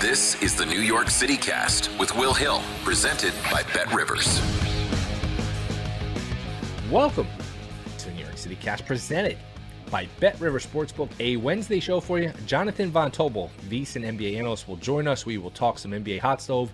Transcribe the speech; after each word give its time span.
This 0.00 0.40
is 0.42 0.54
the 0.54 0.64
New 0.64 0.80
York 0.80 1.10
City 1.10 1.36
Cast 1.36 1.90
with 1.98 2.16
Will 2.16 2.32
Hill, 2.32 2.62
presented 2.84 3.34
by 3.50 3.62
Bet 3.74 3.92
Rivers. 3.92 4.40
Welcome 6.90 7.26
to 7.98 8.06
the 8.06 8.12
New 8.12 8.22
York 8.22 8.38
City 8.38 8.56
Cast, 8.56 8.86
presented 8.86 9.36
by 9.90 10.08
Bet 10.20 10.40
Rivers 10.40 10.66
Sportsbook, 10.66 11.10
a 11.20 11.36
Wednesday 11.36 11.80
show 11.80 12.00
for 12.00 12.18
you. 12.18 12.32
Jonathan 12.46 12.90
Von 12.90 13.10
Tobel, 13.10 13.50
VSiN 13.68 14.04
NBA 14.16 14.38
analyst, 14.38 14.68
will 14.68 14.76
join 14.76 15.06
us. 15.06 15.26
We 15.26 15.36
will 15.36 15.50
talk 15.50 15.78
some 15.78 15.90
NBA 15.90 16.20
hot 16.20 16.40
stove. 16.40 16.72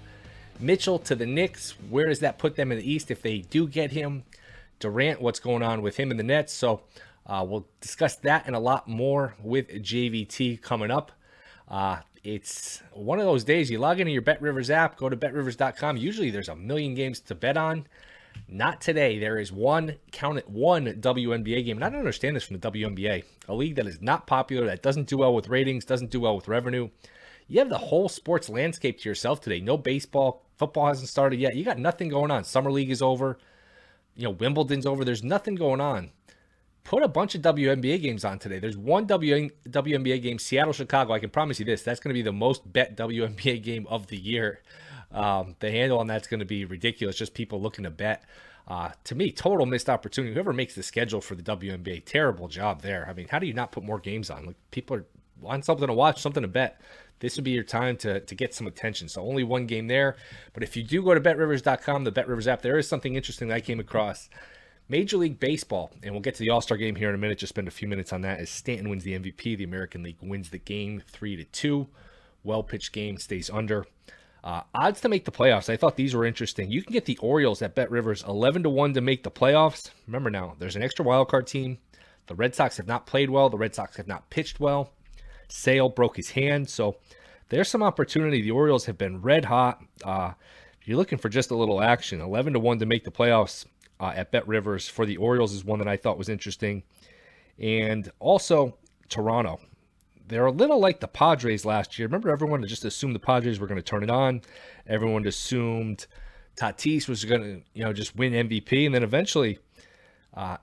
Mitchell 0.61 1.01
to 1.01 1.17
the 1.17 1.27
Knicks. 1.27 1.73
Where 1.89 2.07
does 2.07 2.21
that 2.21 2.39
put 2.39 2.55
them 2.55 2.71
in 2.71 2.79
the 2.79 2.89
East 2.89 3.11
if 3.11 3.23
they 3.23 3.39
do 3.39 3.67
get 3.67 3.91
him? 3.91 4.23
Durant, 4.79 5.21
what's 5.21 5.41
going 5.41 5.65
on 5.65 5.83
with 5.83 5.97
him 5.97 6.13
in 6.13 6.17
the 6.17 6.23
Nets? 6.23 6.53
So 6.53 6.83
uh, 7.27 7.45
we'll 7.49 7.67
discuss 7.81 8.15
that 8.17 8.45
and 8.47 8.55
a 8.55 8.61
lot 8.61 8.87
more 8.87 9.35
with 9.43 9.69
JVT 9.69 10.63
coming 10.63 10.93
up. 10.93 11.11
Uh, 11.69 12.01
it's 12.23 12.83
one 12.93 13.19
of 13.19 13.25
those 13.25 13.45
days 13.45 13.71
you 13.71 13.79
log 13.79 14.01
into 14.01 14.13
your 14.13 14.23
Bet 14.23 14.43
Rivers 14.43 14.71
app, 14.71 14.97
go 14.97 15.09
to 15.09 15.17
betrivers.com. 15.17 15.97
Usually 15.97 16.31
there's 16.31 16.49
a 16.49 16.57
million 16.57 16.95
games 16.95 17.21
to 17.21 17.35
bet 17.35 17.57
on. 17.57 17.87
Not 18.47 18.81
today. 18.81 19.19
There 19.19 19.39
is 19.39 19.51
one, 19.51 19.97
count 20.13 20.39
it, 20.39 20.49
one 20.49 20.87
WNBA 20.87 21.65
game. 21.65 21.77
And 21.79 21.85
I 21.85 21.89
don't 21.89 21.99
understand 21.99 22.37
this 22.37 22.45
from 22.45 22.59
the 22.59 22.71
WNBA, 22.71 23.25
a 23.49 23.55
league 23.55 23.77
that 23.77 23.87
is 23.87 24.01
not 24.01 24.27
popular, 24.27 24.67
that 24.67 24.83
doesn't 24.83 25.09
do 25.09 25.19
well 25.19 25.35
with 25.35 25.49
ratings, 25.49 25.85
doesn't 25.85 26.11
do 26.11 26.21
well 26.21 26.37
with 26.37 26.49
revenue. 26.49 26.91
You 27.49 27.59
have 27.59 27.69
the 27.69 27.79
whole 27.79 28.09
sports 28.09 28.49
landscape 28.49 29.01
to 29.01 29.09
yourself 29.09 29.41
today. 29.41 29.61
No 29.61 29.77
baseball, 29.77 30.45
football 30.57 30.87
hasn't 30.87 31.09
started 31.09 31.41
yet. 31.41 31.57
You 31.57 31.65
got 31.65 31.79
nothing 31.79 32.09
going 32.09 32.31
on. 32.31 32.45
Summer 32.45 32.71
league 32.71 32.91
is 32.91 33.03
over. 33.03 33.39
You 34.15 34.25
know, 34.25 34.31
Wimbledon's 34.31 34.87
over. 34.87 35.05
There's 35.05 35.25
nothing 35.25 35.55
going 35.55 35.81
on 35.81 36.11
put 36.85 37.03
a 37.03 37.09
bunch 37.09 37.35
of 37.35 37.43
WNBA 37.43 38.03
games 38.03 38.25
on 38.25 38.39
today. 38.39 38.59
There's 38.59 38.77
one 38.77 39.07
w- 39.07 39.51
WNBA 39.69 40.23
game, 40.23 40.39
Seattle 40.39 40.73
Chicago. 40.73 41.13
I 41.13 41.19
can 41.19 41.31
promise 41.31 41.59
you 41.59 41.65
this: 41.65 41.83
that's 41.83 42.01
going 42.01 42.11
to 42.11 42.19
be 42.19 42.23
the 42.23 42.33
most 42.33 42.71
bet 42.73 42.97
WNBA 42.97 43.63
game 43.63 43.87
of 43.89 44.09
the 44.09 44.17
year. 44.17 44.63
Um, 45.13 45.57
the 45.59 45.71
handle 45.71 45.99
on 45.99 46.07
that's 46.07 46.29
going 46.29 46.41
to 46.41 46.47
be 46.47 46.65
ridiculous. 46.65 47.17
Just 47.17 47.35
people 47.35 47.61
looking 47.61 47.85
to 47.85 47.91
bet. 47.91 48.25
Uh, 48.69 48.91
to 49.05 49.15
me, 49.17 49.33
total 49.33 49.67
missed 49.67 49.91
opportunity. 49.91 50.33
Whoever 50.33 50.53
makes 50.53 50.75
the 50.75 50.83
schedule 50.83 51.21
for 51.21 51.35
the 51.35 51.43
WNBA, 51.43 52.05
terrible 52.05 52.47
job 52.47 52.83
there. 52.83 53.07
I 53.09 53.13
mean, 53.13 53.27
how 53.29 53.41
do 53.41 53.47
you 53.47 53.55
not 53.55 53.73
put 53.73 53.83
more 53.83 53.99
games 53.99 54.31
on? 54.31 54.47
Like 54.47 54.57
people 54.71 54.97
are 54.97 55.07
want 55.41 55.65
something 55.65 55.87
to 55.87 55.95
watch, 55.95 56.21
something 56.21 56.43
to 56.43 56.49
bet. 56.49 56.81
This 57.21 57.37
would 57.37 57.45
be 57.45 57.51
your 57.51 57.65
time 57.65 57.97
to, 57.99 58.21
to 58.21 58.35
get 58.35 58.55
some 58.55 58.67
attention. 58.67 59.09
So 59.09 59.23
only 59.23 59.45
one 59.45 59.67
game 59.67 59.89
there. 59.89 60.17
But 60.53 60.63
if 60.63 60.77
you 60.77 60.83
do 60.83 61.03
go 61.03 61.15
to 61.15 61.21
betrivers.com, 61.21 62.05
the 62.05 62.13
BetRivers 62.13 62.47
app, 62.47 62.63
there 62.63 62.79
is 62.79 62.89
something 62.89 63.15
interesting 63.15 63.49
that 63.49 63.55
I 63.55 63.61
came 63.61 63.81
across. 63.81 64.31
Major 64.91 65.19
League 65.19 65.39
Baseball, 65.39 65.93
and 66.03 66.13
we'll 66.13 66.21
get 66.21 66.35
to 66.35 66.41
the 66.41 66.51
All 66.51 66.61
Star 66.61 66.77
game 66.77 66.97
here 66.97 67.09
in 67.09 67.15
a 67.15 67.19
minute. 67.19 67.39
Just 67.39 67.51
spend 67.51 67.69
a 67.69 67.71
few 67.71 67.87
minutes 67.87 68.13
on 68.13 68.23
that. 68.23 68.41
As 68.41 68.51
Stanton 68.51 68.91
wins 68.91 69.05
the 69.05 69.17
MVP, 69.17 69.57
the 69.57 69.63
American 69.63 70.03
League 70.03 70.19
wins 70.21 70.51
the 70.51 70.59
game 70.59 71.01
three 71.07 71.37
to 71.37 71.45
two. 71.45 71.87
Well 72.43 72.65
pitched 72.65 72.93
game 72.93 73.17
stays 73.17 73.49
under. 73.51 73.87
Uh, 74.43 74.63
odds 74.75 75.01
to 75.03 75.09
make 75.09 75.27
the 75.27 75.31
playoffs. 75.31 75.71
I 75.71 75.77
thought 75.77 75.95
these 75.95 76.15
were 76.15 76.25
interesting. 76.25 76.73
You 76.73 76.83
can 76.83 76.93
get 76.93 77.05
the 77.05 77.19
Orioles 77.19 77.63
at 77.63 77.77
Bet 77.77 77.89
Rivers 77.89 78.25
eleven 78.25 78.65
to 78.65 78.69
one 78.69 78.93
to 78.95 79.01
make 79.01 79.23
the 79.23 79.31
playoffs. 79.31 79.91
Remember 80.09 80.29
now, 80.29 80.57
there's 80.59 80.75
an 80.75 80.83
extra 80.83 81.05
wild 81.05 81.29
card 81.29 81.47
team. 81.47 81.79
The 82.27 82.35
Red 82.35 82.57
Sox 82.57 82.77
have 82.77 82.89
not 82.89 83.07
played 83.07 83.31
well. 83.31 83.49
The 83.49 83.59
Red 83.59 83.77
Sox 83.77 83.97
have 83.97 84.09
not 84.09 84.29
pitched 84.29 84.59
well. 84.59 84.93
Sale 85.47 85.91
broke 85.91 86.17
his 86.17 86.31
hand, 86.31 86.69
so 86.69 86.97
there's 87.49 87.69
some 87.69 87.83
opportunity. 87.83 88.43
The 88.43 88.51
Orioles 88.51 88.87
have 88.87 88.99
been 88.99 89.23
red 89.23 89.45
hot. 89.45 89.85
Uh, 90.05 90.33
if 90.81 90.89
you're 90.89 90.97
looking 90.97 91.19
for 91.19 91.29
just 91.29 91.53
a 91.53 91.57
little 91.57 91.81
action, 91.81 92.21
eleven 92.21 92.55
to 92.55 92.59
one 92.59 92.81
to 92.81 92.87
make 92.87 93.05
the 93.05 93.13
playoffs 93.13 93.67
uh, 94.01 94.13
at 94.17 94.33
Bet 94.33 94.49
Rivers 94.49 94.89
for 94.89 95.05
the 95.05 95.19
Orioles 95.19 95.53
is 95.53 95.65
one 95.65 95.79
that 95.79 95.89
I 95.89 95.97
thought 95.97 96.19
was 96.19 96.29
interesting. 96.29 96.83
And 97.59 98.11
also 98.19 98.77
Toronto. 99.09 99.61
They're 100.27 100.47
a 100.47 100.53
little 100.53 100.79
like 100.79 101.01
the 101.01 101.09
Padres 101.09 101.65
last 101.65 101.99
year. 101.99 102.07
Remember, 102.07 102.31
everyone 102.31 102.65
just 102.67 102.85
assumed 102.85 103.15
the 103.15 103.21
Padres 103.21 103.59
were 103.59 103.67
going 103.67 103.81
to 103.81 103.83
turn 103.83 104.03
it 104.03 104.11
on. 104.11 104.43
Everyone 104.87 105.27
assumed 105.27 106.07
Tatis 106.57 107.09
was 107.09 107.25
going 107.25 107.43
to, 107.43 107.63
you 107.75 107.85
know, 107.85 107.93
just 107.93 108.17
win 108.17 108.33
MVP, 108.33 108.87
and 108.87 108.95
then 108.95 109.03
eventually, 109.03 109.59
uh, 110.35 110.57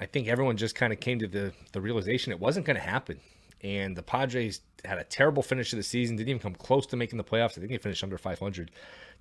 I 0.00 0.06
think 0.06 0.26
everyone 0.26 0.56
just 0.56 0.74
kind 0.74 0.92
of 0.92 0.98
came 0.98 1.20
to 1.20 1.28
the 1.28 1.52
the 1.72 1.80
realization 1.80 2.32
it 2.32 2.40
wasn't 2.40 2.66
going 2.66 2.76
to 2.76 2.82
happen. 2.82 3.20
And 3.62 3.96
the 3.96 4.02
Padres 4.02 4.62
had 4.84 4.98
a 4.98 5.04
terrible 5.04 5.42
finish 5.42 5.72
of 5.72 5.76
the 5.76 5.82
season. 5.82 6.16
Didn't 6.16 6.30
even 6.30 6.40
come 6.40 6.54
close 6.54 6.86
to 6.86 6.96
making 6.96 7.18
the 7.18 7.24
playoffs. 7.24 7.52
I 7.52 7.60
think 7.60 7.70
they 7.70 7.78
finished 7.78 8.02
under 8.02 8.16
500 8.16 8.70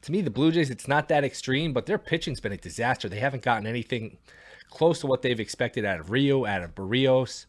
to 0.04 0.12
me, 0.12 0.22
the 0.22 0.30
Blue 0.30 0.52
Jays, 0.52 0.70
it's 0.70 0.88
not 0.88 1.08
that 1.10 1.24
extreme, 1.24 1.74
but 1.74 1.86
their 1.86 1.98
pitching's 1.98 2.40
been 2.40 2.54
a 2.54 2.58
disaster. 2.58 3.10
They 3.10 3.20
haven't 3.20 3.44
gotten 3.44 3.68
anything 3.68 4.18
close 4.70 5.00
to 5.00 5.08
what 5.08 5.22
they've 5.22 5.40
expected 5.40 5.84
out 5.84 6.00
of 6.00 6.12
Ryu, 6.12 6.48
out 6.48 6.64
of 6.64 6.76
Berrios. 6.76 7.46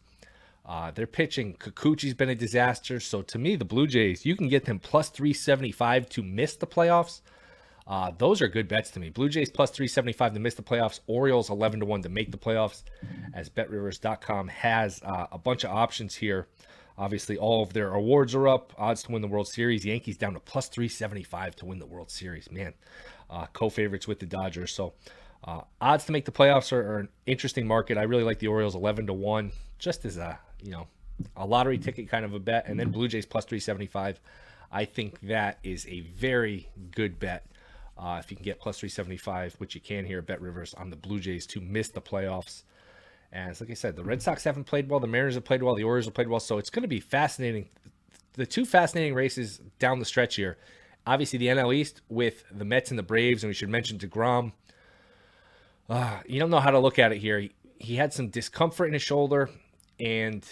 Uh, 0.65 0.91
their 0.91 1.07
pitching, 1.07 1.55
Kikuchi's 1.55 2.13
been 2.13 2.29
a 2.29 2.35
disaster. 2.35 2.99
So 2.99 3.21
to 3.23 3.39
me, 3.39 3.55
the 3.55 3.65
Blue 3.65 3.87
Jays, 3.87 4.25
you 4.25 4.35
can 4.35 4.47
get 4.47 4.65
them 4.65 4.79
plus 4.79 5.09
375 5.09 6.09
to 6.09 6.23
miss 6.23 6.55
the 6.55 6.67
playoffs. 6.67 7.21
Uh, 7.87 8.11
those 8.17 8.41
are 8.41 8.47
good 8.47 8.67
bets 8.67 8.91
to 8.91 8.99
me. 8.99 9.09
Blue 9.09 9.27
Jays 9.27 9.49
plus 9.49 9.71
375 9.71 10.33
to 10.33 10.39
miss 10.39 10.53
the 10.53 10.61
playoffs. 10.61 10.99
Orioles 11.07 11.49
11 11.49 11.79
to 11.79 11.85
1 11.85 12.03
to 12.03 12.09
make 12.09 12.31
the 12.31 12.37
playoffs, 12.37 12.83
as 13.33 13.49
BetRivers.com 13.49 14.49
has 14.49 15.01
uh, 15.03 15.27
a 15.31 15.37
bunch 15.37 15.63
of 15.63 15.71
options 15.71 16.15
here. 16.15 16.47
Obviously, 16.97 17.37
all 17.37 17.63
of 17.63 17.73
their 17.73 17.93
awards 17.93 18.35
are 18.35 18.47
up. 18.47 18.73
Odds 18.77 19.03
to 19.03 19.11
win 19.11 19.21
the 19.21 19.27
World 19.27 19.47
Series. 19.47 19.85
Yankees 19.85 20.17
down 20.17 20.33
to 20.33 20.39
plus 20.39 20.67
375 20.67 21.55
to 21.57 21.65
win 21.65 21.79
the 21.79 21.85
World 21.85 22.11
Series. 22.11 22.51
Man, 22.51 22.73
uh, 23.29 23.47
co 23.53 23.69
favorites 23.69 24.07
with 24.07 24.19
the 24.19 24.25
Dodgers. 24.25 24.73
So, 24.73 24.93
uh, 25.43 25.61
odds 25.79 26.05
to 26.05 26.11
make 26.11 26.25
the 26.25 26.31
playoffs 26.31 26.71
are, 26.71 26.81
are, 26.81 26.99
an 26.99 27.09
interesting 27.25 27.65
market. 27.65 27.97
I 27.97 28.03
really 28.03 28.23
like 28.23 28.39
the 28.39 28.47
Orioles 28.47 28.75
11 28.75 29.07
to 29.07 29.13
1, 29.13 29.51
just 29.79 30.05
as 30.05 30.17
a, 30.17 30.37
you 30.61 30.71
know, 30.71 30.87
a 31.35 31.45
lottery 31.45 31.77
ticket 31.77 32.09
kind 32.09 32.25
of 32.25 32.33
a 32.33 32.39
bet. 32.39 32.67
And 32.67 32.79
then 32.79 32.91
Blue 32.91 33.07
Jays 33.07 33.25
plus 33.25 33.45
375. 33.45 34.19
I 34.71 34.85
think 34.85 35.19
that 35.21 35.59
is 35.63 35.85
a 35.87 36.01
very 36.01 36.69
good 36.91 37.19
bet. 37.19 37.45
Uh, 37.97 38.19
if 38.23 38.31
you 38.31 38.37
can 38.37 38.43
get 38.43 38.59
plus 38.59 38.79
375, 38.79 39.55
which 39.55 39.75
you 39.75 39.81
can 39.81 40.05
here 40.05 40.19
at 40.19 40.25
Bet 40.25 40.41
Rivers 40.41 40.73
on 40.73 40.89
the 40.89 40.95
Blue 40.95 41.19
Jays 41.19 41.45
to 41.47 41.61
miss 41.61 41.89
the 41.89 42.01
playoffs. 42.01 42.63
And 43.31 43.59
like 43.59 43.69
I 43.69 43.75
said, 43.75 43.95
the 43.95 44.03
Red 44.03 44.21
Sox 44.21 44.43
haven't 44.43 44.65
played 44.65 44.89
well, 44.89 44.99
the 44.99 45.07
Mariners 45.07 45.35
have 45.35 45.45
played 45.45 45.63
well, 45.63 45.75
the 45.75 45.83
Orioles 45.83 46.05
have 46.05 46.13
played 46.13 46.27
well. 46.27 46.39
So 46.39 46.57
it's 46.57 46.69
going 46.69 46.81
to 46.83 46.89
be 46.89 46.99
fascinating. 46.99 47.69
The 48.33 48.45
two 48.45 48.65
fascinating 48.65 49.13
races 49.13 49.61
down 49.79 49.99
the 49.99 50.05
stretch 50.05 50.35
here. 50.35 50.57
Obviously, 51.07 51.39
the 51.39 51.47
NL 51.47 51.73
East 51.73 52.01
with 52.09 52.43
the 52.51 52.65
Mets 52.65 52.91
and 52.91 52.99
the 52.99 53.03
Braves, 53.03 53.43
and 53.43 53.49
we 53.49 53.53
should 53.53 53.69
mention 53.69 53.97
DeGrom. 53.97 54.51
Uh, 55.89 56.19
you 56.25 56.39
don't 56.39 56.49
know 56.49 56.59
how 56.59 56.71
to 56.71 56.79
look 56.79 56.99
at 56.99 57.11
it 57.11 57.17
here. 57.17 57.39
He, 57.39 57.51
he 57.79 57.95
had 57.95 58.13
some 58.13 58.29
discomfort 58.29 58.87
in 58.87 58.93
his 58.93 59.01
shoulder, 59.01 59.49
and 59.99 60.45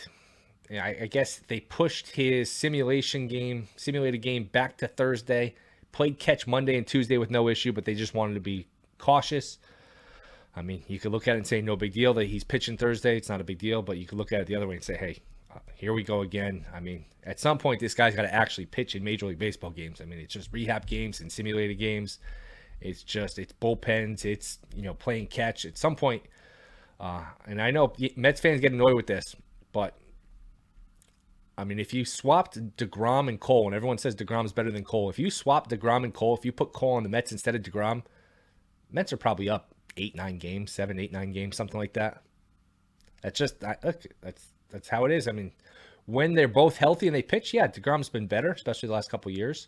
I, 0.72 0.98
I 1.02 1.08
guess 1.08 1.42
they 1.48 1.60
pushed 1.60 2.10
his 2.12 2.52
simulation 2.52 3.28
game, 3.28 3.68
simulated 3.76 4.22
game, 4.22 4.46
back 4.46 4.78
to 4.78 4.88
Thursday. 4.88 5.56
Played 5.92 6.20
catch 6.20 6.48
Monday 6.48 6.78
and 6.78 6.86
Tuesday 6.86 7.18
with 7.18 7.30
no 7.30 7.48
issue, 7.48 7.72
but 7.72 7.86
they 7.86 7.94
just 7.94 8.14
wanted 8.14 8.36
to 8.36 8.40
be 8.40 8.68
cautious. 8.98 9.60
I 10.60 10.62
mean, 10.62 10.84
you 10.90 11.00
could 11.00 11.14
look 11.14 11.26
at 11.30 11.36
it 11.36 11.38
and 11.38 11.48
say 11.48 11.62
no 11.62 11.78
big 11.78 11.94
deal 11.94 12.14
that 12.16 12.26
he's 12.26 12.44
pitching 12.44 12.76
Thursday. 12.76 13.16
It's 13.16 13.30
not 13.30 13.40
a 13.40 13.46
big 13.46 13.60
deal, 13.60 13.82
but 13.82 13.98
you 13.98 14.06
could 14.06 14.18
look 14.18 14.34
at 14.34 14.42
it 14.42 14.48
the 14.48 14.58
other 14.58 14.68
way 14.68 14.76
and 14.76 14.84
say, 14.84 14.98
hey, 14.98 15.20
uh, 15.56 15.60
here 15.74 15.94
we 15.94 16.04
go 16.04 16.20
again. 16.20 16.66
I 16.74 16.82
mean, 16.82 17.06
at 17.24 17.40
some 17.40 17.58
point, 17.58 17.80
this 17.80 17.94
guy's 17.94 18.14
got 18.14 18.24
to 18.24 18.34
actually 18.34 18.66
pitch 18.66 18.94
in 18.94 19.02
Major 19.02 19.28
League 19.28 19.40
Baseball 19.40 19.70
games. 19.70 20.02
I 20.02 20.06
mean, 20.06 20.20
it's 20.20 20.34
just 20.34 20.52
rehab 20.52 20.86
games 20.86 21.22
and 21.22 21.32
simulated 21.32 21.80
games. 21.80 22.20
It's 22.82 23.04
just 23.04 23.40
it's 23.40 23.54
bullpens. 23.54 24.26
It's 24.26 24.60
you 24.76 24.82
know 24.82 24.94
playing 24.94 25.28
catch. 25.28 25.66
At 25.66 25.78
some 25.78 25.96
point, 25.96 26.24
uh, 27.00 27.24
and 27.46 27.62
I 27.62 27.72
know 27.72 27.94
Mets 28.18 28.42
fans 28.42 28.60
get 28.60 28.74
annoyed 28.74 28.96
with 28.96 29.08
this, 29.08 29.38
but 29.72 29.98
I 31.58 31.64
mean, 31.64 31.80
if 31.80 31.94
you 31.94 32.04
swapped 32.04 32.78
DeGrom 32.78 33.30
and 33.30 33.40
Cole, 33.40 33.66
and 33.66 33.76
everyone 33.76 33.98
says 33.98 34.16
DeGrom's 34.16 34.54
better 34.54 34.72
than 34.72 34.84
Cole, 34.84 35.10
if 35.10 35.20
you 35.20 35.30
swap 35.30 35.70
DeGrom 35.70 36.04
and 36.04 36.14
Cole, 36.14 36.36
if 36.36 36.46
you 36.46 36.52
put 36.52 36.74
Cole 36.74 36.96
on 36.96 37.04
the 37.04 37.10
Mets 37.10 37.32
instead 37.32 37.56
of 37.56 37.62
DeGrom, 37.62 38.04
Mets 38.92 39.14
are 39.14 39.18
probably 39.18 39.50
up 39.50 39.74
eight, 40.00 40.16
nine 40.16 40.38
games, 40.38 40.72
seven, 40.72 41.00
eight, 41.00 41.12
nine 41.12 41.32
games, 41.32 41.56
something 41.56 41.80
like 41.80 41.94
that. 41.94 42.24
That's 43.22 43.38
just 43.38 43.62
look, 43.62 44.06
that's 44.22 44.48
that's 44.70 44.90
how 44.90 45.06
it 45.06 45.12
is. 45.12 45.28
I 45.28 45.32
mean, 45.32 45.52
when 46.06 46.34
they're 46.34 46.48
both 46.48 46.78
healthy 46.78 47.08
and 47.08 47.16
they 47.16 47.22
pitch, 47.22 47.54
yeah, 47.54 47.68
DeGrom's 47.68 48.10
been 48.10 48.28
better, 48.28 48.52
especially 48.52 48.88
the 48.88 48.94
last 48.94 49.12
couple 49.12 49.32
years. 49.32 49.68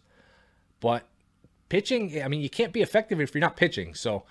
But 0.80 1.08
pitching, 1.70 2.22
I 2.24 2.28
mean, 2.28 2.42
you 2.42 2.50
can't 2.50 2.74
be 2.74 2.82
effective 2.82 3.22
if 3.22 3.34
you're 3.34 3.42
not 3.42 3.56
pitching. 3.56 3.94
So 3.94 4.24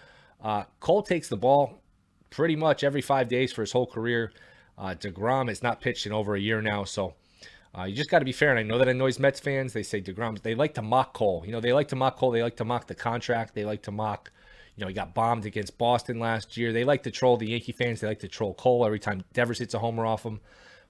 uh, 0.43 0.65
Cole 0.81 1.03
takes 1.03 1.29
the 1.29 1.37
ball 1.37 1.81
pretty 2.31 2.57
much 2.57 2.83
every 2.83 3.03
five 3.03 3.29
days 3.29 3.53
for 3.53 3.63
his 3.63 3.73
whole 3.73 3.87
career. 3.87 4.33
Uh, 4.77 4.95
DeGrom 4.99 5.49
has 5.49 5.63
not 5.63 5.81
pitched 5.81 6.07
in 6.07 6.13
over 6.13 6.35
a 6.35 6.41
year 6.41 6.63
now, 6.63 6.85
so 6.85 7.15
uh, 7.79 7.85
you 7.85 7.95
just 7.95 8.11
got 8.11 8.21
to 8.21 8.25
be 8.25 8.33
fair. 8.33 8.51
And 8.51 8.59
I 8.59 8.63
know 8.63 8.79
that 8.79 8.89
annoys 8.89 9.19
Mets 9.19 9.39
fans. 9.39 9.73
They 9.73 9.83
say 9.83 10.01
DeGrom, 10.01 10.41
they 10.43 10.55
like 10.55 10.75
to 10.75 10.83
mock 10.83 11.13
Cole. 11.13 11.43
You 11.45 11.53
know, 11.53 11.61
they 11.61 11.73
like 11.73 11.89
to 11.89 11.97
mock 11.97 12.17
Cole. 12.17 12.31
They 12.31 12.43
like 12.43 12.57
to 12.57 12.65
mock 12.65 12.87
the 12.87 12.95
contract. 12.95 13.55
They 13.55 13.65
like 13.65 13.83
to 13.83 13.91
mock, 13.91 14.33
you 14.81 14.87
know, 14.87 14.89
he 14.89 14.95
got 14.95 15.13
bombed 15.13 15.45
against 15.45 15.77
Boston 15.77 16.19
last 16.19 16.57
year. 16.57 16.73
They 16.73 16.85
like 16.85 17.03
to 17.03 17.11
troll 17.11 17.37
the 17.37 17.51
Yankee 17.51 17.73
fans. 17.73 18.01
They 18.01 18.07
like 18.07 18.21
to 18.21 18.29
troll 18.29 18.55
Cole 18.55 18.87
every 18.87 18.99
time 18.99 19.23
Devers 19.35 19.59
hits 19.59 19.75
a 19.75 19.79
homer 19.79 20.07
off 20.07 20.25
him. 20.25 20.41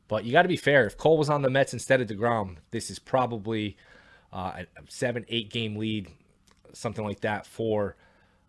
But 0.06 0.24
you 0.24 0.30
got 0.30 0.42
to 0.42 0.48
be 0.48 0.56
fair. 0.56 0.86
If 0.86 0.96
Cole 0.96 1.18
was 1.18 1.28
on 1.28 1.42
the 1.42 1.50
Mets 1.50 1.72
instead 1.72 2.00
of 2.00 2.06
DeGrom, 2.06 2.58
this 2.70 2.88
is 2.88 3.00
probably 3.00 3.76
uh, 4.32 4.62
a 4.62 4.66
seven, 4.88 5.24
eight 5.28 5.50
game 5.50 5.74
lead, 5.74 6.08
something 6.72 7.04
like 7.04 7.18
that 7.22 7.46
for 7.46 7.96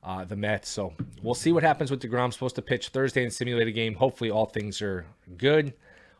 uh, 0.04 0.26
the 0.26 0.36
Mets. 0.36 0.70
So 0.70 0.94
we'll 1.24 1.34
see 1.34 1.52
what 1.52 1.64
happens 1.64 1.90
with 1.90 2.04
DeGrom. 2.04 2.32
Supposed 2.32 2.56
to 2.58 2.62
pitch 2.62 2.90
Thursday 2.90 3.24
in 3.24 3.32
simulated 3.32 3.74
game. 3.74 3.96
Hopefully, 3.96 4.30
all 4.30 4.46
things 4.46 4.80
are 4.80 5.08
good 5.38 5.74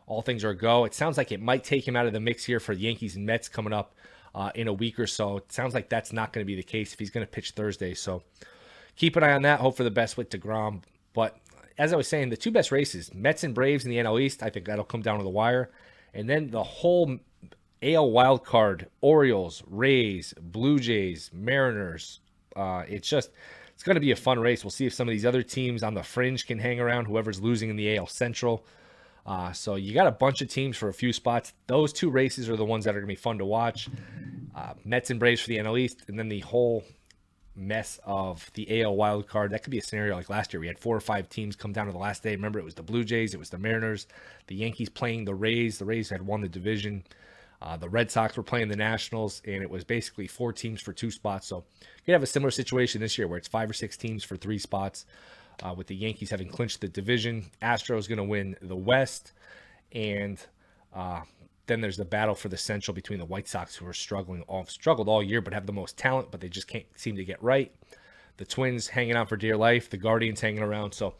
all 0.06 0.20
things 0.20 0.44
are 0.44 0.52
go. 0.52 0.84
It 0.84 0.94
sounds 0.94 1.16
like 1.16 1.32
it 1.32 1.40
might 1.40 1.64
take 1.64 1.86
him 1.86 1.96
out 1.96 2.06
of 2.06 2.12
the 2.12 2.20
mix 2.20 2.44
here 2.44 2.60
for 2.60 2.74
the 2.74 2.82
Yankees 2.82 3.16
and 3.16 3.24
Mets 3.24 3.48
coming 3.48 3.72
up 3.72 3.94
uh, 4.34 4.50
in 4.54 4.68
a 4.68 4.72
week 4.72 4.98
or 4.98 5.06
so. 5.06 5.38
It 5.38 5.52
sounds 5.52 5.74
like 5.74 5.88
that's 5.88 6.12
not 6.12 6.32
going 6.32 6.44
to 6.44 6.46
be 6.46 6.56
the 6.56 6.62
case 6.62 6.92
if 6.92 6.98
he's 6.98 7.10
going 7.10 7.24
to 7.24 7.30
pitch 7.30 7.52
Thursday. 7.52 7.94
So 7.94 8.22
keep 8.96 9.16
an 9.16 9.22
eye 9.22 9.32
on 9.32 9.42
that. 9.42 9.60
Hope 9.60 9.76
for 9.76 9.84
the 9.84 9.90
best 9.90 10.16
with 10.16 10.30
DeGrom. 10.30 10.82
But 11.12 11.36
as 11.78 11.92
I 11.92 11.96
was 11.96 12.08
saying, 12.08 12.30
the 12.30 12.36
two 12.36 12.50
best 12.50 12.72
races, 12.72 13.12
Mets 13.14 13.44
and 13.44 13.54
Braves 13.54 13.84
in 13.84 13.90
the 13.90 13.98
NL 13.98 14.20
East, 14.20 14.42
I 14.42 14.50
think 14.50 14.66
that'll 14.66 14.84
come 14.84 15.02
down 15.02 15.18
to 15.18 15.24
the 15.24 15.30
wire. 15.30 15.70
And 16.14 16.28
then 16.28 16.50
the 16.50 16.62
whole 16.62 17.18
AL 17.82 18.10
wild 18.10 18.44
card, 18.44 18.88
Orioles, 19.00 19.62
Rays, 19.66 20.34
Blue 20.40 20.78
Jays, 20.78 21.30
Mariners. 21.32 22.20
Uh, 22.54 22.84
it's 22.86 23.08
just 23.08 23.30
it's 23.74 23.82
going 23.82 23.96
to 23.96 24.00
be 24.00 24.12
a 24.12 24.16
fun 24.16 24.38
race. 24.38 24.62
We'll 24.62 24.70
see 24.70 24.86
if 24.86 24.94
some 24.94 25.08
of 25.08 25.12
these 25.12 25.26
other 25.26 25.42
teams 25.42 25.82
on 25.82 25.94
the 25.94 26.02
fringe 26.02 26.46
can 26.46 26.58
hang 26.58 26.78
around. 26.78 27.06
Whoever's 27.06 27.40
losing 27.40 27.70
in 27.70 27.76
the 27.76 27.96
AL 27.96 28.06
Central. 28.06 28.64
Uh, 29.24 29.52
so 29.52 29.76
you 29.76 29.94
got 29.94 30.06
a 30.06 30.12
bunch 30.12 30.42
of 30.42 30.48
teams 30.48 30.76
for 30.76 30.88
a 30.88 30.94
few 30.94 31.12
spots. 31.12 31.52
Those 31.66 31.92
two 31.92 32.10
races 32.10 32.48
are 32.48 32.56
the 32.56 32.64
ones 32.64 32.84
that 32.84 32.90
are 32.90 33.00
going 33.00 33.08
to 33.08 33.12
be 33.12 33.16
fun 33.16 33.38
to 33.38 33.44
watch. 33.44 33.88
Uh, 34.54 34.74
Mets 34.84 35.10
and 35.10 35.18
Braves 35.18 35.40
for 35.40 35.48
the 35.48 35.58
NL 35.58 35.78
East, 35.78 36.02
and 36.08 36.18
then 36.18 36.28
the 36.28 36.40
whole 36.40 36.84
mess 37.54 38.00
of 38.04 38.50
the 38.54 38.82
AL 38.82 38.96
wild 38.96 39.28
card. 39.28 39.50
That 39.50 39.62
could 39.62 39.70
be 39.70 39.78
a 39.78 39.82
scenario 39.82 40.14
like 40.16 40.30
last 40.30 40.52
year. 40.52 40.60
We 40.60 40.66
had 40.66 40.78
four 40.78 40.96
or 40.96 41.00
five 41.00 41.28
teams 41.28 41.56
come 41.56 41.72
down 41.72 41.86
to 41.86 41.92
the 41.92 41.98
last 41.98 42.22
day. 42.22 42.32
Remember, 42.32 42.58
it 42.58 42.64
was 42.64 42.74
the 42.74 42.82
Blue 42.82 43.04
Jays, 43.04 43.34
it 43.34 43.38
was 43.38 43.50
the 43.50 43.58
Mariners, 43.58 44.06
the 44.46 44.54
Yankees 44.54 44.88
playing 44.88 45.24
the 45.24 45.34
Rays. 45.34 45.78
The 45.78 45.84
Rays 45.84 46.10
had 46.10 46.22
won 46.22 46.40
the 46.40 46.48
division. 46.48 47.04
Uh, 47.60 47.76
the 47.76 47.88
Red 47.88 48.10
Sox 48.10 48.36
were 48.36 48.42
playing 48.42 48.68
the 48.68 48.76
Nationals, 48.76 49.40
and 49.44 49.62
it 49.62 49.70
was 49.70 49.84
basically 49.84 50.26
four 50.26 50.52
teams 50.52 50.80
for 50.80 50.92
two 50.92 51.12
spots. 51.12 51.46
So 51.46 51.64
you 51.80 52.04
could 52.06 52.12
have 52.12 52.22
a 52.22 52.26
similar 52.26 52.50
situation 52.50 53.00
this 53.00 53.16
year 53.16 53.28
where 53.28 53.38
it's 53.38 53.46
five 53.46 53.70
or 53.70 53.74
six 53.74 53.96
teams 53.96 54.24
for 54.24 54.36
three 54.36 54.58
spots 54.58 55.06
uh, 55.62 55.72
with 55.76 55.86
the 55.86 55.94
Yankees 55.94 56.30
having 56.30 56.48
clinched 56.48 56.80
the 56.80 56.88
division. 56.88 57.44
Astros 57.62 58.08
going 58.08 58.16
to 58.18 58.24
win 58.24 58.56
the 58.62 58.74
West, 58.74 59.32
and 59.92 60.44
uh, 60.92 61.20
then 61.72 61.80
there's 61.80 61.96
the 61.96 62.04
battle 62.04 62.34
for 62.34 62.48
the 62.48 62.56
Central 62.56 62.94
between 62.94 63.18
the 63.18 63.24
White 63.24 63.48
Sox, 63.48 63.74
who 63.74 63.86
are 63.86 63.94
struggling 63.94 64.42
all 64.42 64.66
struggled 64.66 65.08
all 65.08 65.22
year, 65.22 65.40
but 65.40 65.54
have 65.54 65.66
the 65.66 65.72
most 65.72 65.96
talent, 65.96 66.30
but 66.30 66.40
they 66.40 66.48
just 66.50 66.68
can't 66.68 66.84
seem 66.94 67.16
to 67.16 67.24
get 67.24 67.42
right. 67.42 67.72
The 68.36 68.44
Twins 68.44 68.88
hanging 68.88 69.16
on 69.16 69.26
for 69.26 69.36
dear 69.36 69.56
life. 69.56 69.88
The 69.88 69.96
Guardians 69.96 70.40
hanging 70.40 70.62
around. 70.62 70.92
So 70.92 71.14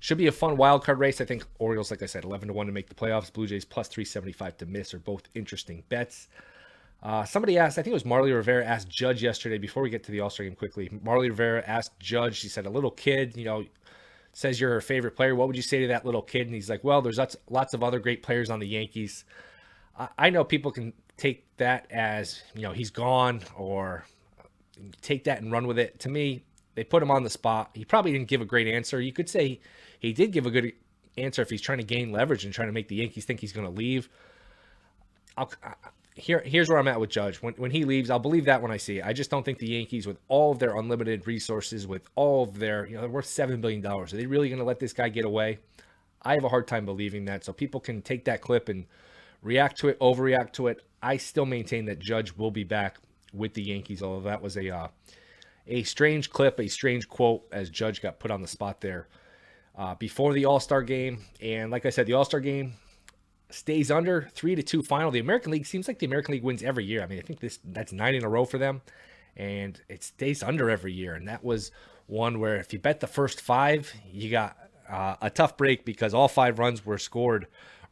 should 0.00 0.18
be 0.18 0.26
a 0.26 0.32
fun 0.32 0.56
wild 0.56 0.84
card 0.84 0.98
race. 0.98 1.20
I 1.20 1.24
think 1.24 1.44
Orioles, 1.58 1.90
like 1.90 2.02
I 2.02 2.06
said, 2.06 2.24
11 2.24 2.48
to 2.48 2.54
one 2.54 2.66
to 2.66 2.72
make 2.72 2.88
the 2.88 2.94
playoffs. 2.94 3.32
Blue 3.32 3.46
Jays 3.46 3.64
plus 3.64 3.88
375 3.88 4.56
to 4.58 4.66
miss 4.66 4.92
are 4.92 4.98
both 4.98 5.28
interesting 5.34 5.84
bets. 5.88 6.28
Uh, 7.02 7.24
somebody 7.24 7.58
asked, 7.58 7.78
I 7.78 7.82
think 7.82 7.92
it 7.92 7.94
was 7.94 8.04
Marly 8.04 8.32
Rivera 8.32 8.64
asked 8.64 8.88
Judge 8.88 9.22
yesterday 9.22 9.58
before 9.58 9.82
we 9.82 9.90
get 9.90 10.02
to 10.04 10.12
the 10.12 10.20
All 10.20 10.30
Star 10.30 10.44
game 10.44 10.56
quickly. 10.56 10.90
Marly 11.02 11.30
Rivera 11.30 11.62
asked 11.66 11.98
Judge, 12.00 12.36
she 12.36 12.48
said, 12.48 12.66
a 12.66 12.70
little 12.70 12.90
kid, 12.90 13.36
you 13.36 13.44
know, 13.44 13.64
says 14.32 14.60
you're 14.60 14.72
her 14.72 14.80
favorite 14.80 15.16
player. 15.16 15.34
What 15.34 15.46
would 15.46 15.56
you 15.56 15.62
say 15.62 15.80
to 15.80 15.86
that 15.88 16.04
little 16.04 16.22
kid? 16.22 16.46
And 16.46 16.54
he's 16.54 16.68
like, 16.68 16.84
well, 16.84 17.00
there's 17.00 17.18
lots, 17.18 17.36
lots 17.48 17.74
of 17.74 17.82
other 17.82 17.98
great 17.98 18.22
players 18.22 18.50
on 18.50 18.60
the 18.60 18.68
Yankees. 18.68 19.24
I, 20.18 20.30
know 20.30 20.44
people 20.44 20.70
can 20.70 20.92
take 21.16 21.44
that 21.56 21.86
as, 21.90 22.42
you 22.54 22.62
know, 22.62 22.72
he's 22.72 22.90
gone 22.90 23.42
or 23.56 24.04
take 25.00 25.24
that 25.24 25.40
and 25.40 25.50
run 25.50 25.66
with 25.66 25.78
it. 25.78 25.98
To 26.00 26.08
me, 26.08 26.44
they 26.74 26.84
put 26.84 27.02
him 27.02 27.10
on 27.10 27.22
the 27.22 27.30
spot. 27.30 27.70
He 27.74 27.84
probably 27.84 28.12
didn't 28.12 28.28
give 28.28 28.40
a 28.40 28.44
great 28.44 28.68
answer. 28.68 29.00
You 29.00 29.12
could 29.12 29.28
say 29.28 29.60
he 29.98 30.12
did 30.12 30.32
give 30.32 30.46
a 30.46 30.50
good 30.50 30.72
answer 31.16 31.40
if 31.40 31.48
he's 31.48 31.62
trying 31.62 31.78
to 31.78 31.84
gain 31.84 32.12
leverage 32.12 32.44
and 32.44 32.52
trying 32.52 32.68
to 32.68 32.72
make 32.72 32.88
the 32.88 32.96
Yankees 32.96 33.24
think 33.24 33.40
he's 33.40 33.52
going 33.52 33.66
to 33.66 33.72
leave. 33.72 34.10
I'll, 35.36 35.50
here 36.14 36.42
here's 36.44 36.68
where 36.68 36.78
I'm 36.78 36.88
at 36.88 36.98
with 36.98 37.10
Judge. 37.10 37.36
When 37.42 37.54
when 37.54 37.70
he 37.70 37.84
leaves, 37.84 38.10
I'll 38.10 38.18
believe 38.18 38.46
that 38.46 38.62
when 38.62 38.70
I 38.70 38.78
see 38.78 38.98
it. 38.98 39.06
I 39.06 39.12
just 39.12 39.30
don't 39.30 39.44
think 39.44 39.58
the 39.58 39.68
Yankees, 39.68 40.06
with 40.06 40.18
all 40.28 40.52
of 40.52 40.58
their 40.58 40.76
unlimited 40.76 41.26
resources, 41.26 41.86
with 41.86 42.08
all 42.14 42.44
of 42.44 42.58
their, 42.58 42.86
you 42.86 42.94
know, 42.94 43.02
they're 43.02 43.10
worth 43.10 43.26
seven 43.26 43.60
billion 43.60 43.82
dollars. 43.82 44.12
Are 44.12 44.16
they 44.16 44.26
really 44.26 44.48
going 44.48 44.58
to 44.58 44.64
let 44.64 44.80
this 44.80 44.92
guy 44.94 45.08
get 45.10 45.24
away? 45.26 45.58
I 46.22 46.34
have 46.34 46.44
a 46.44 46.48
hard 46.48 46.66
time 46.66 46.86
believing 46.86 47.26
that. 47.26 47.44
So 47.44 47.52
people 47.52 47.80
can 47.80 48.02
take 48.02 48.24
that 48.24 48.40
clip 48.40 48.68
and 48.68 48.86
react 49.42 49.78
to 49.78 49.88
it, 49.88 49.98
overreact 50.00 50.52
to 50.54 50.68
it. 50.68 50.82
I 51.02 51.16
still 51.16 51.46
maintain 51.46 51.84
that 51.86 51.98
Judge 51.98 52.32
will 52.36 52.50
be 52.50 52.64
back 52.64 52.98
with 53.32 53.54
the 53.54 53.62
Yankees. 53.62 54.02
Although 54.02 54.28
that 54.28 54.42
was 54.42 54.56
a 54.56 54.74
uh, 54.74 54.88
a 55.66 55.82
strange 55.82 56.30
clip, 56.30 56.60
a 56.60 56.68
strange 56.68 57.08
quote, 57.08 57.46
as 57.52 57.70
Judge 57.70 58.00
got 58.00 58.18
put 58.18 58.30
on 58.30 58.42
the 58.42 58.48
spot 58.48 58.80
there 58.80 59.08
uh, 59.76 59.94
before 59.94 60.32
the 60.32 60.44
All 60.44 60.60
Star 60.60 60.82
game. 60.82 61.24
And 61.40 61.70
like 61.70 61.86
I 61.86 61.90
said, 61.90 62.06
the 62.06 62.14
All 62.14 62.24
Star 62.24 62.40
game 62.40 62.74
stays 63.50 63.90
under 63.90 64.28
three 64.34 64.54
to 64.54 64.62
two 64.62 64.82
final. 64.82 65.10
The 65.10 65.20
American 65.20 65.52
League 65.52 65.66
seems 65.66 65.88
like 65.88 65.98
the 65.98 66.06
American 66.06 66.32
League 66.32 66.42
wins 66.42 66.62
every 66.62 66.84
year. 66.84 67.02
I 67.02 67.06
mean, 67.06 67.18
I 67.18 67.22
think 67.22 67.40
this 67.40 67.58
that's 67.64 67.92
nine 67.92 68.14
in 68.14 68.24
a 68.24 68.28
row 68.28 68.44
for 68.44 68.58
them, 68.58 68.82
and 69.36 69.80
it 69.88 70.02
stays 70.02 70.42
under 70.42 70.70
every 70.70 70.92
year. 70.92 71.14
And 71.14 71.28
that 71.28 71.44
was 71.44 71.70
one 72.06 72.38
where 72.40 72.56
if 72.56 72.72
you 72.72 72.78
bet 72.78 73.00
the 73.00 73.06
first 73.06 73.40
five, 73.40 73.92
you 74.10 74.30
got 74.30 74.56
uh, 74.88 75.16
a 75.20 75.30
tough 75.30 75.56
break 75.56 75.84
because 75.84 76.14
all 76.14 76.28
five 76.28 76.58
runs 76.58 76.84
were 76.84 76.98
scored 76.98 77.46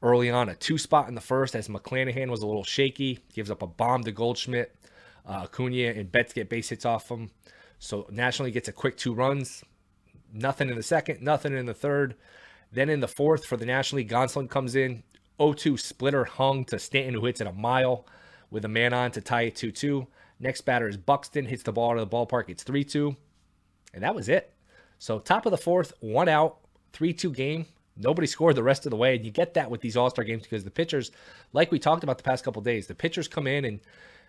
early 0.05 0.31
on. 0.31 0.49
A 0.49 0.55
two 0.55 0.79
spot 0.79 1.09
in 1.09 1.15
the 1.15 1.21
first 1.21 1.57
as 1.57 1.69
McClanahan 1.69 2.31
was 2.31 2.43
a 2.43 2.47
little 2.47 2.63
shaky, 2.63 3.19
gives 3.33 3.51
up 3.51 3.63
a 3.63 3.67
bomb 3.67 4.05
to 4.05 4.13
Goldschmidt. 4.13 4.77
Uh, 5.27 5.45
Acuna 5.45 5.99
and 5.99 6.13
Betts 6.13 6.35
get 6.35 6.51
base 6.51 6.69
hits 6.69 6.85
off 6.85 7.11
him. 7.11 7.31
So 7.79 8.07
Nationally 8.11 8.51
gets 8.51 8.69
a 8.69 8.73
quick 8.73 8.97
two 8.97 9.15
runs. 9.15 9.65
Nothing 10.33 10.69
in 10.69 10.77
the 10.77 10.83
second, 10.83 11.23
nothing 11.23 11.57
in 11.57 11.67
the 11.67 11.75
third. 11.75 12.15
Then 12.71 12.89
in 12.89 13.01
the 13.01 13.09
fourth 13.09 13.47
for 13.47 13.57
the 13.57 13.67
National 13.67 13.99
League, 13.99 14.11
Gonsolin 14.11 14.51
comes 14.51 14.75
in, 14.75 15.03
0-2 15.39 15.79
splitter 15.79 16.25
hung 16.25 16.65
to 16.67 16.79
Stanton, 16.79 17.15
who 17.15 17.25
hits 17.25 17.41
it 17.41 17.47
a 17.47 17.53
mile 17.53 18.07
with 18.51 18.65
a 18.65 18.69
man 18.69 18.93
on 18.93 19.11
to 19.13 19.21
tie 19.21 19.43
it 19.43 19.55
2-2. 19.55 20.07
Next 20.41 20.63
batter 20.63 20.89
is 20.89 20.97
Buxton, 20.97 21.47
hits 21.47 21.63
the 21.63 21.73
ball 21.73 21.93
out 21.93 21.99
of 21.99 22.11
the 22.11 22.17
ballpark. 22.17 22.49
It's 22.49 22.65
3-2. 22.65 23.17
And 23.95 24.03
that 24.03 24.15
was 24.15 24.29
it. 24.29 24.53
So 24.99 25.19
top 25.21 25.47
of 25.47 25.53
the 25.53 25.59
fourth, 25.59 25.93
one 26.01 26.29
out, 26.29 26.59
3-2 26.93 27.35
game. 27.35 27.67
Nobody 27.97 28.27
scored 28.27 28.57
the 28.57 28.63
rest 28.63 28.87
of 28.87 28.91
the 28.91 28.97
way. 28.97 29.17
And 29.17 29.25
you 29.25 29.31
get 29.31 29.55
that 29.55 29.71
with 29.71 29.81
these 29.81 29.97
All-Star 29.97 30.25
games 30.25 30.43
because 30.43 30.65
the 30.65 30.71
pitchers, 30.71 31.11
like 31.53 31.71
we 31.71 31.79
talked 31.79 32.03
about 32.03 32.19
the 32.19 32.25
past 32.25 32.45
couple 32.45 32.61
days, 32.63 32.87
the 32.87 32.95
pitchers 32.95 33.29
come 33.29 33.47
in 33.47 33.65
and 33.65 33.81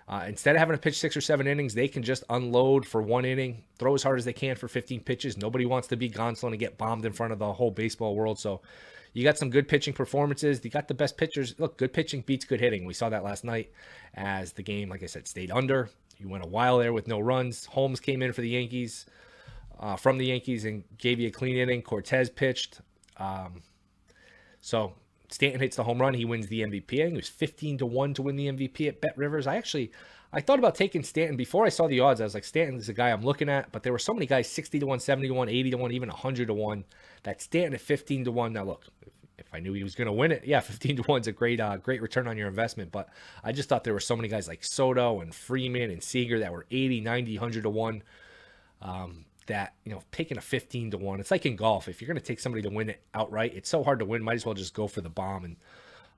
Uh, 0.08 0.26
instead 0.28 0.56
of 0.56 0.60
having 0.60 0.76
to 0.76 0.80
pitch 0.80 1.00
six 1.00 1.18
or 1.18 1.22
seven 1.22 1.48
innings, 1.48 1.74
they 1.74 1.88
can 1.88 2.04
just 2.04 2.24
unload 2.30 2.86
for 2.86 3.02
one 3.02 3.26
inning, 3.26 3.64
throw 3.80 3.96
as 3.96 4.04
hard 4.04 4.20
as 4.20 4.26
they 4.26 4.34
can 4.34 4.56
for 4.56 4.68
15 4.68 5.02
pitches. 5.02 5.36
Nobody 5.36 5.66
wants 5.66 5.88
to 5.88 5.98
be 5.98 6.12
Gonsolin 6.12 6.50
and 6.52 6.60
get 6.60 6.78
bombed 6.78 7.06
in 7.06 7.14
front 7.14 7.34
of 7.34 7.40
the 7.40 7.54
whole 7.54 7.72
baseball 7.72 8.14
world. 8.16 8.38
So 8.38 8.62
you 9.14 9.24
got 9.24 9.40
some 9.40 9.50
good 9.50 9.68
pitching 9.68 9.96
performances. 9.96 10.64
You 10.64 10.70
got 10.70 10.88
the 10.88 10.94
best 10.94 11.18
pitchers. 11.18 11.56
Look, 11.58 11.78
good 11.78 11.92
pitching 11.92 12.22
beats 12.22 12.46
good 12.46 12.60
hitting. 12.60 12.86
We 12.86 12.94
saw 12.94 13.10
that 13.10 13.24
last 13.24 13.44
night 13.44 13.72
as 14.14 14.52
the 14.54 14.62
game, 14.62 14.90
like 14.90 15.02
I 15.02 15.08
said, 15.08 15.28
stayed 15.28 15.50
under. 15.50 15.90
You 16.20 16.30
went 16.30 16.46
a 16.46 16.48
while 16.48 16.78
there 16.78 16.94
with 16.94 17.08
no 17.08 17.20
runs. 17.20 17.66
Holmes 17.66 18.00
came 18.00 18.22
in 18.22 18.32
for 18.32 18.42
the 18.42 18.50
Yankees, 18.50 19.08
uh, 19.80 19.96
from 19.96 20.20
the 20.20 20.28
Yankees, 20.28 20.66
and 20.66 20.84
gave 21.00 21.20
you 21.20 21.30
a 21.30 21.32
clean 21.32 21.58
inning. 21.58 21.82
Cortes 21.82 22.30
pitched. 22.30 22.82
Um, 23.18 23.62
so 24.62 24.94
Stanton 25.30 25.62
hits 25.62 25.76
the 25.76 25.84
home 25.84 26.00
run. 26.00 26.14
He 26.14 26.26
wins 26.26 26.48
the 26.48 26.62
MVP. 26.62 26.94
I 26.94 27.04
think 27.04 27.14
it 27.14 27.16
was 27.16 27.30
15 27.30 27.80
to 27.80 27.86
1 27.86 28.14
to 28.16 28.22
win 28.22 28.36
the 28.36 28.48
MVP 28.48 28.88
at 28.88 29.02
Bet 29.02 29.18
Rivers. 29.18 29.48
I 29.48 29.58
actually 29.58 29.92
I 30.36 30.42
thought 30.42 30.60
about 30.60 30.76
taking 30.76 31.02
Stanton 31.02 31.38
before 31.38 31.66
I 31.66 31.70
saw 31.70 31.88
the 31.88 32.02
odds. 32.02 32.20
I 32.20 32.26
was 32.26 32.34
like, 32.34 32.44
Stanton 32.44 32.76
is 32.76 32.88
the 32.88 32.94
guy 32.94 33.10
I'm 33.10 33.24
looking 33.24 33.48
at, 33.48 33.72
but 33.72 33.84
there 33.84 33.94
were 33.94 34.00
so 34.00 34.14
many 34.14 34.26
guys 34.26 34.50
60 34.50 34.80
to 34.80 34.86
1, 34.86 35.00
70 35.00 35.30
to 35.30 35.34
1, 35.34 35.48
80 35.48 35.72
to 35.72 35.78
1, 35.78 35.92
even 35.94 36.10
100 36.10 36.48
to 36.48 36.54
1. 36.54 36.84
That 37.24 37.42
Stanton 37.42 37.74
at 37.74 37.80
15 37.80 38.26
to 38.26 38.32
1. 38.34 38.52
Now, 38.52 38.66
look, 38.66 38.84
if 39.38 39.48
I 39.54 39.60
knew 39.60 39.72
he 39.72 39.84
was 39.84 39.96
going 39.96 40.08
to 40.08 40.12
win 40.12 40.34
it, 40.34 40.44
yeah, 40.46 40.60
15 40.62 40.98
to 40.98 41.04
1 41.04 41.22
is 41.22 41.28
a 41.28 41.32
great, 41.32 41.62
uh, 41.62 41.78
great 41.78 42.02
return 42.02 42.28
on 42.28 42.38
your 42.38 42.50
investment. 42.50 42.92
But 42.92 43.08
I 43.46 43.54
just 43.54 43.70
thought 43.70 43.86
there 43.86 43.94
were 43.94 44.02
so 44.02 44.18
many 44.18 44.28
guys 44.28 44.50
like 44.50 44.66
Soto 44.66 45.22
and 45.22 45.34
Freeman 45.34 45.90
and 45.90 46.04
Seager 46.04 46.40
that 46.40 46.52
were 46.52 46.66
80, 46.70 47.00
90, 47.00 47.38
100 47.38 47.64
to 47.64 47.70
1. 47.70 48.04
Um, 48.82 49.26
that 49.48 49.74
you 49.84 49.92
know 49.92 50.02
taking 50.12 50.38
a 50.38 50.42
15 50.42 50.92
to 50.92 50.98
1 50.98 51.20
it's 51.20 51.32
like 51.32 51.46
in 51.46 51.56
golf 51.56 51.88
if 51.88 52.02
you're 52.02 52.08
going 52.08 52.20
to 52.20 52.24
take 52.24 52.40
somebody 52.40 52.62
to 52.62 52.70
win 52.70 52.90
it 52.90 53.02
outright 53.14 53.54
it's 53.56 53.70
so 53.70 53.84
hard 53.84 54.00
to 54.00 54.06
win 54.06 54.24
might 54.24 54.36
as 54.36 54.46
well 54.46 54.56
just 54.56 54.74
go 54.74 54.88
for 54.88 55.02
the 55.02 55.10
bomb 55.10 55.46
and 55.46 55.56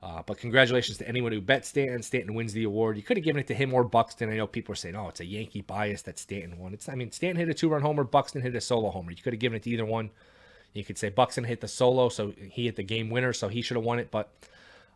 uh, 0.01 0.22
but 0.25 0.38
congratulations 0.38 0.98
to 1.00 1.07
anyone 1.07 1.31
who 1.31 1.41
bet 1.41 1.65
Stanton. 1.65 2.03
Stanton 2.03 2.36
wins 2.36 2.53
the 2.53 2.65
award. 2.65 2.98
You 2.98 3.03
could 3.03 3.17
have 3.17 3.24
given 3.24 3.39
it 3.39 3.48
to 3.48 3.55
him 3.55 3.74
or 3.74 3.84
Buxton. 3.84 4.29
I 4.29 4.38
know 4.38 4.46
people 4.46 4.74
are 4.74 4.75
saying, 4.75 4.96
"Oh, 4.96 5.10
it's 5.10 5.22
a 5.22 5.25
Yankee 5.25 5.62
bias 5.62 6.03
that 6.03 6.19
Stanton 6.19 6.60
won." 6.60 6.74
It's, 6.74 6.88
I 6.88 6.93
mean, 6.93 7.12
Stanton 7.12 7.38
hit 7.38 7.50
a 7.50 7.53
two-run 7.53 7.81
homer. 7.81 8.03
Buxton 8.03 8.43
hit 8.43 8.53
a 8.53 8.62
solo 8.62 8.91
homer. 8.91 9.10
You 9.10 9.24
could 9.24 9.34
have 9.34 9.39
given 9.39 9.55
it 9.55 9.63
to 9.63 9.72
either 9.72 9.86
one. 9.86 10.12
You 10.74 10.84
could 10.84 11.00
say 11.00 11.10
Buxton 11.10 11.46
hit 11.46 11.62
the 11.62 11.67
solo, 11.67 12.10
so 12.10 12.31
he 12.38 12.65
hit 12.65 12.75
the 12.75 12.84
game 12.84 13.10
winner, 13.10 13.34
so 13.34 13.48
he 13.48 13.63
should 13.63 13.75
have 13.75 13.84
won 13.84 13.98
it. 13.98 14.12
But 14.12 14.31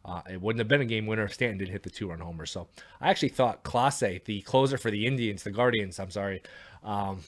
uh, 0.06 0.22
it 0.30 0.40
wouldn't 0.40 0.60
have 0.60 0.68
been 0.68 0.82
a 0.82 0.86
game 0.86 1.08
winner 1.08 1.24
if 1.24 1.34
Stanton 1.34 1.58
did 1.58 1.70
hit 1.70 1.82
the 1.82 1.90
two-run 1.90 2.20
homer. 2.20 2.46
So 2.46 2.68
I 3.00 3.10
actually 3.10 3.30
thought 3.30 3.64
Clase, 3.64 4.24
the 4.26 4.42
closer 4.42 4.78
for 4.78 4.92
the 4.92 5.08
Indians, 5.08 5.42
the 5.42 5.52
Guardians, 5.52 6.00
I'm 6.00 6.12
sorry, 6.12 6.44
um, 6.84 7.22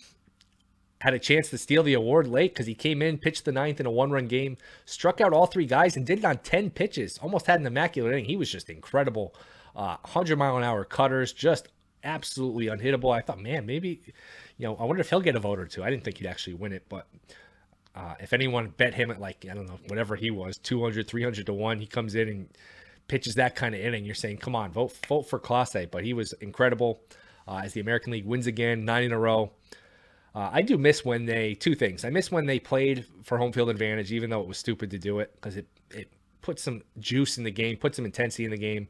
had 1.04 1.14
a 1.14 1.20
chance 1.20 1.50
to 1.50 1.58
steal 1.58 1.84
the 1.84 1.94
award 1.94 2.28
late 2.28 2.54
because 2.54 2.66
he 2.66 2.74
came 2.74 3.02
in, 3.02 3.18
pitched 3.18 3.44
the 3.44 3.52
ninth 3.52 3.82
in 3.82 3.86
a 3.86 3.92
one 3.92 4.12
run 4.12 4.26
game, 4.26 4.56
struck 4.86 5.20
out 5.20 5.34
all 5.34 5.46
three 5.46 5.66
guys, 5.66 5.98
and 5.98 6.06
did 6.06 6.20
it 6.20 6.26
on 6.26 6.38
10 6.38 6.70
pitches. 6.70 7.18
Almost 7.18 7.46
had 7.46 7.60
an 7.60 7.68
immaculate 7.68 8.14
inning. 8.14 8.24
He 8.24 8.38
was 8.38 8.50
just 8.50 8.70
incredible. 8.70 9.36
Uh, 9.76 9.98
100 10.04 10.38
mile 10.38 10.56
an 10.56 10.64
hour 10.64 10.86
cutters, 10.86 11.34
just 11.34 11.68
absolutely 12.06 12.68
unhittable. 12.68 13.14
I 13.14 13.20
thought, 13.20 13.38
man, 13.38 13.66
maybe, 13.66 14.00
you 14.58 14.66
know, 14.66 14.78
I 14.78 14.86
wonder 14.86 15.02
if 15.02 15.10
he'll 15.10 15.20
get 15.20 15.36
a 15.36 15.42
vote 15.42 15.60
or 15.60 15.66
two. 15.66 15.84
I 15.84 15.90
didn't 15.90 16.06
think 16.06 16.20
he'd 16.20 16.28
actually 16.28 16.54
win 16.54 16.72
it, 16.72 16.86
but 16.88 17.06
uh, 17.94 18.14
if 18.22 18.32
anyone 18.32 18.74
bet 18.78 18.94
him 18.94 19.12
at 19.12 19.20
like, 19.20 19.46
I 19.52 19.54
don't 19.54 19.68
know, 19.68 19.80
whatever 19.88 20.16
he 20.16 20.32
was, 20.32 20.58
200, 20.58 21.06
300 21.06 21.46
to 21.48 21.54
1, 21.54 21.80
he 21.80 21.86
comes 21.86 22.16
in 22.16 22.30
and 22.30 22.50
pitches 23.10 23.36
that 23.36 23.56
kind 23.58 23.76
of 23.76 23.82
inning. 23.82 24.06
You're 24.06 24.16
saying, 24.16 24.38
come 24.38 24.56
on, 24.56 24.72
vote, 24.72 24.96
vote 25.06 25.24
for 25.24 25.38
Clase. 25.38 25.92
But 25.92 26.06
he 26.06 26.14
was 26.14 26.32
incredible 26.34 27.02
uh, 27.46 27.62
as 27.66 27.74
the 27.74 27.82
American 27.82 28.14
League 28.14 28.26
wins 28.26 28.48
again, 28.48 28.86
nine 28.86 29.04
in 29.04 29.12
a 29.12 29.20
row. 29.20 29.52
Uh, 30.36 30.50
I 30.52 30.62
do 30.64 30.78
miss 30.78 31.06
when 31.06 31.26
they 31.26 31.54
two 31.54 31.76
things. 31.76 32.04
I 32.04 32.10
miss 32.10 32.32
when 32.32 32.46
they 32.46 32.60
played 32.60 33.06
for 33.24 33.38
home 33.38 33.52
field 33.52 33.70
advantage, 33.70 34.12
even 34.12 34.30
though 34.30 34.42
it 34.42 34.48
was 34.48 34.58
stupid 34.58 34.90
to 34.92 34.98
do 34.98 35.20
it 35.20 35.34
because 35.36 35.58
it 35.58 35.68
it 35.92 36.12
put 36.42 36.60
some 36.60 36.82
juice 37.00 37.38
in 37.38 37.44
the 37.44 37.52
game, 37.52 37.78
put 37.78 37.96
some 37.96 38.06
intensity 38.06 38.46
in 38.46 38.52
the 38.52 38.58
game. 38.58 38.88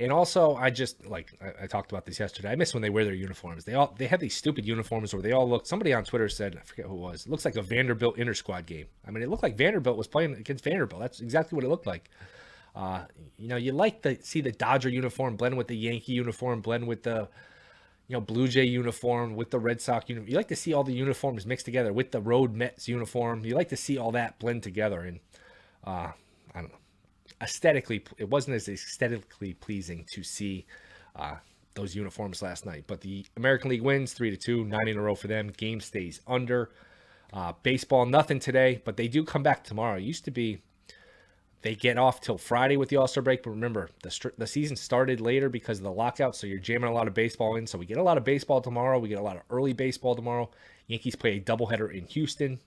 And 0.00 0.12
also, 0.12 0.54
I 0.54 0.70
just 0.70 1.04
like 1.06 1.32
I, 1.42 1.64
I, 1.64 1.66
talked 1.66 1.90
about 1.90 2.06
this 2.06 2.20
yesterday. 2.20 2.50
I 2.50 2.54
miss 2.54 2.72
when 2.72 2.82
they 2.82 2.90
wear 2.90 3.04
their 3.04 3.14
uniforms. 3.14 3.64
They 3.64 3.74
all 3.74 3.94
they 3.98 4.06
have 4.06 4.20
these 4.20 4.34
stupid 4.34 4.64
uniforms 4.64 5.12
where 5.12 5.22
they 5.22 5.32
all 5.32 5.48
look. 5.48 5.66
Somebody 5.66 5.92
on 5.92 6.04
Twitter 6.04 6.28
said 6.28 6.56
I 6.56 6.64
forget 6.64 6.86
who 6.86 6.94
it 6.94 7.00
was. 7.00 7.26
It 7.26 7.30
looks 7.30 7.44
like 7.44 7.56
a 7.56 7.62
Vanderbilt 7.62 8.16
inter 8.16 8.34
squad 8.34 8.66
game. 8.66 8.86
I 9.06 9.10
mean, 9.10 9.22
it 9.22 9.28
looked 9.28 9.42
like 9.42 9.56
Vanderbilt 9.56 9.98
was 9.98 10.06
playing 10.06 10.34
against 10.34 10.64
Vanderbilt. 10.64 11.00
That's 11.00 11.20
exactly 11.20 11.56
what 11.56 11.64
it 11.64 11.68
looked 11.68 11.86
like. 11.86 12.10
Uh, 12.76 13.06
you 13.36 13.48
know, 13.48 13.56
you 13.56 13.72
like 13.72 14.02
to 14.02 14.22
see 14.22 14.40
the 14.40 14.52
Dodger 14.52 14.88
uniform 14.88 15.36
blend 15.36 15.58
with 15.58 15.66
the 15.66 15.76
Yankee 15.76 16.12
uniform, 16.12 16.60
blend 16.60 16.86
with 16.86 17.02
the 17.02 17.28
you 18.08 18.14
know, 18.14 18.20
Blue 18.22 18.48
Jay 18.48 18.64
uniform 18.64 19.36
with 19.36 19.50
the 19.50 19.58
Red 19.58 19.80
Sox 19.80 20.08
uniform. 20.08 20.30
You 20.30 20.36
like 20.36 20.48
to 20.48 20.56
see 20.56 20.72
all 20.72 20.82
the 20.82 20.94
uniforms 20.94 21.46
mixed 21.46 21.66
together 21.66 21.92
with 21.92 22.10
the 22.10 22.20
Road 22.20 22.54
Mets 22.54 22.88
uniform. 22.88 23.44
You 23.44 23.54
like 23.54 23.68
to 23.68 23.76
see 23.76 23.98
all 23.98 24.12
that 24.12 24.38
blend 24.38 24.62
together. 24.62 25.02
And 25.02 25.20
uh, 25.86 26.12
I 26.54 26.60
don't 26.60 26.70
know, 26.70 26.78
aesthetically, 27.42 28.02
it 28.16 28.28
wasn't 28.30 28.56
as 28.56 28.68
aesthetically 28.68 29.52
pleasing 29.52 30.06
to 30.14 30.22
see 30.22 30.64
uh, 31.16 31.36
those 31.74 31.94
uniforms 31.94 32.40
last 32.40 32.64
night. 32.64 32.84
But 32.86 33.02
the 33.02 33.26
American 33.36 33.68
League 33.68 33.82
wins 33.82 34.14
three 34.14 34.30
to 34.30 34.38
two, 34.38 34.64
nine 34.64 34.88
in 34.88 34.96
a 34.96 35.02
row 35.02 35.14
for 35.14 35.28
them. 35.28 35.48
Game 35.48 35.80
stays 35.80 36.22
under. 36.26 36.70
Uh, 37.30 37.52
baseball, 37.62 38.06
nothing 38.06 38.40
today, 38.40 38.80
but 38.86 38.96
they 38.96 39.06
do 39.06 39.22
come 39.22 39.42
back 39.42 39.62
tomorrow. 39.62 39.98
It 39.98 40.04
used 40.04 40.24
to 40.24 40.30
be 40.30 40.62
they 41.62 41.74
get 41.74 41.98
off 41.98 42.20
till 42.20 42.38
Friday 42.38 42.76
with 42.76 42.88
the 42.88 42.96
All 42.96 43.08
Star 43.08 43.22
break, 43.22 43.42
but 43.42 43.50
remember 43.50 43.90
the 44.02 44.32
the 44.38 44.46
season 44.46 44.76
started 44.76 45.20
later 45.20 45.48
because 45.48 45.78
of 45.78 45.84
the 45.84 45.92
lockout, 45.92 46.36
so 46.36 46.46
you're 46.46 46.58
jamming 46.58 46.90
a 46.90 46.92
lot 46.92 47.08
of 47.08 47.14
baseball 47.14 47.56
in. 47.56 47.66
So 47.66 47.78
we 47.78 47.86
get 47.86 47.98
a 47.98 48.02
lot 48.02 48.16
of 48.16 48.24
baseball 48.24 48.60
tomorrow. 48.60 48.98
We 48.98 49.08
get 49.08 49.18
a 49.18 49.22
lot 49.22 49.36
of 49.36 49.42
early 49.50 49.72
baseball 49.72 50.14
tomorrow. 50.14 50.50
Yankees 50.86 51.16
play 51.16 51.36
a 51.36 51.40
doubleheader 51.40 51.92
in 51.92 52.06
Houston. 52.06 52.60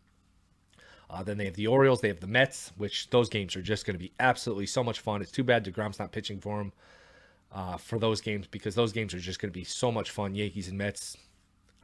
Uh, 1.09 1.23
then 1.23 1.37
they 1.37 1.45
have 1.45 1.55
the 1.55 1.67
Orioles, 1.67 1.99
they 1.99 2.07
have 2.07 2.21
the 2.21 2.27
Mets, 2.27 2.71
which 2.77 3.09
those 3.09 3.27
games 3.27 3.55
are 3.57 3.61
just 3.61 3.85
going 3.85 3.95
to 3.95 3.99
be 3.99 4.13
absolutely 4.19 4.65
so 4.65 4.81
much 4.81 5.01
fun. 5.01 5.21
It's 5.21 5.31
too 5.31 5.43
bad 5.43 5.63
Degrom's 5.63 5.99
not 5.99 6.13
pitching 6.13 6.39
for 6.39 6.59
them 6.59 6.71
uh, 7.51 7.75
for 7.75 7.99
those 7.99 8.21
games 8.21 8.47
because 8.47 8.75
those 8.75 8.93
games 8.93 9.13
are 9.13 9.19
just 9.19 9.41
going 9.41 9.51
to 9.51 9.57
be 9.57 9.65
so 9.65 9.91
much 9.91 10.11
fun. 10.11 10.35
Yankees 10.35 10.69
and 10.69 10.77
Mets. 10.77 11.17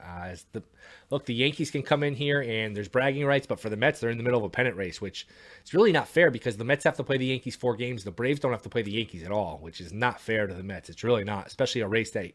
Uh, 0.03 0.35
the 0.51 0.61
look, 1.09 1.25
the 1.25 1.33
Yankees 1.33 1.71
can 1.71 1.81
come 1.81 2.03
in 2.03 2.13
here 2.13 2.41
and 2.41 2.75
there's 2.75 2.87
bragging 2.87 3.25
rights, 3.25 3.47
but 3.47 3.59
for 3.59 3.69
the 3.69 3.77
Mets, 3.77 3.99
they're 3.99 4.09
in 4.09 4.17
the 4.17 4.23
middle 4.23 4.39
of 4.39 4.45
a 4.45 4.49
pennant 4.49 4.75
race, 4.75 5.01
which 5.01 5.27
is 5.65 5.73
really 5.73 5.91
not 5.91 6.07
fair 6.07 6.29
because 6.29 6.57
the 6.57 6.63
Mets 6.63 6.83
have 6.83 6.97
to 6.97 7.03
play 7.03 7.17
the 7.17 7.25
Yankees 7.25 7.55
four 7.55 7.75
games. 7.75 8.03
The 8.03 8.11
Braves 8.11 8.39
don't 8.39 8.51
have 8.51 8.61
to 8.63 8.69
play 8.69 8.83
the 8.83 8.91
Yankees 8.91 9.23
at 9.23 9.31
all, 9.31 9.57
which 9.59 9.81
is 9.81 9.91
not 9.91 10.21
fair 10.21 10.45
to 10.45 10.53
the 10.53 10.63
Mets. 10.63 10.89
It's 10.89 11.03
really 11.03 11.23
not, 11.23 11.47
especially 11.47 11.81
a 11.81 11.87
race 11.87 12.11
that 12.11 12.31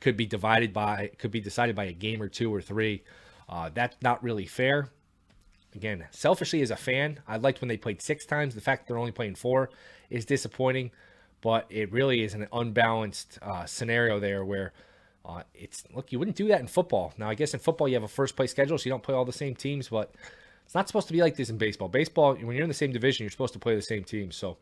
could 0.00 0.16
be 0.16 0.26
divided 0.26 0.72
by, 0.72 1.10
could 1.18 1.30
be 1.30 1.40
decided 1.40 1.76
by 1.76 1.84
a 1.84 1.92
game 1.92 2.22
or 2.22 2.28
two 2.28 2.52
or 2.52 2.62
three. 2.62 3.02
Uh, 3.48 3.70
that's 3.72 3.96
not 4.02 4.22
really 4.22 4.46
fair. 4.46 4.88
Again, 5.74 6.06
selfishly 6.10 6.60
as 6.62 6.70
a 6.70 6.76
fan, 6.76 7.20
I 7.26 7.36
liked 7.36 7.60
when 7.60 7.68
they 7.68 7.76
played 7.76 8.02
six 8.02 8.26
times. 8.26 8.54
The 8.54 8.60
fact 8.60 8.86
they're 8.86 8.98
only 8.98 9.12
playing 9.12 9.36
four 9.36 9.70
is 10.10 10.24
disappointing, 10.24 10.90
but 11.40 11.66
it 11.70 11.92
really 11.92 12.22
is 12.22 12.34
an 12.34 12.46
unbalanced 12.52 13.38
uh, 13.40 13.64
scenario 13.64 14.20
there 14.20 14.44
where 14.44 14.72
uh, 15.24 15.42
it's 15.54 15.84
look, 15.94 16.12
you 16.12 16.18
wouldn't 16.18 16.36
do 16.36 16.48
that 16.48 16.60
in 16.60 16.66
football. 16.66 17.12
Now, 17.16 17.28
I 17.28 17.34
guess 17.34 17.54
in 17.54 17.60
football 17.60 17.88
you 17.88 17.94
have 17.94 18.02
a 18.02 18.08
first 18.08 18.36
place 18.36 18.50
schedule, 18.50 18.78
so 18.78 18.84
you 18.86 18.90
don't 18.90 19.02
play 19.02 19.14
all 19.14 19.24
the 19.24 19.32
same 19.32 19.54
teams, 19.54 19.88
but 19.88 20.14
it's 20.64 20.74
not 20.74 20.88
supposed 20.88 21.06
to 21.08 21.12
be 21.12 21.20
like 21.20 21.36
this 21.36 21.50
in 21.50 21.58
baseball. 21.58 21.88
Baseball, 21.88 22.34
when 22.34 22.56
you're 22.56 22.62
in 22.62 22.68
the 22.68 22.74
same 22.74 22.92
division, 22.92 23.24
you're 23.24 23.30
supposed 23.30 23.52
to 23.52 23.58
play 23.58 23.74
the 23.74 23.82
same 23.82 24.04
team. 24.04 24.32
So 24.32 24.56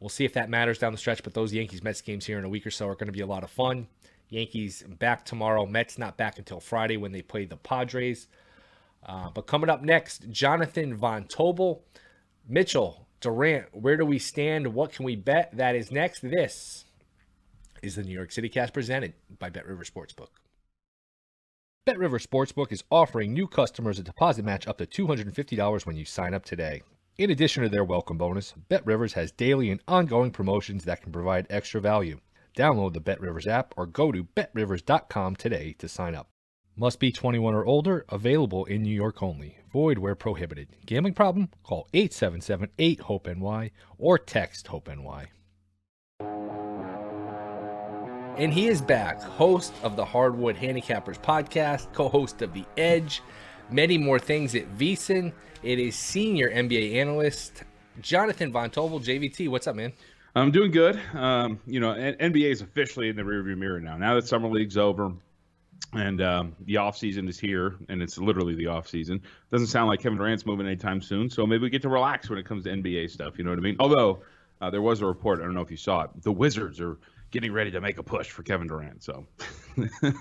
we'll 0.00 0.08
see 0.08 0.24
if 0.24 0.34
that 0.34 0.50
matters 0.50 0.78
down 0.78 0.92
the 0.92 0.98
stretch. 0.98 1.22
But 1.22 1.34
those 1.34 1.52
Yankees 1.52 1.82
Mets 1.82 2.00
games 2.00 2.26
here 2.26 2.38
in 2.38 2.44
a 2.44 2.48
week 2.48 2.66
or 2.66 2.70
so 2.70 2.88
are 2.88 2.94
going 2.94 3.06
to 3.06 3.12
be 3.12 3.20
a 3.20 3.26
lot 3.26 3.44
of 3.44 3.50
fun. 3.50 3.86
Yankees 4.28 4.82
back 4.82 5.24
tomorrow. 5.24 5.64
Mets 5.64 5.98
not 5.98 6.16
back 6.16 6.38
until 6.38 6.60
Friday 6.60 6.96
when 6.96 7.12
they 7.12 7.22
play 7.22 7.44
the 7.44 7.56
Padres. 7.56 8.26
Uh, 9.04 9.30
but 9.30 9.46
coming 9.46 9.70
up 9.70 9.82
next, 9.82 10.28
Jonathan 10.30 10.96
Von 10.96 11.24
Tobel, 11.24 11.80
Mitchell 12.48 13.06
Durant. 13.20 13.66
Where 13.72 13.96
do 13.96 14.04
we 14.04 14.18
stand? 14.18 14.74
What 14.74 14.92
can 14.92 15.04
we 15.04 15.14
bet? 15.14 15.56
That 15.56 15.76
is 15.76 15.92
next. 15.92 16.22
This 16.22 16.85
is 17.82 17.96
the 17.96 18.02
New 18.02 18.14
York 18.14 18.32
City 18.32 18.48
Cast 18.48 18.72
presented 18.72 19.14
by 19.38 19.50
Bet 19.50 19.66
River 19.66 19.84
Sportsbook. 19.84 20.28
Bet 21.86 21.98
River 21.98 22.18
Sportsbook 22.18 22.72
is 22.72 22.82
offering 22.90 23.32
new 23.32 23.46
customers 23.46 23.98
a 23.98 24.02
deposit 24.02 24.44
match 24.44 24.66
up 24.66 24.78
to 24.78 24.86
$250 24.86 25.86
when 25.86 25.96
you 25.96 26.04
sign 26.04 26.34
up 26.34 26.44
today. 26.44 26.82
In 27.18 27.30
addition 27.30 27.62
to 27.62 27.68
their 27.68 27.84
welcome 27.84 28.18
bonus, 28.18 28.52
Bet 28.68 28.84
Rivers 28.84 29.12
has 29.12 29.30
daily 29.32 29.70
and 29.70 29.80
ongoing 29.88 30.30
promotions 30.30 30.84
that 30.84 31.00
can 31.00 31.12
provide 31.12 31.46
extra 31.48 31.80
value. 31.80 32.20
Download 32.56 32.92
the 32.92 33.00
Bet 33.00 33.20
Rivers 33.20 33.46
app 33.46 33.72
or 33.76 33.86
go 33.86 34.12
to 34.12 34.24
betrivers.com 34.24 35.36
today 35.36 35.74
to 35.78 35.88
sign 35.88 36.14
up. 36.14 36.28
Must 36.76 37.00
be 37.00 37.10
21 37.10 37.54
or 37.54 37.64
older, 37.64 38.04
available 38.10 38.66
in 38.66 38.82
New 38.82 38.94
York 38.94 39.22
only. 39.22 39.56
Void 39.72 39.96
where 39.96 40.14
prohibited. 40.14 40.68
Gambling 40.84 41.14
problem? 41.14 41.48
Call 41.62 41.88
877 41.94 42.68
8 42.78 43.00
HOPE 43.00 43.28
NY 43.36 43.70
or 43.96 44.18
text 44.18 44.66
HOPE 44.66 44.88
NY. 44.88 45.28
And 48.36 48.52
he 48.52 48.66
is 48.66 48.82
back, 48.82 49.22
host 49.22 49.72
of 49.82 49.96
the 49.96 50.04
Hardwood 50.04 50.56
Handicappers 50.56 51.18
podcast, 51.18 51.90
co 51.94 52.10
host 52.10 52.42
of 52.42 52.52
The 52.52 52.66
Edge, 52.76 53.22
many 53.70 53.96
more 53.96 54.18
things 54.18 54.54
at 54.54 54.70
VSiN. 54.76 55.32
It 55.62 55.78
is 55.78 55.96
senior 55.96 56.50
NBA 56.50 56.96
analyst 56.96 57.64
Jonathan 58.02 58.52
Von 58.52 58.68
Tobel. 58.68 59.00
JVT, 59.00 59.48
what's 59.48 59.66
up, 59.66 59.74
man? 59.74 59.90
I'm 60.34 60.50
doing 60.50 60.70
good. 60.70 61.00
Um, 61.14 61.58
you 61.66 61.80
know, 61.80 61.94
NBA 61.94 62.52
is 62.52 62.60
officially 62.60 63.08
in 63.08 63.16
the 63.16 63.22
rearview 63.22 63.56
mirror 63.56 63.80
now. 63.80 63.96
Now 63.96 64.14
that 64.16 64.28
summer 64.28 64.50
league's 64.50 64.76
over, 64.76 65.12
and 65.94 66.20
um, 66.20 66.54
the 66.66 66.76
off 66.76 66.98
season 66.98 67.26
is 67.28 67.38
here, 67.38 67.76
and 67.88 68.02
it's 68.02 68.18
literally 68.18 68.54
the 68.54 68.66
off 68.66 68.86
season. 68.86 69.22
Doesn't 69.50 69.68
sound 69.68 69.88
like 69.88 70.00
Kevin 70.02 70.18
Durant's 70.18 70.44
moving 70.44 70.66
anytime 70.66 71.00
soon, 71.00 71.30
so 71.30 71.46
maybe 71.46 71.62
we 71.62 71.70
get 71.70 71.80
to 71.82 71.88
relax 71.88 72.28
when 72.28 72.38
it 72.38 72.44
comes 72.44 72.64
to 72.64 72.70
NBA 72.70 73.08
stuff. 73.08 73.38
You 73.38 73.44
know 73.44 73.50
what 73.50 73.58
I 73.58 73.62
mean? 73.62 73.76
Although 73.80 74.20
uh, 74.60 74.68
there 74.68 74.82
was 74.82 75.00
a 75.00 75.06
report, 75.06 75.40
I 75.40 75.44
don't 75.44 75.54
know 75.54 75.62
if 75.62 75.70
you 75.70 75.78
saw 75.78 76.02
it. 76.02 76.10
The 76.20 76.32
Wizards 76.32 76.82
are 76.82 76.98
getting 77.30 77.52
ready 77.52 77.70
to 77.70 77.80
make 77.80 77.98
a 77.98 78.02
push 78.02 78.30
for 78.30 78.42
Kevin 78.42 78.68
Durant. 78.68 79.02
So 79.02 79.26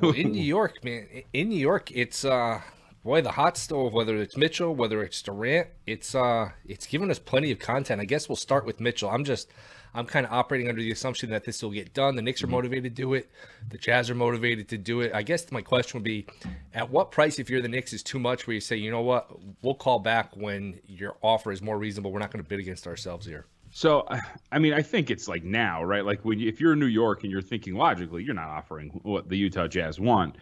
well, 0.01 0.11
in 0.11 0.31
New 0.31 0.43
York, 0.43 0.83
man, 0.83 1.07
in 1.33 1.49
New 1.49 1.59
York, 1.59 1.91
it's 1.91 2.25
uh 2.25 2.61
boy, 3.03 3.21
the 3.21 3.31
hot 3.31 3.57
stove, 3.57 3.93
whether 3.93 4.17
it's 4.17 4.35
Mitchell, 4.35 4.75
whether 4.75 5.03
it's 5.03 5.21
Durant, 5.21 5.67
it's 5.85 6.15
uh 6.15 6.49
it's 6.65 6.87
given 6.87 7.11
us 7.11 7.19
plenty 7.19 7.51
of 7.51 7.59
content. 7.59 8.01
I 8.01 8.05
guess 8.05 8.27
we'll 8.27 8.35
start 8.35 8.65
with 8.65 8.79
Mitchell. 8.79 9.09
I'm 9.09 9.23
just 9.23 9.49
I'm 9.95 10.05
kind 10.05 10.25
of 10.25 10.33
operating 10.33 10.67
under 10.67 10.81
the 10.81 10.91
assumption 10.91 11.29
that 11.29 11.45
this 11.45 11.63
will 11.63 11.71
get 11.71 11.93
done. 11.93 12.17
The 12.17 12.21
Knicks 12.21 12.43
are 12.43 12.47
mm-hmm. 12.47 12.55
motivated 12.55 12.83
to 12.83 13.01
do 13.01 13.13
it. 13.13 13.31
The 13.69 13.77
Jazz 13.77 14.09
are 14.09 14.15
motivated 14.15 14.67
to 14.69 14.77
do 14.77 14.99
it. 14.99 15.13
I 15.13 15.23
guess 15.23 15.49
my 15.51 15.61
question 15.61 15.99
would 15.99 16.03
be 16.03 16.27
at 16.73 16.89
what 16.89 17.11
price, 17.11 17.39
if 17.39 17.49
you're 17.49 17.61
the 17.61 17.69
Knicks, 17.69 17.93
is 17.93 18.03
too 18.03 18.19
much 18.19 18.45
where 18.45 18.53
you 18.53 18.59
say, 18.59 18.75
you 18.75 18.91
know 18.91 19.01
what, 19.01 19.31
we'll 19.61 19.73
call 19.73 19.99
back 19.99 20.35
when 20.35 20.81
your 20.85 21.15
offer 21.21 21.49
is 21.51 21.61
more 21.61 21.77
reasonable. 21.77 22.11
We're 22.11 22.19
not 22.19 22.31
going 22.31 22.43
to 22.43 22.49
bid 22.49 22.59
against 22.59 22.87
ourselves 22.87 23.25
here. 23.25 23.45
So, 23.75 24.07
I 24.53 24.57
mean, 24.57 24.73
I 24.73 24.81
think 24.81 25.11
it's 25.11 25.27
like 25.27 25.43
now, 25.43 25.83
right? 25.83 26.05
Like 26.05 26.23
when 26.23 26.39
you, 26.39 26.47
if 26.47 26.59
you're 26.59 26.73
in 26.73 26.79
New 26.79 26.85
York 26.85 27.23
and 27.23 27.31
you're 27.31 27.41
thinking 27.41 27.75
logically, 27.75 28.23
you're 28.23 28.33
not 28.33 28.47
offering 28.47 29.01
what 29.03 29.29
the 29.29 29.37
Utah 29.37 29.67
Jazz 29.67 29.99
want. 29.99 30.37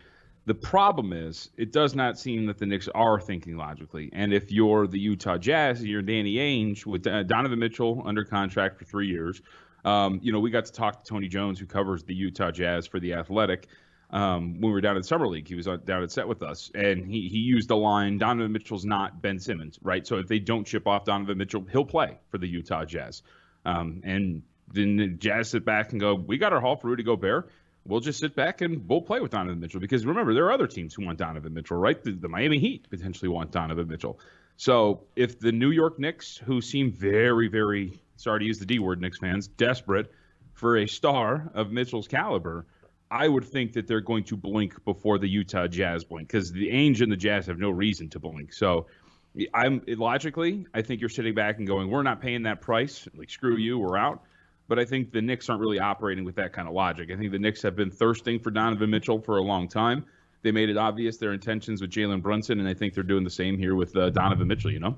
The 0.46 0.54
problem 0.54 1.14
is, 1.14 1.50
it 1.58 1.72
does 1.72 1.96
not 1.96 2.20
seem 2.20 2.46
that 2.48 2.58
the 2.58 2.66
Knicks 2.66 2.90
are 2.94 3.20
thinking 3.20 3.56
logically. 3.56 4.10
And 4.14 4.34
if 4.34 4.52
you're 4.52 4.88
the 4.88 5.00
Utah 5.00 5.38
Jazz 5.38 5.80
and 5.80 5.88
you're 5.88 6.02
Danny 6.02 6.36
Ainge 6.36 6.86
with 6.86 7.08
uh, 7.08 7.24
Donovan 7.24 7.60
Mitchell 7.60 8.04
under 8.06 8.26
contract 8.26 8.78
for 8.78 8.84
three 8.86 9.08
years, 9.08 9.42
um, 9.86 10.20
you 10.22 10.32
know, 10.32 10.40
we 10.40 10.52
got 10.52 10.66
to 10.66 10.72
talk 10.72 11.02
to 11.02 11.06
Tony 11.06 11.28
Jones, 11.30 11.60
who 11.60 11.66
covers 11.66 12.04
the 12.04 12.14
Utah 12.14 12.52
Jazz 12.52 12.86
for 12.86 13.00
the 13.00 13.14
Athletic. 13.14 13.68
Um, 14.14 14.62
when 14.62 14.70
we 14.70 14.72
were 14.72 14.82
down 14.82 14.96
in 14.96 15.04
summer 15.04 15.28
league, 15.28 15.48
he 15.48 15.56
was 15.56 15.66
down 15.66 16.04
at 16.04 16.12
set 16.12 16.28
with 16.28 16.42
us, 16.42 16.72
and 16.76 17.06
he 17.06 17.28
he 17.28 17.40
used 17.40 17.68
the 17.68 17.76
line, 17.76 18.18
"Donovan 18.20 18.52
Mitchell's 18.52 18.86
not 18.86 19.22
Ben 19.22 19.40
Simmons, 19.40 19.80
right? 19.82 20.06
So 20.06 20.18
if 20.18 20.28
they 20.28 20.40
don't 20.40 20.68
ship 20.68 20.88
off 20.88 21.04
Donovan 21.06 21.38
Mitchell, 21.38 21.66
he'll 21.72 21.84
play 21.84 22.20
for 22.30 22.38
the 22.38 22.48
Utah 22.48 22.86
Jazz." 22.86 23.24
Um, 23.66 24.02
and 24.04 24.44
then 24.72 24.98
the 24.98 25.08
Jazz 25.08 25.50
sit 25.50 25.66
back 25.66 25.92
and 25.92 26.00
go, 26.00 26.14
"We 26.14 26.38
got 26.38 26.54
our 26.54 26.62
haul 26.62 26.76
for 26.76 26.90
Rudy 26.90 27.04
Gobert 27.04 27.50
we'll 27.86 28.00
just 28.00 28.20
sit 28.20 28.36
back 28.36 28.62
and 28.62 28.88
we'll 28.88 29.02
play 29.02 29.20
with 29.20 29.32
Donovan 29.32 29.60
Mitchell 29.60 29.80
because 29.80 30.06
remember 30.06 30.34
there 30.34 30.46
are 30.46 30.52
other 30.52 30.68
teams 30.68 30.94
who 30.94 31.06
want 31.06 31.18
Donovan 31.18 31.54
Mitchell, 31.54 31.78
right? 31.78 32.02
The, 32.02 32.12
the, 32.12 32.30
Miami 32.30 32.60
Heat 32.60 32.90
potentially 32.90 33.30
want 33.30 33.52
Donovan 33.52 33.88
Mitchell. 33.88 34.20
So 34.58 35.04
if 35.16 35.40
the 35.40 35.52
New 35.52 35.72
York 35.72 36.00
Knicks, 36.00 36.38
who 36.38 36.62
seem 36.62 36.92
very, 36.92 37.48
very 37.48 38.00
sorry 38.16 38.40
to 38.40 38.46
use 38.46 38.60
the 38.60 38.66
D 38.66 38.80
word, 38.80 39.02
Knicks 39.02 39.20
fans, 39.20 39.48
desperate 39.48 40.12
for 40.54 40.78
a 40.78 40.88
star 40.88 41.52
of 41.54 41.72
Mitchell's 41.72 42.08
caliber, 42.08 42.66
I 43.12 43.28
would 43.28 43.46
think 43.46 43.74
that 43.74 43.88
they're 43.88 44.02
going 44.02 44.24
to 44.26 44.38
blink 44.38 44.84
before 44.86 45.20
the 45.20 45.28
Utah 45.28 45.68
Jazz 45.68 46.04
blink 46.04 46.28
because 46.28 46.52
the 46.52 46.70
Ainge 46.70 47.02
and 47.02 47.12
the 47.12 47.18
Jazz 47.18 47.46
have 47.46 47.60
no 47.60 47.70
reason 47.70 48.10
to 48.10 48.20
blink. 48.20 48.54
So 48.54 48.88
I'm 49.54 49.82
logically, 49.88 50.66
I 50.74 50.82
think 50.82 51.00
you're 51.00 51.10
sitting 51.10 51.36
back 51.36 51.58
and 51.58 51.68
going, 51.68 51.90
we're 51.90 52.04
not 52.04 52.22
paying 52.22 52.44
that 52.44 52.62
price. 52.62 53.08
Like 53.16 53.30
screw 53.30 53.58
you, 53.58 53.78
we're 53.78 53.98
out 53.98 54.24
but 54.68 54.80
I 54.80 54.86
think 54.86 55.12
the 55.12 55.22
Knicks 55.22 55.50
aren't 55.50 55.62
really 55.62 55.80
operating 55.80 56.24
with 56.24 56.36
that 56.36 56.54
kind 56.54 56.68
of 56.68 56.74
logic. 56.74 57.12
I 57.12 57.18
think 57.18 57.32
the 57.32 57.40
Knicks 57.40 57.62
have 57.62 57.76
been 57.76 57.92
thirsting 57.92 58.40
for 58.40 58.52
Donovan 58.52 58.90
Mitchell 58.90 59.20
for 59.20 59.38
a 59.38 59.42
long 59.42 59.68
time. 59.68 60.06
They 60.42 60.52
made 60.52 60.70
it 60.70 60.78
obvious 60.78 61.18
their 61.18 61.34
intentions 61.34 61.82
with 61.82 61.90
Jalen 61.92 62.22
Brunson, 62.22 62.60
and 62.60 62.68
I 62.68 62.74
think 62.74 62.94
they're 62.94 63.04
doing 63.04 63.24
the 63.24 63.30
same 63.30 63.58
here 63.58 63.76
with 63.76 63.96
uh, 63.96 64.10
Donovan 64.10 64.48
Mitchell. 64.48 64.72
You 64.72 64.80
know. 64.80 64.98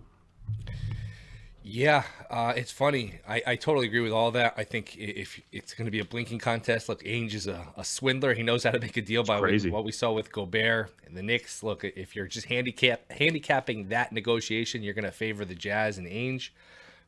Yeah, 1.68 2.04
uh, 2.30 2.54
it's 2.56 2.72
funny. 2.72 3.16
I, 3.28 3.42
I 3.48 3.56
totally 3.56 3.88
agree 3.88 4.02
with 4.02 4.12
all 4.12 4.30
that. 4.32 4.54
I 4.56 4.64
think 4.64 4.96
if 4.98 5.42
it's 5.52 5.74
going 5.74 5.86
to 5.86 5.92
be 5.92 6.00
a 6.00 6.06
blinking 6.06 6.38
contest, 6.38 6.88
look, 6.88 7.04
Ainge 7.04 7.34
is 7.34 7.48
a, 7.48 7.68
a 7.76 7.84
swindler. 7.84 8.36
He 8.36 8.44
knows 8.44 8.64
how 8.64 8.70
to 8.70 8.80
make 8.80 8.96
a 8.98 9.02
deal 9.02 9.24
by 9.24 9.40
what 9.72 9.84
we 9.84 9.92
saw 9.92 10.12
with 10.12 10.32
Gobert 10.32 10.94
and 11.08 11.18
the 11.18 11.24
Knicks. 11.24 11.64
Look, 11.64 11.84
if 11.84 12.16
you're 12.16 12.28
just 12.28 12.46
handicap 12.46 13.12
handicapping 13.12 13.88
that 13.90 14.12
negotiation, 14.12 14.84
you're 14.84 14.94
going 14.94 15.06
to 15.06 15.12
favor 15.12 15.44
the 15.44 15.56
Jazz 15.56 15.98
and 15.98 16.06
Ainge. 16.06 16.50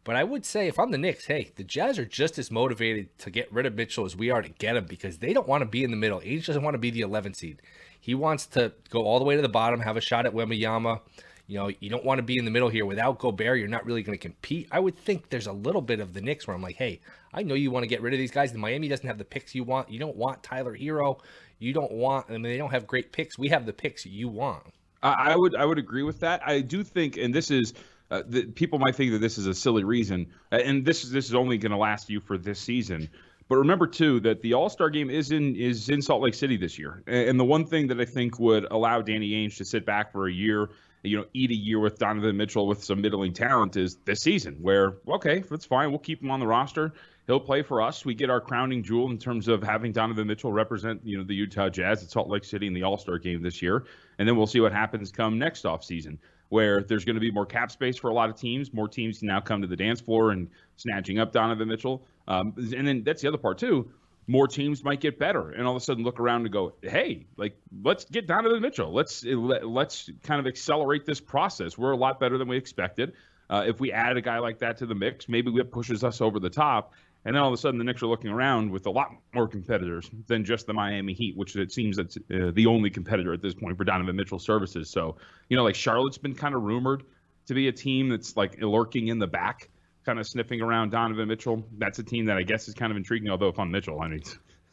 But 0.03 0.15
I 0.15 0.23
would 0.23 0.43
say 0.43 0.67
if 0.67 0.79
I'm 0.79 0.89
the 0.89 0.97
Knicks, 0.97 1.27
hey, 1.27 1.51
the 1.55 1.63
Jazz 1.63 1.99
are 1.99 2.05
just 2.05 2.39
as 2.39 2.49
motivated 2.49 3.15
to 3.19 3.29
get 3.29 3.53
rid 3.53 3.67
of 3.67 3.75
Mitchell 3.75 4.05
as 4.05 4.15
we 4.15 4.31
are 4.31 4.41
to 4.41 4.49
get 4.49 4.75
him 4.75 4.85
because 4.85 5.19
they 5.19 5.33
don't 5.33 5.47
want 5.47 5.61
to 5.61 5.67
be 5.67 5.83
in 5.83 5.91
the 5.91 5.97
middle. 5.97 6.19
Ainge 6.21 6.47
doesn't 6.47 6.63
want 6.63 6.73
to 6.73 6.79
be 6.79 6.89
the 6.89 7.01
11 7.01 7.35
seed. 7.35 7.61
He 7.99 8.15
wants 8.15 8.47
to 8.47 8.73
go 8.89 9.03
all 9.03 9.19
the 9.19 9.25
way 9.25 9.35
to 9.35 9.41
the 9.43 9.49
bottom, 9.49 9.81
have 9.81 9.97
a 9.97 10.01
shot 10.01 10.25
at 10.25 10.33
Wembanyama. 10.33 11.01
You 11.47 11.57
know, 11.57 11.71
you 11.79 11.89
don't 11.89 12.03
want 12.03 12.19
to 12.19 12.23
be 12.23 12.37
in 12.37 12.45
the 12.45 12.51
middle 12.51 12.67
here 12.67 12.85
without 12.85 13.19
Gobert. 13.19 13.57
You're 13.57 13.69
not 13.69 13.85
really 13.85 14.03
going 14.03 14.17
to 14.17 14.21
compete. 14.21 14.67
I 14.71 14.79
would 14.79 14.97
think 14.97 15.29
there's 15.29 15.47
a 15.47 15.53
little 15.53 15.81
bit 15.81 16.01
of 16.01 16.13
the 16.13 16.21
Knicks 16.21 16.45
where 16.45 16.55
I'm 16.55 16.61
like, 16.61 16.75
hey, 16.75 16.99
I 17.33 17.43
know 17.43 17.55
you 17.55 17.71
want 17.71 17.83
to 17.83 17.87
get 17.87 18.01
rid 18.01 18.13
of 18.13 18.19
these 18.19 18.31
guys. 18.31 18.51
The 18.51 18.57
Miami 18.57 18.89
doesn't 18.89 19.07
have 19.07 19.17
the 19.17 19.25
picks 19.25 19.55
you 19.55 19.63
want. 19.63 19.89
You 19.89 19.97
don't 19.97 20.15
want 20.17 20.43
Tyler 20.43 20.77
Herro. 20.77 21.19
You 21.59 21.73
don't 21.73 21.91
want. 21.91 22.27
I 22.29 22.33
mean, 22.33 22.43
they 22.43 22.57
don't 22.57 22.71
have 22.71 22.85
great 22.85 23.11
picks. 23.11 23.37
We 23.37 23.47
have 23.49 23.65
the 23.65 23.73
picks 23.73 24.05
you 24.05 24.27
want. 24.27 24.63
I 25.03 25.35
would 25.35 25.55
I 25.55 25.63
would 25.63 25.77
agree 25.77 26.03
with 26.03 26.19
that. 26.21 26.41
I 26.45 26.61
do 26.61 26.83
think, 26.83 27.17
and 27.17 27.33
this 27.33 27.51
is 27.51 27.73
uh, 28.09 28.23
the, 28.27 28.45
people 28.45 28.79
might 28.79 28.95
think 28.95 29.11
that 29.11 29.19
this 29.19 29.37
is 29.37 29.47
a 29.47 29.53
silly 29.53 29.83
reason, 29.83 30.27
uh, 30.51 30.55
and 30.55 30.85
this 30.85 31.03
is 31.03 31.11
this 31.11 31.25
is 31.25 31.35
only 31.35 31.57
going 31.57 31.71
to 31.71 31.77
last 31.77 32.09
you 32.09 32.19
for 32.19 32.37
this 32.37 32.59
season. 32.59 33.09
But 33.47 33.57
remember 33.57 33.87
too 33.87 34.19
that 34.21 34.41
the 34.41 34.53
All 34.53 34.69
Star 34.69 34.89
game 34.89 35.09
is 35.09 35.31
in 35.31 35.55
is 35.55 35.89
in 35.89 36.01
Salt 36.01 36.21
Lake 36.21 36.33
City 36.33 36.57
this 36.57 36.77
year, 36.77 37.03
and 37.07 37.39
the 37.39 37.45
one 37.45 37.65
thing 37.65 37.87
that 37.87 37.99
I 37.99 38.05
think 38.05 38.39
would 38.39 38.65
allow 38.69 39.01
Danny 39.01 39.31
Ainge 39.31 39.57
to 39.57 39.65
sit 39.65 39.85
back 39.85 40.11
for 40.11 40.27
a 40.27 40.31
year, 40.33 40.69
you 41.03 41.17
know, 41.17 41.25
eat 41.33 41.51
a 41.51 41.55
year 41.55 41.79
with 41.79 41.99
Donovan 41.99 42.37
Mitchell 42.37 42.67
with 42.67 42.83
some 42.83 43.01
middling 43.01 43.33
talent 43.33 43.77
is 43.77 43.97
this 44.05 44.21
season, 44.21 44.57
where 44.61 44.97
okay, 45.07 45.39
that's 45.39 45.65
fine, 45.65 45.89
we'll 45.89 45.99
keep 45.99 46.21
him 46.21 46.31
on 46.31 46.39
the 46.39 46.47
roster. 46.47 46.93
He'll 47.27 47.39
play 47.39 47.61
for 47.61 47.81
us. 47.81 48.05
We 48.05 48.13
get 48.13 48.29
our 48.29 48.39
crowning 48.39 48.83
jewel 48.83 49.11
in 49.11 49.17
terms 49.17 49.49
of 49.49 49.61
having 49.61 49.91
Donovan 49.91 50.27
Mitchell 50.27 50.51
represent, 50.51 51.01
you 51.03 51.17
know, 51.17 51.25
the 51.25 51.35
Utah 51.35 51.67
Jazz 51.67 52.01
at 52.01 52.09
Salt 52.09 52.29
Lake 52.29 52.45
City 52.45 52.67
in 52.67 52.73
the 52.73 52.83
All 52.83 52.97
Star 52.97 53.17
game 53.17 53.41
this 53.41 53.61
year, 53.61 53.85
and 54.17 54.27
then 54.27 54.35
we'll 54.35 54.47
see 54.47 54.59
what 54.59 54.71
happens 54.71 55.11
come 55.11 55.37
next 55.37 55.65
off 55.65 55.83
season 55.83 56.19
where 56.49 56.81
there's 56.81 57.05
going 57.05 57.15
to 57.15 57.21
be 57.21 57.31
more 57.31 57.45
cap 57.45 57.71
space 57.71 57.97
for 57.97 58.09
a 58.09 58.13
lot 58.13 58.29
of 58.29 58.35
teams. 58.35 58.73
More 58.73 58.87
teams 58.87 59.21
now 59.21 59.39
come 59.39 59.61
to 59.61 59.67
the 59.67 59.75
dance 59.75 59.99
floor 59.99 60.31
and 60.31 60.49
snatching 60.77 61.19
up 61.19 61.31
Donovan 61.31 61.67
Mitchell. 61.67 62.05
Um, 62.27 62.53
and 62.57 62.87
then 62.87 63.03
that's 63.03 63.21
the 63.21 63.27
other 63.27 63.37
part 63.37 63.57
too. 63.57 63.91
More 64.27 64.47
teams 64.47 64.83
might 64.83 64.99
get 64.99 65.17
better, 65.17 65.51
and 65.51 65.65
all 65.65 65.75
of 65.75 65.81
a 65.81 65.85
sudden 65.85 66.03
look 66.03 66.19
around 66.19 66.41
and 66.41 66.51
go, 66.51 66.73
"Hey, 66.81 67.27
like 67.37 67.57
let's 67.81 68.03
get 68.05 68.27
Donovan 68.27 68.61
Mitchell. 68.61 68.91
Let's 68.91 69.23
let's 69.23 70.09
kind 70.23 70.39
of 70.39 70.47
accelerate 70.47 71.05
this 71.05 71.21
process. 71.21 71.77
We're 71.77 71.91
a 71.91 71.97
lot 71.97 72.19
better 72.19 72.37
than 72.37 72.47
we 72.47 72.57
expected. 72.57 73.13
Uh, 73.49 73.63
if 73.65 73.79
we 73.79 73.93
add 73.93 74.17
a 74.17 74.21
guy 74.21 74.39
like 74.39 74.59
that 74.59 74.77
to 74.79 74.85
the 74.85 74.95
mix, 74.95 75.29
maybe 75.29 75.55
it 75.55 75.71
pushes 75.71 76.03
us 76.03 76.19
over 76.21 76.39
the 76.39 76.49
top." 76.49 76.93
And 77.25 77.35
then 77.35 77.43
all 77.43 77.49
of 77.49 77.53
a 77.53 77.57
sudden, 77.57 77.77
the 77.77 77.83
Knicks 77.83 78.01
are 78.03 78.07
looking 78.07 78.29
around 78.29 78.71
with 78.71 78.85
a 78.85 78.89
lot 78.89 79.11
more 79.33 79.49
competitors 79.49 80.09
than 80.27 80.45
just 80.45 80.65
the 80.65 80.73
Miami 80.73 81.13
Heat, 81.13 81.35
which 81.35 81.57
it 81.57 81.73
seems 81.73 81.97
that's 81.97 82.15
uh, 82.15 82.51
the 82.53 82.67
only 82.67 82.89
competitor 82.89 83.33
at 83.33 83.41
this 83.41 83.53
point 83.53 83.77
for 83.77 83.83
Donovan 83.83 84.15
Mitchell 84.15 84.39
services. 84.39 84.89
So, 84.89 85.17
you 85.49 85.57
know, 85.57 85.63
like 85.63 85.75
Charlotte's 85.75 86.17
been 86.17 86.35
kind 86.35 86.55
of 86.55 86.63
rumored 86.63 87.03
to 87.47 87.53
be 87.53 87.67
a 87.67 87.73
team 87.73 88.07
that's 88.07 88.37
like 88.37 88.61
lurking 88.61 89.09
in 89.09 89.19
the 89.19 89.27
back, 89.27 89.69
kind 90.07 90.19
of 90.19 90.27
sniffing 90.27 90.61
around 90.61 90.91
Donovan 90.91 91.27
Mitchell. 91.27 91.67
That's 91.77 91.99
a 91.99 92.03
team 92.03 92.25
that 92.25 92.37
I 92.37 92.43
guess 92.43 92.67
is 92.67 92.73
kind 92.73 92.91
of 92.91 92.97
intriguing. 92.97 93.29
Although 93.29 93.49
if 93.49 93.59
I'm 93.59 93.69
Mitchell, 93.69 94.01
I 94.01 94.07
mean, 94.07 94.23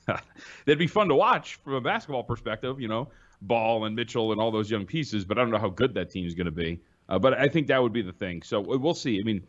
they'd 0.64 0.78
be 0.78 0.86
fun 0.86 1.08
to 1.08 1.14
watch 1.14 1.56
from 1.56 1.74
a 1.74 1.80
basketball 1.80 2.22
perspective. 2.22 2.80
You 2.80 2.88
know, 2.88 3.08
Ball 3.42 3.84
and 3.84 3.96
Mitchell 3.96 4.30
and 4.30 4.40
all 4.40 4.52
those 4.52 4.70
young 4.70 4.86
pieces, 4.86 5.24
but 5.24 5.36
I 5.36 5.42
don't 5.42 5.50
know 5.50 5.58
how 5.58 5.68
good 5.68 5.92
that 5.94 6.10
team 6.10 6.24
is 6.24 6.34
going 6.34 6.46
to 6.46 6.52
be. 6.52 6.80
Uh, 7.08 7.18
but 7.18 7.34
I 7.34 7.48
think 7.48 7.66
that 7.66 7.82
would 7.82 7.92
be 7.92 8.00
the 8.00 8.12
thing. 8.12 8.42
So 8.42 8.60
we'll 8.60 8.94
see. 8.94 9.20
I 9.20 9.24
mean, 9.24 9.42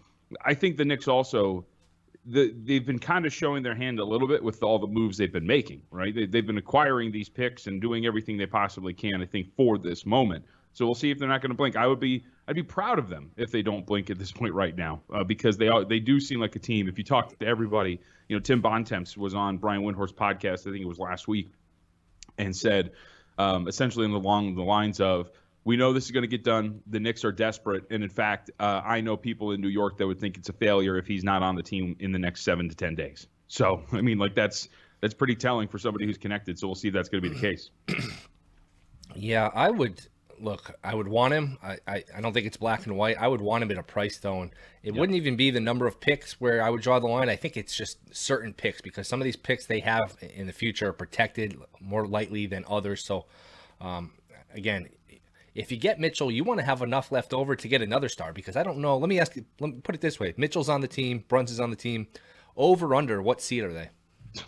I 0.43 0.55
think 0.55 0.75
the 0.75 0.83
Knicks 0.83 1.07
also 1.07 1.65
the, 2.25 2.53
they've 2.63 2.85
been 2.85 2.99
kind 2.99 3.25
of 3.25 3.33
showing 3.33 3.61
their 3.61 3.75
hand 3.75 3.99
a 3.99 4.03
little 4.03 4.27
bit 4.27 4.43
with 4.43 4.63
all 4.63 4.79
the 4.79 4.87
moves 4.87 5.17
they've 5.17 5.31
been 5.31 5.45
making, 5.45 5.83
right? 5.91 6.13
They, 6.13 6.21
have 6.21 6.47
been 6.47 6.57
acquiring 6.57 7.11
these 7.11 7.29
picks 7.29 7.67
and 7.67 7.79
doing 7.79 8.05
everything 8.05 8.37
they 8.37 8.47
possibly 8.47 8.93
can, 8.93 9.21
I 9.21 9.25
think, 9.25 9.55
for 9.55 9.77
this 9.77 10.05
moment. 10.05 10.43
So 10.75 10.85
we'll 10.85 10.93
see 10.93 11.09
if 11.09 11.17
they're 11.17 11.29
not 11.29 11.41
going 11.41 11.51
to 11.51 11.55
blink. 11.55 11.77
I 11.77 11.87
would 11.87 12.01
be, 12.01 12.25
I'd 12.49 12.55
be 12.55 12.61
proud 12.61 12.99
of 12.99 13.07
them 13.07 13.31
if 13.37 13.49
they 13.49 13.61
don't 13.61 13.85
blink 13.85 14.09
at 14.09 14.19
this 14.19 14.33
point 14.33 14.53
right 14.53 14.75
now, 14.75 15.01
uh, 15.11 15.23
because 15.23 15.55
they 15.55 15.69
are, 15.69 15.85
they 15.85 16.01
do 16.01 16.19
seem 16.19 16.41
like 16.41 16.53
a 16.57 16.59
team. 16.59 16.89
If 16.89 16.97
you 16.97 17.05
talk 17.05 17.39
to 17.39 17.47
everybody, 17.47 18.01
you 18.27 18.35
know, 18.35 18.41
Tim 18.41 18.61
Bontemps 18.61 19.15
was 19.15 19.33
on 19.33 19.57
Brian 19.57 19.83
Windhorst's 19.83 20.11
podcast, 20.11 20.67
I 20.67 20.71
think 20.71 20.81
it 20.81 20.87
was 20.87 20.99
last 20.99 21.29
week, 21.29 21.49
and 22.37 22.53
said 22.53 22.91
um, 23.37 23.69
essentially 23.69 24.05
along 24.05 24.55
the 24.55 24.63
lines 24.63 24.99
of 24.99 25.31
we 25.63 25.77
know 25.77 25.93
this 25.93 26.03
is 26.03 26.11
going 26.11 26.23
to 26.23 26.27
get 26.27 26.43
done. 26.43 26.81
The 26.87 26.99
Knicks 26.99 27.23
are 27.23 27.31
desperate, 27.31 27.85
and 27.89 28.03
in 28.03 28.09
fact, 28.09 28.51
uh, 28.59 28.81
I 28.83 28.99
know 28.99 29.15
people 29.15 29.51
in 29.51 29.61
New 29.61 29.69
York 29.69 29.97
that 29.99 30.07
would 30.07 30.19
think 30.19 30.37
it's 30.37 30.49
a 30.49 30.53
failure 30.53 30.97
if 30.97 31.07
he's 31.07 31.23
not 31.23 31.41
on 31.41 31.55
the 31.55 31.63
team 31.63 31.95
in 32.01 32.11
the 32.11 32.19
next 32.19 32.41
seven 32.41 32.67
to 32.67 32.75
ten 32.75 32.95
days. 32.95 33.27
So, 33.47 33.81
I 33.93 34.01
mean, 34.01 34.17
like 34.17 34.35
that's 34.35 34.67
that's 34.99 35.13
pretty 35.13 35.35
telling 35.35 35.69
for 35.69 35.79
somebody 35.79 36.05
who's 36.05 36.17
connected. 36.17 36.59
So 36.59 36.67
we'll 36.67 36.75
see 36.75 36.89
if 36.89 36.93
that's 36.93 37.07
going 37.07 37.23
to 37.23 37.29
be 37.29 37.33
the 37.33 37.41
case. 37.41 37.69
yeah, 39.15 39.49
I 39.55 39.71
would 39.71 40.05
look. 40.39 40.75
I 40.83 40.93
would 40.93 41.07
want 41.07 41.33
him. 41.33 41.57
I, 41.63 41.77
I, 41.87 42.03
I 42.15 42.21
don't 42.21 42.33
think 42.33 42.47
it's 42.47 42.57
black 42.57 42.85
and 42.85 42.95
white. 42.97 43.17
I 43.19 43.27
would 43.27 43.41
want 43.41 43.63
him 43.63 43.71
at 43.71 43.77
a 43.77 43.83
price 43.83 44.17
though, 44.17 44.41
and 44.41 44.51
it 44.83 44.93
yep. 44.93 44.99
wouldn't 44.99 45.15
even 45.15 45.35
be 45.35 45.51
the 45.51 45.59
number 45.59 45.87
of 45.87 45.99
picks 45.99 46.39
where 46.39 46.61
I 46.61 46.69
would 46.69 46.81
draw 46.81 46.99
the 46.99 47.07
line. 47.07 47.29
I 47.29 47.35
think 47.35 47.57
it's 47.57 47.75
just 47.75 47.97
certain 48.15 48.53
picks 48.53 48.81
because 48.81 49.07
some 49.07 49.21
of 49.21 49.25
these 49.25 49.35
picks 49.35 49.65
they 49.65 49.79
have 49.81 50.17
in 50.21 50.47
the 50.47 50.53
future 50.53 50.89
are 50.89 50.93
protected 50.93 51.57
more 51.79 52.05
lightly 52.05 52.45
than 52.45 52.65
others. 52.67 53.03
So, 53.03 53.25
um, 53.81 54.11
again, 54.53 54.89
if 55.53 55.71
you 55.71 55.77
get 55.77 55.99
Mitchell, 55.99 56.29
you 56.29 56.43
want 56.43 56.59
to 56.59 56.65
have 56.65 56.81
enough 56.81 57.11
left 57.11 57.33
over 57.33 57.55
to 57.55 57.67
get 57.67 57.81
another 57.81 58.09
star 58.09 58.33
because 58.33 58.55
I 58.55 58.63
don't 58.63 58.79
know. 58.79 58.97
Let 58.97 59.09
me 59.09 59.19
ask 59.19 59.35
you, 59.35 59.45
let 59.59 59.71
me 59.71 59.79
put 59.81 59.95
it 59.95 60.01
this 60.01 60.19
way 60.19 60.33
Mitchell's 60.37 60.69
on 60.69 60.81
the 60.81 60.87
team, 60.87 61.23
Brunson's 61.27 61.59
on 61.59 61.69
the 61.69 61.75
team. 61.75 62.07
Over, 62.57 62.95
under, 62.95 63.21
what 63.21 63.41
seed 63.41 63.63
are 63.63 63.73
they? 63.73 63.89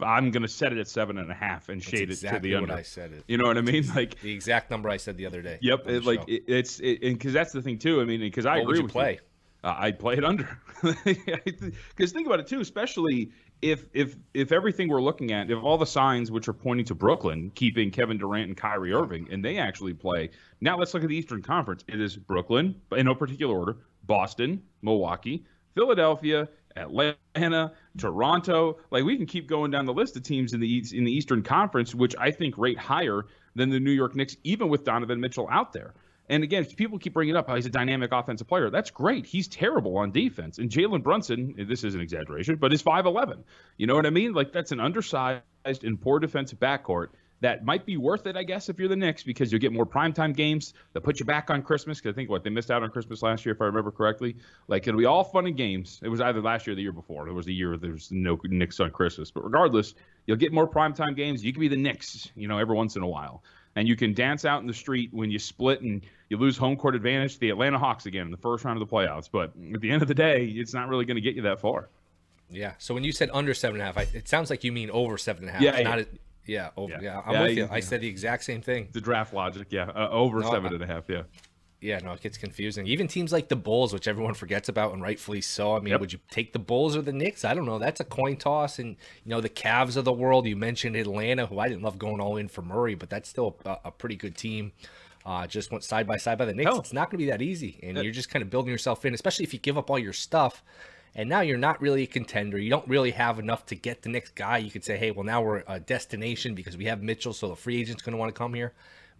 I'm 0.00 0.30
gonna 0.30 0.48
set 0.48 0.72
it 0.72 0.78
at 0.78 0.88
seven 0.88 1.18
and 1.18 1.30
a 1.30 1.34
half 1.34 1.68
and 1.68 1.82
shade 1.82 2.10
exactly 2.10 2.50
it 2.50 2.52
to 2.52 2.56
the 2.58 2.62
under. 2.62 2.74
I 2.74 2.82
said 2.82 3.12
it. 3.12 3.24
You 3.26 3.38
know 3.38 3.48
what 3.48 3.58
I 3.58 3.62
mean? 3.62 3.86
Like 3.94 4.20
the 4.20 4.32
exact 4.32 4.70
number 4.70 4.88
I 4.88 4.96
said 4.96 5.16
the 5.16 5.26
other 5.26 5.42
day. 5.42 5.58
Yep. 5.60 5.88
It, 5.88 6.04
like 6.04 6.28
it, 6.28 6.44
it's 6.46 6.78
because 6.78 7.32
that's 7.32 7.52
the 7.52 7.62
thing 7.62 7.78
too. 7.78 8.00
I 8.00 8.04
mean, 8.04 8.20
because 8.20 8.46
I 8.46 8.56
what 8.56 8.62
agree 8.62 8.80
would 8.80 8.82
you 8.82 8.88
play. 8.88 9.12
You. 9.12 9.18
Uh, 9.64 9.76
I'd 9.78 9.98
play 9.98 10.14
it 10.14 10.24
under. 10.24 10.58
Because 11.04 12.12
think 12.12 12.26
about 12.26 12.40
it 12.40 12.46
too, 12.46 12.60
especially 12.60 13.30
if 13.62 13.86
if 13.94 14.16
if 14.34 14.52
everything 14.52 14.88
we're 14.88 15.00
looking 15.00 15.32
at, 15.32 15.50
if 15.50 15.62
all 15.62 15.78
the 15.78 15.86
signs 15.86 16.30
which 16.30 16.48
are 16.48 16.52
pointing 16.52 16.84
to 16.86 16.94
Brooklyn 16.94 17.50
keeping 17.54 17.90
Kevin 17.90 18.18
Durant 18.18 18.48
and 18.48 18.56
Kyrie 18.56 18.92
Irving, 18.92 19.26
and 19.30 19.42
they 19.42 19.56
actually 19.56 19.94
play. 19.94 20.28
Now 20.60 20.76
let's 20.76 20.92
look 20.92 21.02
at 21.02 21.08
the 21.08 21.16
Eastern 21.16 21.40
Conference. 21.40 21.84
It 21.88 22.00
is 22.00 22.16
Brooklyn, 22.16 22.74
but 22.90 22.98
in 22.98 23.06
no 23.06 23.14
particular 23.14 23.56
order, 23.56 23.76
Boston, 24.02 24.62
Milwaukee, 24.82 25.46
Philadelphia, 25.74 26.48
Atlanta, 26.76 27.72
Toronto. 27.98 28.78
Like 28.90 29.04
we 29.04 29.16
can 29.16 29.26
keep 29.26 29.48
going 29.48 29.70
down 29.70 29.86
the 29.86 29.94
list 29.94 30.16
of 30.16 30.22
teams 30.22 30.52
in 30.52 30.60
the 30.60 30.84
in 30.92 31.04
the 31.04 31.12
Eastern 31.12 31.42
Conference, 31.42 31.94
which 31.94 32.14
I 32.18 32.30
think 32.30 32.58
rate 32.58 32.78
higher 32.78 33.26
than 33.54 33.70
the 33.70 33.80
New 33.80 33.92
York 33.92 34.16
Knicks, 34.16 34.36
even 34.44 34.68
with 34.68 34.84
Donovan 34.84 35.20
Mitchell 35.20 35.48
out 35.50 35.72
there. 35.72 35.94
And 36.28 36.42
again, 36.42 36.64
people 36.64 36.98
keep 36.98 37.12
bringing 37.12 37.36
up 37.36 37.48
how 37.48 37.54
he's 37.54 37.66
a 37.66 37.70
dynamic 37.70 38.10
offensive 38.12 38.48
player. 38.48 38.70
That's 38.70 38.90
great. 38.90 39.26
He's 39.26 39.46
terrible 39.46 39.98
on 39.98 40.10
defense. 40.10 40.58
And 40.58 40.70
Jalen 40.70 41.02
Brunson, 41.02 41.54
this 41.68 41.84
is 41.84 41.94
an 41.94 42.00
exaggeration, 42.00 42.56
but 42.56 42.72
is 42.72 42.82
5'11. 42.82 43.44
You 43.76 43.86
know 43.86 43.94
what 43.94 44.06
I 44.06 44.10
mean? 44.10 44.32
Like, 44.32 44.50
that's 44.50 44.72
an 44.72 44.80
undersized 44.80 45.42
and 45.66 46.00
poor 46.00 46.18
defensive 46.18 46.58
backcourt 46.58 47.08
that 47.40 47.64
might 47.64 47.84
be 47.84 47.96
worth 47.96 48.26
it, 48.26 48.36
I 48.36 48.42
guess, 48.42 48.68
if 48.68 48.78
you're 48.78 48.88
the 48.88 48.96
Knicks, 48.96 49.22
because 49.22 49.52
you'll 49.52 49.60
get 49.60 49.72
more 49.72 49.84
primetime 49.84 50.34
games 50.34 50.74
that 50.92 51.02
put 51.02 51.20
you 51.20 51.26
back 51.26 51.50
on 51.50 51.62
Christmas. 51.62 51.98
Because 51.98 52.14
I 52.14 52.16
think 52.16 52.30
what 52.30 52.44
they 52.44 52.50
missed 52.50 52.70
out 52.70 52.82
on 52.82 52.90
Christmas 52.90 53.22
last 53.22 53.44
year, 53.44 53.54
if 53.54 53.60
I 53.60 53.66
remember 53.66 53.90
correctly. 53.90 54.36
Like 54.68 54.86
it'll 54.86 54.98
be 54.98 55.04
all 55.04 55.24
fun 55.24 55.46
and 55.46 55.56
games. 55.56 56.00
It 56.02 56.08
was 56.08 56.20
either 56.20 56.40
last 56.40 56.66
year 56.66 56.72
or 56.72 56.76
the 56.76 56.82
year 56.82 56.92
before. 56.92 57.28
It 57.28 57.32
was 57.32 57.46
the 57.46 57.54
year 57.54 57.76
there 57.76 57.92
was 57.92 58.10
no 58.10 58.38
Knicks 58.44 58.80
on 58.80 58.90
Christmas. 58.90 59.30
But 59.30 59.44
regardless, 59.44 59.94
you'll 60.26 60.36
get 60.36 60.52
more 60.52 60.68
primetime 60.68 61.16
games. 61.16 61.44
You 61.44 61.52
can 61.52 61.60
be 61.60 61.68
the 61.68 61.76
Knicks, 61.76 62.30
you 62.34 62.48
know, 62.48 62.58
every 62.58 62.74
once 62.74 62.96
in 62.96 63.02
a 63.02 63.08
while 63.08 63.42
and 63.76 63.88
you 63.88 63.96
can 63.96 64.14
dance 64.14 64.44
out 64.44 64.60
in 64.60 64.66
the 64.66 64.74
street 64.74 65.10
when 65.12 65.30
you 65.30 65.38
split 65.38 65.80
and 65.80 66.02
you 66.28 66.36
lose 66.36 66.56
home 66.56 66.76
court 66.76 66.94
advantage 66.94 67.34
to 67.34 67.40
the 67.40 67.50
Atlanta 67.50 67.78
Hawks 67.78 68.06
again 68.06 68.26
in 68.26 68.30
the 68.30 68.36
first 68.36 68.64
round 68.64 68.80
of 68.80 68.88
the 68.88 68.94
playoffs. 68.94 69.28
But 69.30 69.52
at 69.74 69.80
the 69.80 69.90
end 69.90 70.02
of 70.02 70.08
the 70.08 70.14
day, 70.14 70.46
it's 70.46 70.74
not 70.74 70.88
really 70.88 71.04
going 71.04 71.16
to 71.16 71.20
get 71.20 71.34
you 71.34 71.42
that 71.42 71.60
far. 71.60 71.88
Yeah. 72.50 72.74
So 72.78 72.94
when 72.94 73.04
you 73.04 73.12
said 73.12 73.30
under 73.32 73.54
seven 73.54 73.80
and 73.80 73.88
a 73.88 73.92
half, 73.92 74.14
it 74.14 74.28
sounds 74.28 74.50
like 74.50 74.64
you 74.64 74.72
mean 74.72 74.90
over 74.90 75.18
seven 75.18 75.44
and 75.44 75.50
a 75.50 75.52
half. 75.54 75.62
Yeah. 75.62 75.82
Not 75.82 75.98
yeah. 75.98 76.04
A, 76.04 76.18
yeah, 76.46 76.70
over, 76.76 76.92
yeah. 76.92 77.00
yeah. 77.00 77.22
I'm 77.24 77.32
yeah, 77.34 77.42
with 77.42 77.56
you. 77.56 77.68
I 77.70 77.80
said 77.80 78.00
the 78.00 78.08
exact 78.08 78.44
same 78.44 78.62
thing. 78.62 78.88
The 78.92 79.00
draft 79.00 79.32
logic, 79.34 79.68
yeah, 79.70 79.90
uh, 79.94 80.08
over 80.10 80.40
no, 80.40 80.50
seven 80.50 80.72
I, 80.72 80.74
and 80.74 80.82
a 80.82 80.86
half, 80.86 81.08
yeah. 81.08 81.22
Yeah, 81.80 81.98
no, 81.98 82.12
it 82.12 82.22
gets 82.22 82.38
confusing. 82.38 82.86
Even 82.86 83.08
teams 83.08 83.30
like 83.30 83.48
the 83.48 83.56
Bulls, 83.56 83.92
which 83.92 84.08
everyone 84.08 84.32
forgets 84.32 84.70
about, 84.70 84.94
and 84.94 85.02
rightfully 85.02 85.42
so. 85.42 85.76
I 85.76 85.80
mean, 85.80 85.90
yep. 85.90 86.00
would 86.00 86.14
you 86.14 86.18
take 86.30 86.54
the 86.54 86.58
Bulls 86.58 86.96
or 86.96 87.02
the 87.02 87.12
Knicks? 87.12 87.44
I 87.44 87.52
don't 87.52 87.66
know. 87.66 87.78
That's 87.78 88.00
a 88.00 88.04
coin 88.04 88.38
toss. 88.38 88.78
And 88.78 88.96
you 89.22 89.30
know, 89.30 89.42
the 89.42 89.50
Cavs 89.50 89.98
of 89.98 90.06
the 90.06 90.12
world. 90.12 90.46
You 90.46 90.56
mentioned 90.56 90.96
Atlanta, 90.96 91.44
who 91.44 91.58
I 91.58 91.68
didn't 91.68 91.82
love 91.82 91.98
going 91.98 92.22
all 92.22 92.38
in 92.38 92.48
for 92.48 92.62
Murray, 92.62 92.94
but 92.94 93.10
that's 93.10 93.28
still 93.28 93.58
a, 93.66 93.76
a 93.84 93.90
pretty 93.90 94.16
good 94.16 94.34
team. 94.34 94.72
Uh, 95.26 95.46
just 95.46 95.70
went 95.70 95.84
side 95.84 96.06
by 96.06 96.16
side 96.16 96.38
by 96.38 96.46
the 96.46 96.54
Knicks. 96.54 96.70
Oh. 96.72 96.78
It's 96.78 96.94
not 96.94 97.10
going 97.10 97.18
to 97.18 97.24
be 97.26 97.30
that 97.30 97.42
easy, 97.42 97.78
and 97.82 97.98
you're 97.98 98.12
just 98.12 98.30
kind 98.30 98.42
of 98.42 98.48
building 98.48 98.72
yourself 98.72 99.04
in, 99.04 99.12
especially 99.12 99.44
if 99.44 99.52
you 99.52 99.58
give 99.58 99.76
up 99.76 99.90
all 99.90 99.98
your 99.98 100.14
stuff. 100.14 100.64
And 101.14 101.28
now 101.28 101.40
you're 101.40 101.58
not 101.58 101.80
really 101.80 102.02
a 102.02 102.06
contender. 102.06 102.58
You 102.58 102.70
don't 102.70 102.88
really 102.88 103.12
have 103.12 103.38
enough 103.38 103.66
to 103.66 103.76
get 103.76 104.02
the 104.02 104.08
next 104.08 104.34
guy. 104.34 104.58
You 104.58 104.70
could 104.70 104.84
say, 104.84 104.96
hey, 104.96 105.12
well, 105.12 105.24
now 105.24 105.42
we're 105.42 105.62
a 105.68 105.78
destination 105.78 106.54
because 106.54 106.76
we 106.76 106.86
have 106.86 107.02
Mitchell, 107.02 107.32
so 107.32 107.48
the 107.48 107.56
free 107.56 107.80
agent's 107.80 108.02
going 108.02 108.12
to 108.14 108.18
want 108.18 108.34
to 108.34 108.38
come 108.38 108.54
here 108.54 108.72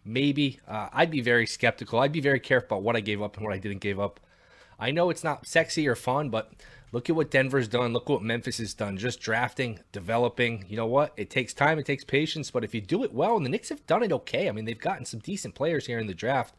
maybe. 0.05 0.61
Uh, 0.69 0.89
I'd 0.93 1.11
be 1.11 1.21
very 1.21 1.47
skeptical. 1.47 1.99
I'd 1.99 2.13
be 2.13 2.21
very 2.21 2.41
careful 2.41 2.77
about 2.77 2.83
what 2.83 2.97
I 2.97 3.01
gave 3.01 3.23
up 3.23 3.37
and 3.37 3.45
what 3.45 3.55
I 3.55 3.59
didn't 3.59 3.81
give 3.81 3.99
up. 3.99 4.21
I 4.79 4.91
know 4.91 5.11
it's 5.11 5.25
not 5.25 5.47
sexy 5.47 5.89
or 5.89 5.95
fun, 5.95 6.31
but 6.31 6.53
look 6.93 7.09
at 7.09 7.17
what 7.17 7.31
Denver's 7.31 7.69
done. 7.69 7.93
Look 7.93 8.09
what 8.09 8.23
Memphis 8.23 8.59
has 8.59 8.75
done. 8.75 8.97
Just 8.97 9.21
drafting, 9.21 9.81
developing. 9.93 10.65
You 10.69 10.77
know 10.77 10.87
what? 10.87 11.13
It 11.17 11.31
takes 11.31 11.55
time, 11.55 11.79
it 11.79 11.87
takes 11.87 12.05
patience, 12.05 12.51
but 12.51 12.65
if 12.65 12.75
you 12.75 12.81
do 12.81 13.05
it 13.05 13.13
well, 13.13 13.37
and 13.37 13.47
the 13.47 13.51
Knicks 13.51 13.69
have 13.69 13.87
done 13.87 14.03
it 14.03 14.13
okay. 14.13 14.49
I 14.49 14.53
mean, 14.53 14.65
they've 14.65 14.79
gotten 14.79 15.05
some 15.05 15.21
decent 15.21 15.55
players 15.55 15.87
here 15.87 15.99
in 15.99 16.07
the 16.07 16.15
draft. 16.15 16.55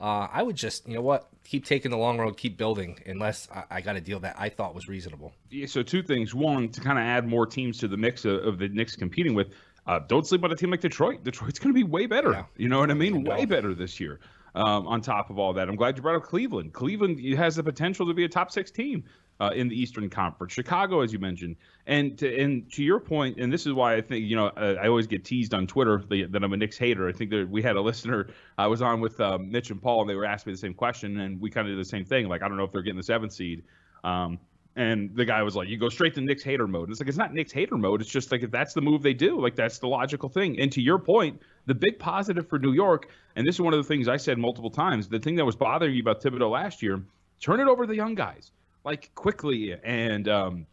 Uh, 0.00 0.28
I 0.32 0.42
would 0.42 0.56
just, 0.56 0.88
you 0.88 0.94
know 0.94 1.02
what, 1.02 1.28
keep 1.42 1.64
taking 1.64 1.90
the 1.90 1.96
long 1.96 2.18
road, 2.18 2.36
keep 2.36 2.56
building, 2.56 3.00
unless 3.06 3.48
I, 3.52 3.64
I 3.70 3.80
got 3.80 3.96
a 3.96 4.00
deal 4.00 4.20
that 4.20 4.36
I 4.38 4.48
thought 4.48 4.74
was 4.74 4.88
reasonable. 4.88 5.32
Yeah, 5.50 5.66
so 5.66 5.82
two 5.82 6.02
things. 6.02 6.34
One, 6.34 6.68
to 6.68 6.80
kind 6.80 6.98
of 6.98 7.04
add 7.04 7.26
more 7.26 7.46
teams 7.46 7.78
to 7.78 7.88
the 7.88 7.96
mix 7.96 8.24
of, 8.24 8.44
of 8.44 8.58
the 8.58 8.68
Knicks 8.68 8.94
competing 8.94 9.34
with. 9.34 9.48
Uh, 9.86 9.98
don't 10.06 10.26
sleep 10.26 10.44
on 10.44 10.52
a 10.52 10.54
team 10.54 10.70
like 10.70 10.82
Detroit. 10.82 11.24
Detroit's 11.24 11.58
going 11.58 11.74
to 11.74 11.74
be 11.74 11.82
way 11.82 12.06
better. 12.06 12.30
Yeah. 12.30 12.44
You 12.56 12.68
know 12.68 12.78
what 12.78 12.90
I 12.90 12.94
mean? 12.94 13.24
Way 13.24 13.46
better 13.46 13.74
this 13.74 13.98
year. 13.98 14.20
Um, 14.54 14.86
on 14.86 15.00
top 15.00 15.30
of 15.30 15.38
all 15.38 15.52
that, 15.54 15.68
I'm 15.68 15.76
glad 15.76 15.96
you 15.96 16.02
brought 16.02 16.16
up 16.16 16.24
Cleveland. 16.24 16.72
Cleveland 16.72 17.20
has 17.36 17.56
the 17.56 17.62
potential 17.62 18.06
to 18.06 18.14
be 18.14 18.24
a 18.24 18.28
top 18.28 18.50
six 18.50 18.70
team 18.70 19.04
uh, 19.40 19.50
in 19.54 19.68
the 19.68 19.80
Eastern 19.80 20.08
Conference. 20.10 20.52
Chicago, 20.52 21.00
as 21.00 21.12
you 21.12 21.18
mentioned, 21.18 21.56
and 21.86 22.18
to, 22.18 22.40
and 22.40 22.70
to 22.72 22.82
your 22.82 22.98
point, 22.98 23.38
and 23.38 23.52
this 23.52 23.66
is 23.66 23.72
why 23.72 23.94
I 23.94 24.00
think 24.00 24.24
you 24.24 24.36
know 24.36 24.48
uh, 24.48 24.76
I 24.80 24.88
always 24.88 25.06
get 25.06 25.24
teased 25.24 25.54
on 25.54 25.66
Twitter 25.66 26.02
that 26.08 26.42
I'm 26.42 26.52
a 26.52 26.56
Knicks 26.56 26.78
hater. 26.78 27.08
I 27.08 27.12
think 27.12 27.30
that 27.30 27.48
we 27.48 27.62
had 27.62 27.76
a 27.76 27.80
listener 27.80 28.28
I 28.56 28.66
was 28.66 28.82
on 28.82 29.00
with 29.00 29.20
um, 29.20 29.50
Mitch 29.50 29.70
and 29.70 29.80
Paul, 29.80 30.02
and 30.02 30.10
they 30.10 30.14
were 30.14 30.24
asking 30.24 30.50
me 30.50 30.54
the 30.54 30.60
same 30.60 30.74
question, 30.74 31.20
and 31.20 31.40
we 31.40 31.50
kind 31.50 31.68
of 31.68 31.72
did 31.72 31.80
the 31.80 31.88
same 31.88 32.04
thing. 32.04 32.28
Like 32.28 32.42
I 32.42 32.48
don't 32.48 32.56
know 32.56 32.64
if 32.64 32.72
they're 32.72 32.82
getting 32.82 32.98
the 32.98 33.02
seventh 33.02 33.32
seed. 33.32 33.62
Um, 34.04 34.38
and 34.78 35.14
the 35.16 35.24
guy 35.24 35.42
was 35.42 35.56
like, 35.56 35.68
"You 35.68 35.76
go 35.76 35.88
straight 35.88 36.14
to 36.14 36.20
Knicks 36.20 36.44
hater 36.44 36.68
mode." 36.68 36.84
And 36.84 36.92
it's 36.92 37.00
like 37.00 37.08
it's 37.08 37.18
not 37.18 37.34
Knicks 37.34 37.50
hater 37.50 37.76
mode. 37.76 38.00
It's 38.00 38.10
just 38.10 38.30
like 38.30 38.44
if 38.44 38.52
that's 38.52 38.74
the 38.74 38.80
move 38.80 39.02
they 39.02 39.12
do, 39.12 39.40
like 39.40 39.56
that's 39.56 39.78
the 39.78 39.88
logical 39.88 40.28
thing. 40.28 40.58
And 40.60 40.70
to 40.70 40.80
your 40.80 41.00
point, 41.00 41.42
the 41.66 41.74
big 41.74 41.98
positive 41.98 42.48
for 42.48 42.60
New 42.60 42.72
York, 42.72 43.08
and 43.34 43.46
this 43.46 43.56
is 43.56 43.60
one 43.60 43.74
of 43.74 43.78
the 43.78 43.88
things 43.88 44.06
I 44.06 44.16
said 44.16 44.38
multiple 44.38 44.70
times. 44.70 45.08
The 45.08 45.18
thing 45.18 45.34
that 45.34 45.44
was 45.44 45.56
bothering 45.56 45.94
you 45.94 46.00
about 46.00 46.22
Thibodeau 46.22 46.50
last 46.50 46.80
year, 46.80 47.02
turn 47.40 47.58
it 47.58 47.66
over 47.66 47.84
to 47.84 47.88
the 47.88 47.96
young 47.96 48.14
guys, 48.14 48.52
like 48.88 49.14
Quickley 49.14 49.76
and 49.84 50.28
um, 50.28 50.66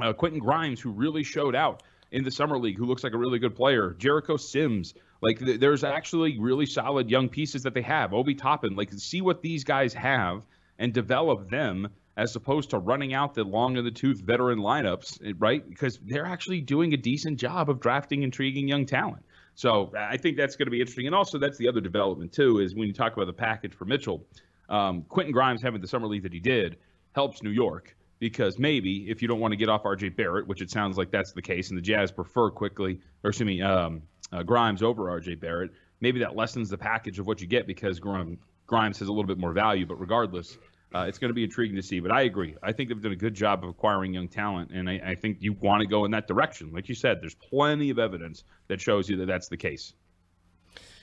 uh, 0.00 0.12
Quentin 0.12 0.38
Grimes, 0.38 0.80
who 0.80 0.92
really 0.92 1.24
showed 1.24 1.56
out 1.56 1.82
in 2.12 2.22
the 2.22 2.30
summer 2.30 2.56
league, 2.56 2.78
who 2.78 2.84
looks 2.84 3.02
like 3.02 3.12
a 3.12 3.18
really 3.18 3.40
good 3.40 3.56
player. 3.56 3.96
Jericho 3.98 4.36
Sims, 4.36 4.94
like 5.20 5.40
th- 5.40 5.58
there's 5.58 5.82
actually 5.82 6.38
really 6.38 6.64
solid 6.64 7.10
young 7.10 7.28
pieces 7.28 7.64
that 7.64 7.74
they 7.74 7.82
have. 7.82 8.14
Obi 8.14 8.36
Toppin, 8.36 8.76
like 8.76 8.92
see 8.92 9.20
what 9.20 9.42
these 9.42 9.64
guys 9.64 9.92
have 9.94 10.42
and 10.78 10.92
develop 10.92 11.50
them 11.50 11.88
as 12.16 12.36
opposed 12.36 12.70
to 12.70 12.78
running 12.78 13.14
out 13.14 13.34
the 13.34 13.42
long 13.42 13.76
in 13.76 13.84
the 13.84 13.90
tooth 13.90 14.20
veteran 14.20 14.60
lineups, 14.60 15.34
right? 15.38 15.68
Because 15.68 15.98
they're 16.06 16.26
actually 16.26 16.60
doing 16.60 16.94
a 16.94 16.96
decent 16.96 17.36
job 17.36 17.68
of 17.68 17.80
drafting 17.80 18.22
intriguing 18.22 18.68
young 18.68 18.86
talent. 18.86 19.24
So 19.56 19.92
I 19.98 20.16
think 20.16 20.36
that's 20.36 20.54
going 20.54 20.66
to 20.66 20.70
be 20.70 20.80
interesting. 20.80 21.06
And 21.06 21.16
also, 21.16 21.36
that's 21.36 21.58
the 21.58 21.66
other 21.66 21.80
development, 21.80 22.32
too, 22.32 22.60
is 22.60 22.76
when 22.76 22.86
you 22.86 22.92
talk 22.92 23.12
about 23.12 23.26
the 23.26 23.32
package 23.32 23.74
for 23.74 23.86
Mitchell, 23.86 24.24
um, 24.68 25.02
Quentin 25.08 25.32
Grimes 25.32 25.62
having 25.62 25.80
the 25.80 25.88
summer 25.88 26.06
league 26.06 26.22
that 26.22 26.32
he 26.32 26.38
did 26.38 26.76
helps 27.12 27.42
New 27.42 27.50
York 27.50 27.96
because 28.18 28.58
maybe 28.58 29.10
if 29.10 29.22
you 29.22 29.28
don't 29.28 29.40
want 29.40 29.52
to 29.52 29.56
get 29.56 29.68
off 29.68 29.82
RJ 29.82 30.14
Barrett, 30.14 30.46
which 30.46 30.60
it 30.60 30.70
sounds 30.70 30.98
like 30.98 31.10
that's 31.10 31.32
the 31.32 31.42
case, 31.42 31.70
and 31.70 31.78
the 31.78 31.82
Jazz 31.82 32.12
prefer 32.12 32.50
Quickley, 32.50 33.00
or 33.24 33.30
excuse 33.30 33.46
me, 33.46 33.62
um, 33.62 34.02
uh, 34.32 34.42
Grimes 34.42 34.82
over 34.82 35.04
RJ 35.04 35.40
Barrett, 35.40 35.70
maybe 36.00 36.20
that 36.20 36.36
lessens 36.36 36.68
the 36.68 36.78
package 36.78 37.18
of 37.18 37.26
what 37.26 37.40
you 37.40 37.46
get 37.46 37.66
because 37.66 37.98
Grimes 37.98 38.98
has 38.98 39.08
a 39.08 39.12
little 39.12 39.24
bit 39.24 39.38
more 39.38 39.52
value. 39.52 39.86
But 39.86 39.98
regardless, 39.98 40.58
uh, 40.94 41.06
it's 41.08 41.18
going 41.18 41.30
to 41.30 41.34
be 41.34 41.44
intriguing 41.44 41.76
to 41.76 41.82
see. 41.82 42.00
But 42.00 42.12
I 42.12 42.22
agree. 42.22 42.56
I 42.62 42.72
think 42.72 42.88
they've 42.88 43.00
done 43.00 43.12
a 43.12 43.16
good 43.16 43.34
job 43.34 43.64
of 43.64 43.70
acquiring 43.70 44.12
young 44.12 44.28
talent, 44.28 44.70
and 44.72 44.88
I, 44.88 45.00
I 45.04 45.14
think 45.14 45.38
you 45.40 45.54
want 45.54 45.80
to 45.80 45.86
go 45.86 46.04
in 46.04 46.10
that 46.10 46.28
direction. 46.28 46.72
Like 46.72 46.88
you 46.88 46.94
said, 46.94 47.20
there's 47.22 47.34
plenty 47.34 47.90
of 47.90 47.98
evidence 47.98 48.44
that 48.68 48.80
shows 48.80 49.08
you 49.08 49.16
that 49.16 49.26
that's 49.26 49.48
the 49.48 49.56
case. 49.56 49.94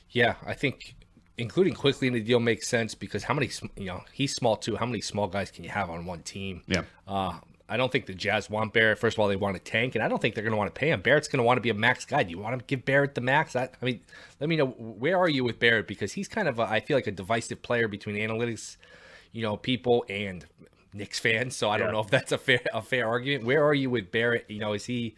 Yeah, 0.09 0.35
I 0.45 0.53
think 0.53 0.95
including 1.37 1.73
Quickley 1.73 2.07
in 2.07 2.13
the 2.13 2.21
deal 2.21 2.39
makes 2.39 2.67
sense 2.67 2.95
because 2.95 3.23
how 3.23 3.33
many 3.33 3.49
you 3.75 3.85
know 3.85 4.03
he's 4.11 4.33
small 4.33 4.55
too. 4.55 4.75
How 4.75 4.85
many 4.85 5.01
small 5.01 5.27
guys 5.27 5.51
can 5.51 5.63
you 5.63 5.69
have 5.69 5.89
on 5.89 6.05
one 6.05 6.21
team? 6.21 6.63
Yeah. 6.67 6.83
Uh, 7.07 7.33
I 7.69 7.75
don't 7.75 7.91
think 7.91 8.05
the 8.05 8.13
Jazz 8.13 8.49
want 8.49 8.71
Barrett. 8.71 8.97
First 8.97 9.17
of 9.17 9.19
all, 9.19 9.27
they 9.27 9.35
want 9.35 9.57
to 9.57 9.61
tank, 9.61 9.95
and 9.95 10.03
I 10.03 10.07
don't 10.07 10.21
think 10.21 10.35
they're 10.35 10.43
going 10.43 10.53
to 10.53 10.57
want 10.57 10.73
to 10.73 10.79
pay 10.79 10.89
him. 10.89 11.01
Barrett's 11.01 11.27
going 11.27 11.39
to 11.39 11.43
want 11.43 11.57
to 11.57 11.61
be 11.61 11.69
a 11.69 11.73
max 11.73 12.05
guy. 12.05 12.23
Do 12.23 12.31
you 12.31 12.37
want 12.37 12.57
to 12.57 12.63
give 12.65 12.85
Barrett 12.85 13.13
the 13.13 13.19
max? 13.19 13.57
I, 13.57 13.63
I, 13.63 13.85
mean, 13.85 13.99
let 14.39 14.49
me 14.49 14.55
know 14.55 14.67
where 14.67 15.17
are 15.17 15.27
you 15.27 15.43
with 15.43 15.59
Barrett 15.59 15.85
because 15.85 16.13
he's 16.13 16.29
kind 16.29 16.47
of 16.47 16.59
a, 16.59 16.61
I 16.61 16.79
feel 16.79 16.95
like 16.95 17.07
a 17.07 17.11
divisive 17.11 17.61
player 17.61 17.89
between 17.89 18.15
analytics 18.15 18.77
you 19.31 19.43
know, 19.43 19.55
people 19.55 20.05
and 20.09 20.45
Knicks 20.93 21.19
fans. 21.19 21.55
So 21.55 21.69
I 21.69 21.77
don't 21.77 21.91
know 21.91 21.99
if 21.99 22.09
that's 22.09 22.31
a 22.31 22.37
fair 22.37 22.59
a 22.73 22.81
fair 22.81 23.07
argument. 23.07 23.45
Where 23.45 23.63
are 23.63 23.73
you 23.73 23.89
with 23.89 24.11
Barrett? 24.11 24.45
You 24.49 24.59
know, 24.59 24.73
is 24.73 24.85
he? 24.85 25.15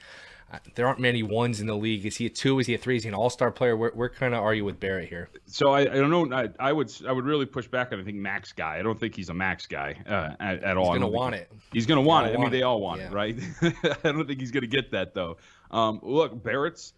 There 0.76 0.88
aren't 0.88 1.00
many 1.00 1.24
ones 1.24 1.62
in 1.62 1.68
the 1.68 1.76
league. 1.76 2.06
Is 2.06 2.18
he 2.18 2.26
a 2.26 2.30
two? 2.30 2.60
Is 2.60 2.68
he 2.68 2.74
a 2.74 2.78
three? 2.78 2.98
Is 2.98 3.04
he 3.04 3.10
an 3.10 3.16
all 3.16 3.30
star 3.30 3.52
player? 3.52 3.78
Where, 3.78 3.92
where 3.92 4.10
kind 4.10 4.34
of 4.34 4.42
are 4.42 4.54
you 4.54 4.66
with 4.66 4.80
Barrett 4.80 5.08
here? 5.08 5.30
So 5.46 5.72
I, 5.72 5.82
I 5.82 5.86
don't 5.86 6.10
know. 6.10 6.36
I, 6.36 6.50
I, 6.60 6.74
would 6.74 6.92
I 7.08 7.12
would 7.12 7.26
really 7.26 7.46
push 7.46 7.68
back 7.68 7.92
on 7.92 8.00
I 8.00 8.04
think 8.04 8.18
max 8.18 8.52
guy. 8.52 8.78
I 8.80 8.82
don't 8.82 9.00
think 9.00 9.16
he's 9.16 9.30
a 9.30 9.34
max 9.34 9.68
guy 9.68 9.96
uh, 10.08 10.36
at, 10.40 10.64
at, 10.64 10.78
all. 10.78 10.94
He's 10.94 11.02
gonna 11.02 11.12
want 11.12 11.36
it. 11.36 11.52
He's 11.72 11.86
gonna 11.86 12.02
want 12.02 12.28
it. 12.28 12.36
I 12.36 12.42
mean, 12.42 12.52
they 12.52 12.64
all 12.64 12.82
want 12.82 13.02
yeah. 13.02 13.08
it, 13.08 13.14
right? 13.14 13.40
I 14.04 14.12
don't 14.12 14.28
think 14.28 14.40
he's 14.40 14.52
gonna 14.52 14.68
get 14.68 14.92
that 14.92 15.14
though. 15.14 15.38
Um, 15.72 16.00
look, 16.02 16.42
Barrett's. 16.42 16.94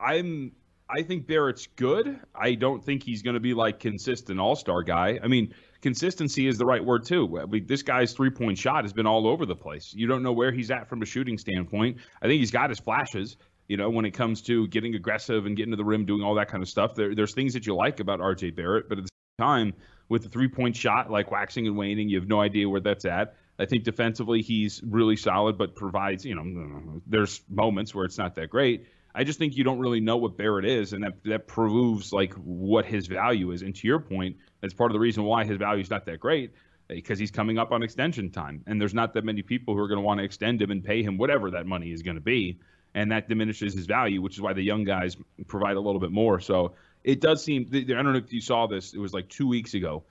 I'm. 0.00 0.52
I 0.90 1.02
think 1.02 1.26
Barrett's 1.26 1.66
good. 1.76 2.18
I 2.34 2.54
don't 2.54 2.82
think 2.82 3.02
he's 3.02 3.20
going 3.20 3.34
to 3.34 3.40
be 3.40 3.52
like 3.52 3.78
consistent 3.78 4.40
all 4.40 4.56
star 4.56 4.82
guy. 4.82 5.20
I 5.22 5.28
mean, 5.28 5.52
consistency 5.80 6.46
is 6.46 6.58
the 6.58 6.66
right 6.66 6.84
word 6.84 7.04
too. 7.04 7.40
I 7.40 7.46
mean, 7.46 7.66
this 7.66 7.82
guy's 7.82 8.12
three 8.12 8.30
point 8.30 8.58
shot 8.58 8.84
has 8.84 8.92
been 8.92 9.06
all 9.06 9.26
over 9.26 9.46
the 9.46 9.56
place. 9.56 9.92
You 9.94 10.06
don't 10.06 10.22
know 10.22 10.32
where 10.32 10.52
he's 10.52 10.70
at 10.70 10.88
from 10.88 11.02
a 11.02 11.06
shooting 11.06 11.38
standpoint. 11.38 11.98
I 12.20 12.26
think 12.26 12.40
he's 12.40 12.50
got 12.50 12.70
his 12.70 12.78
flashes. 12.78 13.36
You 13.68 13.76
know, 13.76 13.90
when 13.90 14.06
it 14.06 14.12
comes 14.12 14.40
to 14.42 14.66
getting 14.68 14.94
aggressive 14.94 15.44
and 15.44 15.56
getting 15.56 15.72
to 15.72 15.76
the 15.76 15.84
rim, 15.84 16.06
doing 16.06 16.22
all 16.22 16.34
that 16.36 16.48
kind 16.48 16.62
of 16.62 16.68
stuff, 16.68 16.94
there, 16.94 17.14
there's 17.14 17.34
things 17.34 17.52
that 17.52 17.66
you 17.66 17.74
like 17.74 18.00
about 18.00 18.18
RJ 18.20 18.56
Barrett, 18.56 18.88
but 18.88 18.98
at 18.98 19.04
the 19.04 19.10
same 19.38 19.46
time, 19.46 19.74
with 20.08 20.22
the 20.22 20.28
three 20.28 20.48
point 20.48 20.74
shot 20.74 21.10
like 21.10 21.30
waxing 21.30 21.66
and 21.66 21.76
waning, 21.76 22.08
you 22.08 22.18
have 22.18 22.28
no 22.28 22.40
idea 22.40 22.68
where 22.68 22.80
that's 22.80 23.04
at. 23.04 23.36
I 23.58 23.66
think 23.66 23.84
defensively 23.84 24.40
he's 24.40 24.80
really 24.84 25.16
solid, 25.16 25.58
but 25.58 25.74
provides, 25.74 26.24
you 26.24 26.34
know, 26.34 27.02
there's 27.06 27.42
moments 27.50 27.94
where 27.94 28.04
it's 28.04 28.16
not 28.16 28.36
that 28.36 28.50
great. 28.50 28.86
I 29.14 29.24
just 29.24 29.38
think 29.38 29.56
you 29.56 29.64
don't 29.64 29.78
really 29.78 30.00
know 30.00 30.16
what 30.16 30.36
Barrett 30.36 30.64
is, 30.64 30.92
and 30.92 31.02
that 31.04 31.14
that 31.24 31.46
proves 31.46 32.12
like 32.12 32.34
what 32.34 32.84
his 32.84 33.06
value 33.06 33.50
is. 33.52 33.62
And 33.62 33.74
to 33.74 33.86
your 33.86 34.00
point, 34.00 34.36
that's 34.60 34.74
part 34.74 34.90
of 34.90 34.94
the 34.94 35.00
reason 35.00 35.24
why 35.24 35.44
his 35.44 35.56
value 35.56 35.82
is 35.82 35.90
not 35.90 36.06
that 36.06 36.20
great. 36.20 36.52
because 36.88 37.18
he's 37.18 37.30
coming 37.30 37.58
up 37.58 37.70
on 37.70 37.82
extension 37.82 38.30
time, 38.30 38.64
and 38.66 38.80
there's 38.80 38.94
not 38.94 39.14
that 39.14 39.24
many 39.24 39.42
people 39.42 39.74
who 39.74 39.80
are 39.80 39.88
going 39.88 39.98
to 39.98 40.02
want 40.02 40.18
to 40.18 40.24
extend 40.24 40.60
him 40.60 40.70
and 40.70 40.82
pay 40.82 41.02
him 41.02 41.18
whatever 41.18 41.50
that 41.50 41.66
money 41.66 41.92
is 41.92 42.02
going 42.02 42.14
to 42.16 42.22
be, 42.22 42.58
and 42.94 43.12
that 43.12 43.28
diminishes 43.28 43.74
his 43.74 43.86
value, 43.86 44.22
which 44.22 44.34
is 44.34 44.40
why 44.40 44.54
the 44.54 44.62
young 44.62 44.84
guys 44.84 45.16
provide 45.46 45.76
a 45.76 45.80
little 45.80 46.00
bit 46.00 46.10
more. 46.10 46.40
So 46.40 46.74
it 47.04 47.20
does 47.20 47.44
seem. 47.44 47.68
I 47.72 47.80
don't 47.80 48.12
know 48.12 48.18
if 48.18 48.32
you 48.32 48.40
saw 48.40 48.66
this. 48.66 48.94
It 48.94 48.98
was 48.98 49.12
like 49.12 49.28
two 49.28 49.46
weeks 49.46 49.74
ago. 49.74 50.04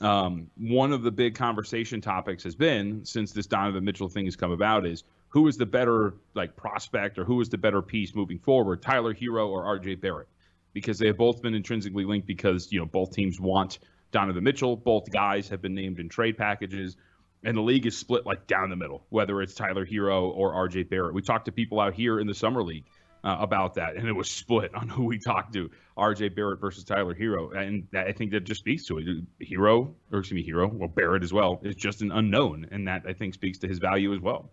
Um, 0.00 0.48
one 0.56 0.92
of 0.92 1.02
the 1.02 1.10
big 1.10 1.34
conversation 1.34 2.00
topics 2.00 2.44
has 2.44 2.54
been 2.54 3.04
since 3.04 3.32
this 3.32 3.46
Donovan 3.46 3.84
Mitchell 3.84 4.08
thing 4.08 4.26
has 4.26 4.36
come 4.36 4.52
about 4.52 4.86
is 4.86 5.02
who 5.30 5.46
is 5.46 5.56
the 5.56 5.66
better 5.66 6.14
like 6.34 6.56
prospect 6.56 7.18
or 7.18 7.24
who 7.24 7.40
is 7.40 7.48
the 7.48 7.58
better 7.58 7.82
piece 7.82 8.14
moving 8.14 8.38
forward, 8.38 8.82
Tyler 8.82 9.14
Herro 9.14 9.48
or 9.48 9.78
RJ 9.78 10.00
Barrett, 10.00 10.28
because 10.72 10.98
they 10.98 11.06
have 11.08 11.18
both 11.18 11.42
been 11.42 11.54
intrinsically 11.54 12.04
linked 12.04 12.26
because 12.26 12.72
you 12.72 12.78
know 12.78 12.86
both 12.86 13.12
teams 13.12 13.40
want 13.40 13.78
Donovan 14.10 14.44
Mitchell. 14.44 14.76
Both 14.76 15.10
guys 15.10 15.48
have 15.48 15.60
been 15.60 15.74
named 15.74 16.00
in 16.00 16.08
trade 16.08 16.38
packages, 16.38 16.96
and 17.44 17.56
the 17.56 17.60
league 17.60 17.86
is 17.86 17.96
split 17.96 18.24
like 18.24 18.46
down 18.46 18.70
the 18.70 18.76
middle, 18.76 19.04
whether 19.10 19.40
it's 19.42 19.54
Tyler 19.54 19.84
Herro 19.84 20.30
or 20.30 20.68
RJ 20.68 20.88
Barrett. 20.88 21.14
We 21.14 21.22
talked 21.22 21.44
to 21.46 21.52
people 21.52 21.80
out 21.80 21.94
here 21.94 22.18
in 22.20 22.26
the 22.26 22.34
summer 22.34 22.62
league 22.62 22.84
uh, 23.22 23.36
about 23.40 23.74
that, 23.74 23.96
and 23.96 24.08
it 24.08 24.12
was 24.14 24.30
split 24.30 24.74
on 24.74 24.88
who 24.88 25.04
we 25.04 25.18
talked 25.18 25.52
to: 25.52 25.70
RJ 25.98 26.34
Barrett 26.34 26.60
versus 26.60 26.84
Tyler 26.84 27.14
Herro, 27.14 27.50
and 27.54 27.86
I 27.94 28.12
think 28.12 28.30
that 28.30 28.44
just 28.44 28.60
speaks 28.60 28.86
to 28.86 28.98
it. 28.98 29.06
Herro, 29.46 29.94
or 30.10 30.20
excuse 30.20 30.36
me, 30.36 30.42
Hero, 30.42 30.68
well 30.68 30.88
Barrett 30.88 31.22
as 31.22 31.34
well, 31.34 31.60
is 31.62 31.74
just 31.74 32.00
an 32.00 32.12
unknown, 32.12 32.68
and 32.70 32.88
that 32.88 33.02
I 33.06 33.12
think 33.12 33.34
speaks 33.34 33.58
to 33.58 33.68
his 33.68 33.78
value 33.78 34.14
as 34.14 34.20
well. 34.20 34.50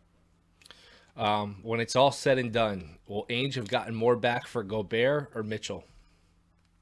Um, 1.17 1.57
when 1.61 1.79
it's 1.79 1.95
all 1.95 2.11
said 2.11 2.37
and 2.37 2.51
done, 2.51 2.97
will 3.07 3.25
Ainge 3.27 3.55
have 3.55 3.67
gotten 3.67 3.95
more 3.95 4.15
back 4.15 4.47
for 4.47 4.63
Gobert 4.63 5.31
or 5.33 5.43
Mitchell? 5.43 5.85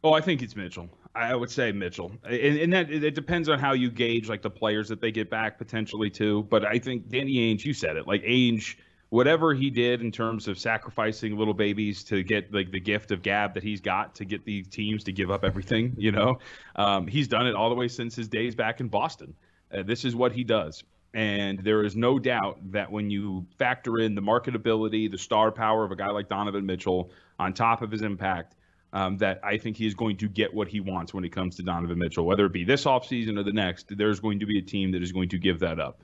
Oh, 0.03 0.13
I 0.13 0.21
think 0.21 0.41
it's 0.41 0.55
Mitchell. 0.55 0.89
I 1.15 1.35
would 1.35 1.51
say 1.51 1.71
Mitchell, 1.71 2.11
and, 2.23 2.57
and 2.57 2.73
that 2.73 2.89
it 2.89 3.13
depends 3.13 3.47
on 3.47 3.59
how 3.59 3.73
you 3.73 3.91
gauge 3.91 4.27
like 4.27 4.41
the 4.41 4.49
players 4.49 4.89
that 4.89 4.99
they 4.99 5.11
get 5.11 5.29
back 5.29 5.59
potentially 5.59 6.09
too. 6.09 6.47
But 6.49 6.65
I 6.65 6.79
think 6.79 7.09
Danny 7.09 7.35
Ainge, 7.35 7.63
you 7.63 7.73
said 7.73 7.97
it, 7.97 8.07
like 8.07 8.23
Ainge, 8.23 8.75
whatever 9.09 9.53
he 9.53 9.69
did 9.69 10.01
in 10.01 10.11
terms 10.11 10.47
of 10.47 10.57
sacrificing 10.57 11.37
little 11.37 11.53
babies 11.53 12.03
to 12.05 12.23
get 12.23 12.51
like 12.51 12.71
the 12.71 12.79
gift 12.79 13.11
of 13.11 13.21
Gab 13.21 13.53
that 13.53 13.61
he's 13.61 13.79
got 13.79 14.15
to 14.15 14.25
get 14.25 14.43
these 14.43 14.67
teams 14.67 15.03
to 15.03 15.11
give 15.11 15.29
up 15.29 15.43
everything, 15.43 15.93
you 15.99 16.11
know, 16.11 16.39
um, 16.77 17.05
he's 17.05 17.27
done 17.27 17.45
it 17.45 17.53
all 17.53 17.69
the 17.69 17.75
way 17.75 17.87
since 17.87 18.15
his 18.15 18.27
days 18.27 18.55
back 18.55 18.79
in 18.79 18.87
Boston. 18.87 19.35
Uh, 19.71 19.83
this 19.83 20.03
is 20.03 20.15
what 20.15 20.31
he 20.31 20.43
does. 20.43 20.83
And 21.13 21.59
there 21.59 21.83
is 21.83 21.95
no 21.95 22.17
doubt 22.17 22.59
that 22.71 22.91
when 22.91 23.11
you 23.11 23.45
factor 23.59 23.99
in 23.99 24.15
the 24.15 24.21
marketability, 24.21 25.11
the 25.11 25.17
star 25.17 25.51
power 25.51 25.83
of 25.83 25.91
a 25.91 25.95
guy 25.95 26.09
like 26.09 26.27
Donovan 26.27 26.65
Mitchell 26.65 27.11
on 27.37 27.53
top 27.53 27.83
of 27.83 27.91
his 27.91 28.01
impact, 28.01 28.55
um, 28.93 29.17
that 29.17 29.39
I 29.43 29.57
think 29.57 29.75
he 29.75 29.87
is 29.87 29.95
going 29.95 30.17
to 30.17 30.27
get 30.27 30.53
what 30.53 30.67
he 30.67 30.79
wants 30.79 31.13
when 31.13 31.23
it 31.23 31.29
comes 31.29 31.55
to 31.57 31.63
Donovan 31.63 31.97
Mitchell. 31.97 32.25
Whether 32.25 32.45
it 32.45 32.53
be 32.53 32.63
this 32.63 32.85
offseason 32.85 33.39
or 33.39 33.43
the 33.43 33.51
next, 33.51 33.95
there's 33.97 34.19
going 34.19 34.39
to 34.39 34.45
be 34.45 34.59
a 34.59 34.61
team 34.61 34.91
that 34.91 35.01
is 35.01 35.11
going 35.11 35.29
to 35.29 35.37
give 35.37 35.59
that 35.59 35.79
up. 35.79 36.03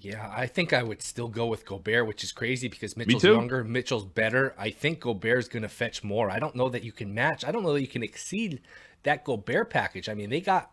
Yeah, 0.00 0.30
I 0.34 0.46
think 0.46 0.72
I 0.72 0.82
would 0.82 1.02
still 1.02 1.28
go 1.28 1.46
with 1.46 1.64
Gobert, 1.64 2.06
which 2.06 2.24
is 2.24 2.32
crazy 2.32 2.68
because 2.68 2.96
Mitchell's 2.96 3.22
younger, 3.22 3.62
Mitchell's 3.62 4.04
better. 4.04 4.54
I 4.58 4.70
think 4.70 5.00
Gobert's 5.00 5.48
going 5.48 5.62
to 5.62 5.68
fetch 5.68 6.02
more. 6.02 6.30
I 6.30 6.38
don't 6.38 6.56
know 6.56 6.68
that 6.68 6.82
you 6.82 6.92
can 6.92 7.14
match. 7.14 7.44
I 7.44 7.52
don't 7.52 7.62
know 7.62 7.72
that 7.72 7.80
you 7.80 7.86
can 7.86 8.02
exceed 8.02 8.60
that 9.04 9.24
Gobert 9.24 9.70
package. 9.70 10.08
I 10.08 10.14
mean, 10.14 10.30
they 10.30 10.40
got 10.40 10.72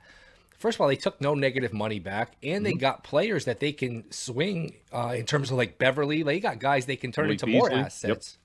first 0.61 0.77
of 0.77 0.81
all, 0.81 0.87
they 0.87 0.95
took 0.95 1.19
no 1.19 1.33
negative 1.33 1.73
money 1.73 1.99
back, 1.99 2.37
and 2.43 2.65
they 2.65 2.71
mm-hmm. 2.71 2.79
got 2.79 3.03
players 3.03 3.45
that 3.45 3.59
they 3.59 3.73
can 3.73 4.09
swing 4.11 4.75
uh, 4.93 5.15
in 5.17 5.25
terms 5.25 5.51
of 5.51 5.57
like 5.57 5.77
Beverley. 5.77 6.23
They 6.23 6.39
got 6.39 6.59
guys 6.59 6.85
they 6.85 6.95
can 6.95 7.11
turn 7.11 7.25
Malik 7.25 7.41
into 7.41 7.45
Beasley. 7.47 7.59
more 7.59 7.85
assets. 7.85 8.37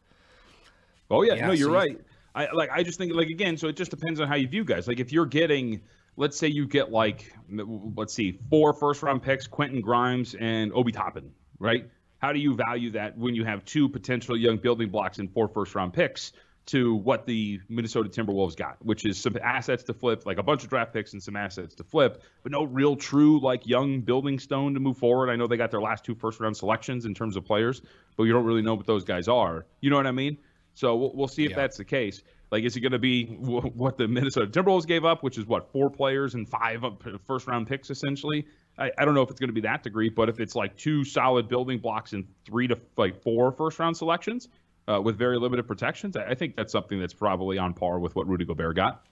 Yep. 1.09 1.19
Oh 1.19 1.23
yeah, 1.23 1.35
yeah 1.35 1.47
no, 1.47 1.53
you're 1.53 1.69
so 1.69 1.75
right. 1.75 2.01
I 2.35 2.51
like. 2.53 2.71
I 2.71 2.83
just 2.83 2.99
think 2.99 3.13
like 3.15 3.29
again. 3.29 3.57
So 3.57 3.69
it 3.69 3.77
just 3.77 3.91
depends 3.91 4.21
on 4.21 4.29
how 4.29 4.35
you 4.35 4.49
view 4.49 4.65
guys. 4.65 4.89
Like 4.89 4.99
if 4.99 5.13
you're 5.13 5.27
getting, 5.27 5.81
let's 6.17 6.39
say 6.39 6.49
you 6.49 6.67
get 6.67 6.91
like, 6.91 7.33
let's 7.49 8.15
see, 8.15 8.39
four 8.51 8.73
first 8.73 9.03
round 9.03 9.23
picks, 9.23 9.47
Quentin 9.47 9.81
Grimes 9.81 10.35
and 10.35 10.73
Obi 10.73 10.93
Toppin, 10.93 11.31
right? 11.59 11.89
How 12.19 12.33
do 12.33 12.39
you 12.39 12.55
value 12.55 12.91
that 12.93 13.17
when 13.17 13.35
you 13.35 13.45
have 13.45 13.65
two 13.65 13.89
potential 13.89 14.37
young 14.37 14.57
building 14.57 14.89
blocks 14.89 15.19
and 15.19 15.33
four 15.33 15.49
first 15.49 15.75
round 15.75 15.93
picks? 15.93 16.33
To 16.67 16.97
what 16.97 17.27
the 17.27 17.61
Minnesota 17.69 18.09
Timberwolves 18.09 18.57
got, 18.57 18.77
which 18.85 19.07
is 19.07 19.17
some 19.19 19.37
assets 19.43 19.85
to 19.85 19.95
flip, 19.95 20.27
like 20.27 20.39
a 20.39 20.43
bunch 20.43 20.65
of 20.65 20.69
draft 20.69 20.93
picks 20.93 21.13
and 21.13 21.23
some 21.23 21.37
assets 21.37 21.77
to 21.77 21.85
flip, 21.85 22.23
but 22.43 22.51
no 22.51 22.65
real 22.65 22.97
true 22.97 23.41
like 23.41 23.67
young 23.67 24.01
building 24.01 24.39
stone 24.39 24.75
to 24.75 24.81
move 24.81 24.99
forward. 24.99 25.31
I 25.31 25.37
know 25.37 25.47
they 25.47 25.57
got 25.57 25.71
their 25.71 25.81
last 25.81 26.05
two 26.05 26.15
first 26.15 26.41
round 26.41 26.57
selections 26.57 27.05
in 27.05 27.15
terms 27.15 27.37
of 27.37 27.45
players, 27.45 27.83
but 28.17 28.25
you 28.25 28.33
don't 28.33 28.45
really 28.45 28.63
know 28.63 28.75
what 28.75 28.87
those 28.87 29.05
guys 29.05 29.29
are. 29.29 29.67
You 29.81 29.91
know 29.91 29.97
what 29.97 30.09
I 30.09 30.13
mean? 30.13 30.39
So 30.75 30.97
we'll, 30.97 31.13
we'll 31.15 31.29
see 31.29 31.45
if 31.45 31.51
yeah. 31.51 31.57
that's 31.57 31.77
the 31.77 31.85
case. 31.85 32.23
Like, 32.51 32.65
is 32.65 32.77
it 32.77 32.81
going 32.81 32.93
to 32.93 32.99
be 32.99 33.25
w- 33.25 33.71
what 33.71 33.97
the 33.97 34.09
Minnesota 34.09 34.47
Timberwolves 34.47 34.87
gave 34.87 35.05
up, 35.05 35.23
which 35.23 35.39
is 35.39 35.47
what 35.47 35.71
four 35.73 35.89
players 35.89 36.35
and 36.35 36.49
five 36.49 36.85
first 37.27 37.47
round 37.47 37.69
picks 37.69 37.91
essentially? 37.91 38.47
I, 38.79 38.91
I 38.99 39.05
don't 39.05 39.15
know 39.15 39.23
if 39.23 39.31
it's 39.31 39.41
going 39.41 39.49
to 39.49 39.55
be 39.55 39.63
that 39.63 39.83
degree, 39.83 40.09
but 40.09 40.29
if 40.29 40.41
it's 40.41 40.55
like 40.55 40.77
two 40.77 41.05
solid 41.05 41.49
building 41.49 41.79
blocks 41.79 42.13
and 42.13 42.27
three 42.45 42.67
to 42.69 42.79
like 42.97 43.23
four 43.23 43.53
first 43.53 43.79
round 43.79 43.97
selections 43.97 44.49
uh, 44.89 45.01
with 45.01 45.17
very 45.17 45.39
limited 45.39 45.67
protections, 45.67 46.17
I, 46.17 46.31
I 46.31 46.35
think 46.35 46.57
that's 46.57 46.73
something 46.73 46.99
that's 47.01 47.15
probably 47.15 47.59
on 47.59 47.75
par 47.75 47.99
with 47.99 48.15
what 48.17 48.27
Rudy 48.29 48.45
Gobert 48.45 48.77
got. 48.77 49.05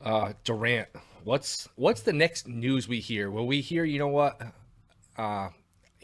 Uh, 0.00 0.32
Durant, 0.44 0.88
what's 1.24 1.68
what's 1.76 2.02
the 2.02 2.12
next 2.12 2.46
news 2.46 2.88
we 2.88 3.00
hear? 3.00 3.30
Will 3.30 3.46
we 3.46 3.60
hear? 3.60 3.84
You 3.84 3.98
know 3.98 4.08
what? 4.08 4.40
Uh, 5.16 5.48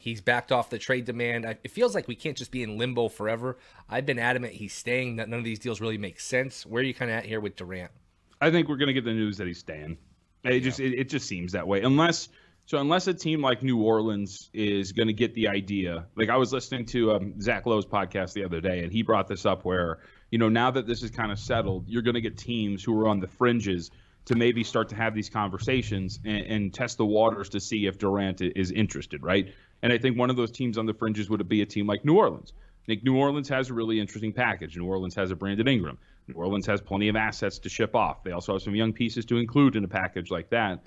He's 0.05 0.21
backed 0.21 0.53
off 0.53 0.69
the 0.69 0.77
trade 0.77 1.07
demand. 1.07 1.47
It 1.65 1.71
feels 1.71 1.95
like 1.95 2.07
we 2.07 2.15
can't 2.15 2.37
just 2.37 2.51
be 2.51 2.63
in 2.63 2.77
limbo 2.77 3.09
forever. 3.09 3.57
I've 3.89 4.05
been 4.05 4.19
adamant 4.19 4.53
he's 4.53 4.75
staying. 4.75 5.17
That 5.17 5.31
none 5.31 5.39
of 5.39 5.47
these 5.47 5.59
deals 5.59 5.81
really 5.81 5.97
make 5.97 6.21
sense. 6.21 6.67
Where 6.67 6.81
are 6.81 6.85
you 6.85 6.93
kind 6.93 7.11
of 7.11 7.17
at 7.17 7.25
here 7.25 7.41
with 7.41 7.57
Durant? 7.57 7.91
I 8.39 8.51
think 8.51 8.69
we're 8.69 8.77
going 8.77 8.89
to 8.89 8.93
get 8.93 9.07
the 9.07 9.15
news 9.15 9.39
that 9.39 9.47
he's 9.47 9.61
staying. 9.61 9.97
It 10.45 10.53
yeah. 10.53 10.59
just 10.59 10.79
it, 10.79 10.93
it 10.93 11.09
just 11.09 11.27
seems 11.27 11.53
that 11.53 11.67
way. 11.67 11.81
Unless 11.81 12.29
so, 12.67 12.79
unless 12.79 13.07
a 13.07 13.15
team 13.15 13.43
like 13.43 13.63
New 13.63 13.83
Orleans 13.83 14.49
is 14.55 14.93
going 14.93 15.09
to 15.09 15.13
get 15.13 15.35
the 15.35 15.49
idea, 15.49 16.07
like 16.17 16.31
I 16.31 16.37
was 16.37 16.53
listening 16.53 16.87
to 16.87 17.13
um, 17.13 17.41
Zach 17.41 17.67
Lowe's 17.67 17.85
podcast 17.85 18.33
the 18.33 18.45
other 18.45 18.61
day, 18.61 18.83
and 18.83 18.91
he 18.91 19.03
brought 19.03 19.29
this 19.29 19.45
up 19.45 19.65
where 19.65 19.99
you 20.31 20.39
know 20.39 20.49
now 20.49 20.71
that 20.71 20.87
this 20.87 21.03
is 21.03 21.11
kind 21.11 21.31
of 21.31 21.39
settled, 21.39 21.89
you're 21.89 22.03
going 22.03 22.15
to 22.15 22.23
get 22.23 22.39
teams 22.39 22.83
who 22.83 22.99
are 23.01 23.09
on 23.09 23.21
the 23.21 23.29
fringes 23.29 23.91
to 24.27 24.35
maybe 24.35 24.65
start 24.65 24.89
to 24.89 24.95
have 24.95 25.15
these 25.15 25.29
conversations 25.29 26.19
and, 26.25 26.47
and, 26.47 26.75
test 26.75 26.97
the 26.97 27.05
waters 27.05 27.51
to 27.51 27.61
see 27.61 27.85
if 27.85 27.99
Durant 27.99 28.41
is 28.41 28.71
interested, 28.71 29.23
right? 29.23 29.53
And 29.83 29.93
I 29.93 29.99
think 29.99 30.17
one 30.17 30.31
of 30.31 30.37
those 30.37 30.51
teams 30.51 30.79
on 30.79 30.87
the 30.87 30.95
fringes 30.95 31.29
would 31.29 31.47
be 31.47 31.61
a 31.61 31.67
team 31.67 31.87
like 31.87 32.07
New 32.07 32.17
Orleans. 32.17 32.55
New 32.87 33.17
Orleans 33.17 33.49
has 33.51 33.71
a 33.71 33.75
really 33.75 34.01
interesting 34.01 34.33
package. 34.33 34.77
New 34.77 34.87
Orleans 34.87 35.15
has 35.15 35.31
a 35.31 35.37
Brandon 35.37 35.69
Ingram. 35.69 35.99
New 36.27 36.35
Orleans 36.35 36.67
has 36.67 36.81
plenty 36.81 37.09
of 37.09 37.17
assets 37.17 37.59
to 37.61 37.69
ship 37.69 37.95
off. 37.95 38.25
They 38.25 38.33
also 38.33 38.55
have 38.55 38.63
some 38.63 38.75
young 38.75 38.93
pieces 38.93 39.27
to 39.27 39.37
include 39.37 39.77
in 39.77 39.85
a 39.85 39.89
package 39.89 40.31
like 40.31 40.51
that. 40.51 40.85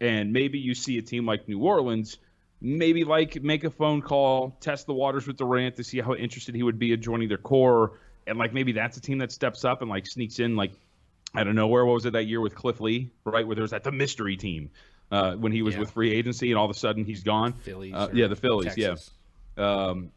And 0.00 0.32
maybe 0.32 0.58
you 0.58 0.74
see 0.74 0.98
a 0.98 1.02
team 1.02 1.24
like 1.26 1.48
New 1.48 1.60
Orleans, 1.60 2.18
maybe 2.60 3.04
like 3.04 3.42
make 3.42 3.64
a 3.64 3.70
phone 3.70 4.02
call, 4.02 4.56
test 4.60 4.86
the 4.86 4.94
waters 4.94 5.26
with 5.26 5.36
Durant 5.36 5.76
to 5.76 5.84
see 5.84 6.00
how 6.00 6.14
interested 6.14 6.54
he 6.54 6.62
would 6.62 6.78
be 6.78 6.92
in 6.92 7.00
joining 7.00 7.28
their 7.28 7.38
core. 7.38 7.98
And 8.26 8.38
like 8.38 8.52
maybe 8.52 8.72
that's 8.72 8.96
a 8.96 9.00
team 9.00 9.18
that 9.18 9.32
steps 9.32 9.64
up 9.64 9.80
and 9.80 9.90
like 9.90 10.06
sneaks 10.06 10.38
in 10.38 10.56
like 10.56 10.72
I 11.34 11.44
don't 11.44 11.54
know 11.54 11.66
where 11.66 11.84
what 11.84 11.94
was 11.94 12.06
it 12.06 12.12
that 12.14 12.24
year 12.24 12.40
with 12.40 12.54
Cliff 12.54 12.80
Lee, 12.80 13.10
right? 13.24 13.46
Where 13.46 13.54
there's 13.56 13.70
that 13.70 13.84
the 13.84 13.92
mystery 13.92 14.36
team 14.36 14.70
uh, 15.10 15.34
when 15.34 15.52
he 15.52 15.62
was 15.62 15.74
yeah. 15.74 15.80
with 15.80 15.90
free 15.90 16.12
agency, 16.12 16.50
and 16.50 16.58
all 16.58 16.64
of 16.64 16.70
a 16.70 16.78
sudden 16.78 17.04
he's 17.04 17.22
gone. 17.22 17.52
Phillies, 17.52 17.94
uh, 17.94 18.08
yeah, 18.12 18.26
the 18.26 18.36
Phillies, 18.36 18.74
Texas. 18.74 19.10
yeah. 19.56 19.64
Um, 19.64 20.12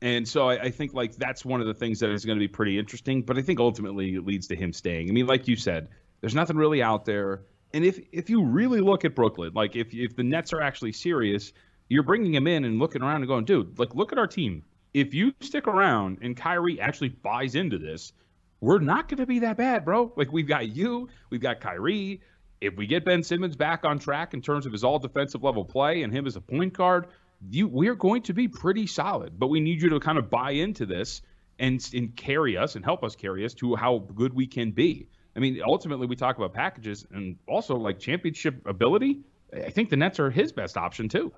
and 0.00 0.28
so 0.28 0.48
I, 0.48 0.62
I, 0.62 0.70
think 0.70 0.94
like 0.94 1.16
that's 1.16 1.44
one 1.44 1.60
of 1.60 1.66
the 1.66 1.74
things 1.74 2.00
that 2.00 2.10
is 2.10 2.24
going 2.24 2.38
to 2.38 2.40
be 2.40 2.48
pretty 2.48 2.78
interesting. 2.78 3.22
But 3.22 3.36
I 3.36 3.42
think 3.42 3.58
ultimately 3.58 4.14
it 4.14 4.24
leads 4.24 4.46
to 4.48 4.56
him 4.56 4.72
staying. 4.72 5.08
I 5.08 5.12
mean, 5.12 5.26
like 5.26 5.48
you 5.48 5.56
said, 5.56 5.88
there's 6.20 6.34
nothing 6.34 6.56
really 6.56 6.82
out 6.82 7.04
there. 7.04 7.40
And 7.72 7.84
if 7.84 8.00
if 8.12 8.30
you 8.30 8.44
really 8.44 8.80
look 8.80 9.04
at 9.04 9.14
Brooklyn, 9.14 9.52
like 9.54 9.76
if 9.76 9.92
if 9.94 10.16
the 10.16 10.22
Nets 10.22 10.52
are 10.52 10.60
actually 10.60 10.92
serious, 10.92 11.52
you're 11.88 12.02
bringing 12.02 12.34
him 12.34 12.46
in 12.46 12.64
and 12.64 12.78
looking 12.78 13.02
around 13.02 13.16
and 13.16 13.28
going, 13.28 13.44
dude, 13.44 13.78
like 13.78 13.94
look 13.94 14.12
at 14.12 14.18
our 14.18 14.26
team. 14.26 14.64
If 14.94 15.14
you 15.14 15.34
stick 15.40 15.66
around 15.66 16.18
and 16.22 16.36
Kyrie 16.36 16.80
actually 16.80 17.10
buys 17.10 17.54
into 17.54 17.78
this, 17.78 18.12
we're 18.60 18.78
not 18.78 19.08
going 19.08 19.18
to 19.18 19.26
be 19.26 19.40
that 19.40 19.56
bad, 19.56 19.84
bro. 19.84 20.12
Like 20.16 20.32
we've 20.32 20.48
got 20.48 20.68
you, 20.68 21.08
we've 21.30 21.42
got 21.42 21.60
Kyrie, 21.60 22.22
if 22.60 22.76
we 22.76 22.86
get 22.86 23.04
Ben 23.04 23.22
Simmons 23.22 23.56
back 23.56 23.84
on 23.84 23.98
track 23.98 24.34
in 24.34 24.42
terms 24.42 24.66
of 24.66 24.72
his 24.72 24.84
all 24.84 24.98
defensive 24.98 25.42
level 25.42 25.64
play 25.64 26.02
and 26.02 26.12
him 26.12 26.26
as 26.26 26.36
a 26.36 26.40
point 26.40 26.72
guard, 26.72 27.06
you 27.50 27.68
we're 27.68 27.94
going 27.94 28.22
to 28.22 28.32
be 28.32 28.48
pretty 28.48 28.86
solid. 28.86 29.38
But 29.38 29.48
we 29.48 29.60
need 29.60 29.80
you 29.80 29.90
to 29.90 30.00
kind 30.00 30.18
of 30.18 30.30
buy 30.30 30.52
into 30.52 30.86
this 30.86 31.22
and 31.58 31.86
and 31.94 32.14
carry 32.16 32.56
us 32.56 32.76
and 32.76 32.84
help 32.84 33.04
us 33.04 33.14
carry 33.14 33.44
us 33.44 33.54
to 33.54 33.76
how 33.76 33.98
good 33.98 34.34
we 34.34 34.46
can 34.46 34.72
be. 34.72 35.08
I 35.38 35.40
mean, 35.40 35.62
ultimately 35.64 36.08
we 36.08 36.16
talk 36.16 36.36
about 36.36 36.52
packages 36.52 37.06
and 37.12 37.36
also 37.46 37.76
like 37.76 38.00
championship 38.00 38.60
ability. 38.66 39.20
I 39.54 39.70
think 39.70 39.88
the 39.88 39.96
Nets 39.96 40.18
are 40.18 40.30
his 40.30 40.50
best 40.50 40.76
option 40.76 41.08
too. 41.08 41.32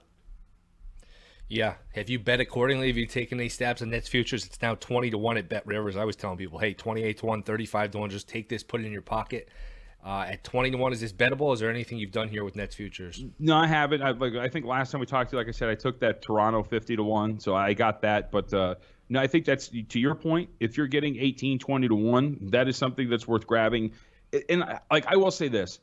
Yeah. 1.48 1.74
Have 1.94 2.08
you 2.08 2.18
bet 2.18 2.40
accordingly? 2.40 2.86
Have 2.86 2.96
you 2.96 3.04
taken 3.04 3.38
any 3.38 3.50
stabs 3.50 3.82
on 3.82 3.90
Nets 3.90 4.08
futures? 4.08 4.46
It's 4.46 4.62
now 4.62 4.76
20 4.76 5.10
to 5.10 5.18
1 5.18 5.36
at 5.36 5.50
Bet 5.50 5.66
Rivers. 5.66 5.98
I 5.98 6.04
was 6.04 6.16
telling 6.16 6.38
people, 6.38 6.58
hey, 6.58 6.72
28 6.72 7.18
to 7.18 7.26
1, 7.26 7.42
35 7.42 7.90
to 7.90 7.98
1, 7.98 8.08
just 8.08 8.26
take 8.26 8.48
this, 8.48 8.62
put 8.62 8.80
it 8.80 8.86
in 8.86 8.92
your 8.92 9.02
pocket. 9.02 9.50
Uh, 10.02 10.24
at 10.28 10.42
twenty 10.42 10.70
to 10.70 10.78
one, 10.78 10.94
is 10.94 11.00
this 11.02 11.12
bettable? 11.12 11.52
Is 11.52 11.60
there 11.60 11.68
anything 11.68 11.98
you've 11.98 12.10
done 12.10 12.26
here 12.26 12.42
with 12.42 12.56
Nets 12.56 12.74
futures? 12.74 13.22
No, 13.38 13.54
I 13.54 13.66
haven't. 13.66 14.00
I, 14.00 14.12
like, 14.12 14.32
I 14.32 14.48
think 14.48 14.64
last 14.64 14.92
time 14.92 15.00
we 15.00 15.06
talked 15.06 15.28
to 15.28 15.36
you, 15.36 15.38
like 15.38 15.48
I 15.48 15.50
said, 15.50 15.68
I 15.68 15.74
took 15.74 16.00
that 16.00 16.22
Toronto 16.22 16.62
fifty 16.62 16.96
to 16.96 17.02
one, 17.02 17.38
so 17.38 17.54
I 17.54 17.74
got 17.74 18.00
that. 18.00 18.30
But 18.30 18.50
uh, 18.54 18.76
no, 19.10 19.20
I 19.20 19.26
think 19.26 19.44
that's 19.44 19.68
to 19.68 19.98
your 19.98 20.14
point. 20.14 20.50
If 20.60 20.76
you're 20.76 20.86
getting 20.86 21.16
18, 21.18 21.58
20 21.58 21.88
to 21.88 21.94
one, 21.96 22.38
that 22.52 22.68
is 22.68 22.76
something 22.76 23.10
that's 23.10 23.26
worth 23.26 23.44
grabbing. 23.44 23.92
And 24.48 24.62
uh, 24.62 24.78
like 24.88 25.04
I 25.06 25.16
will 25.16 25.32
say 25.32 25.48
this, 25.48 25.80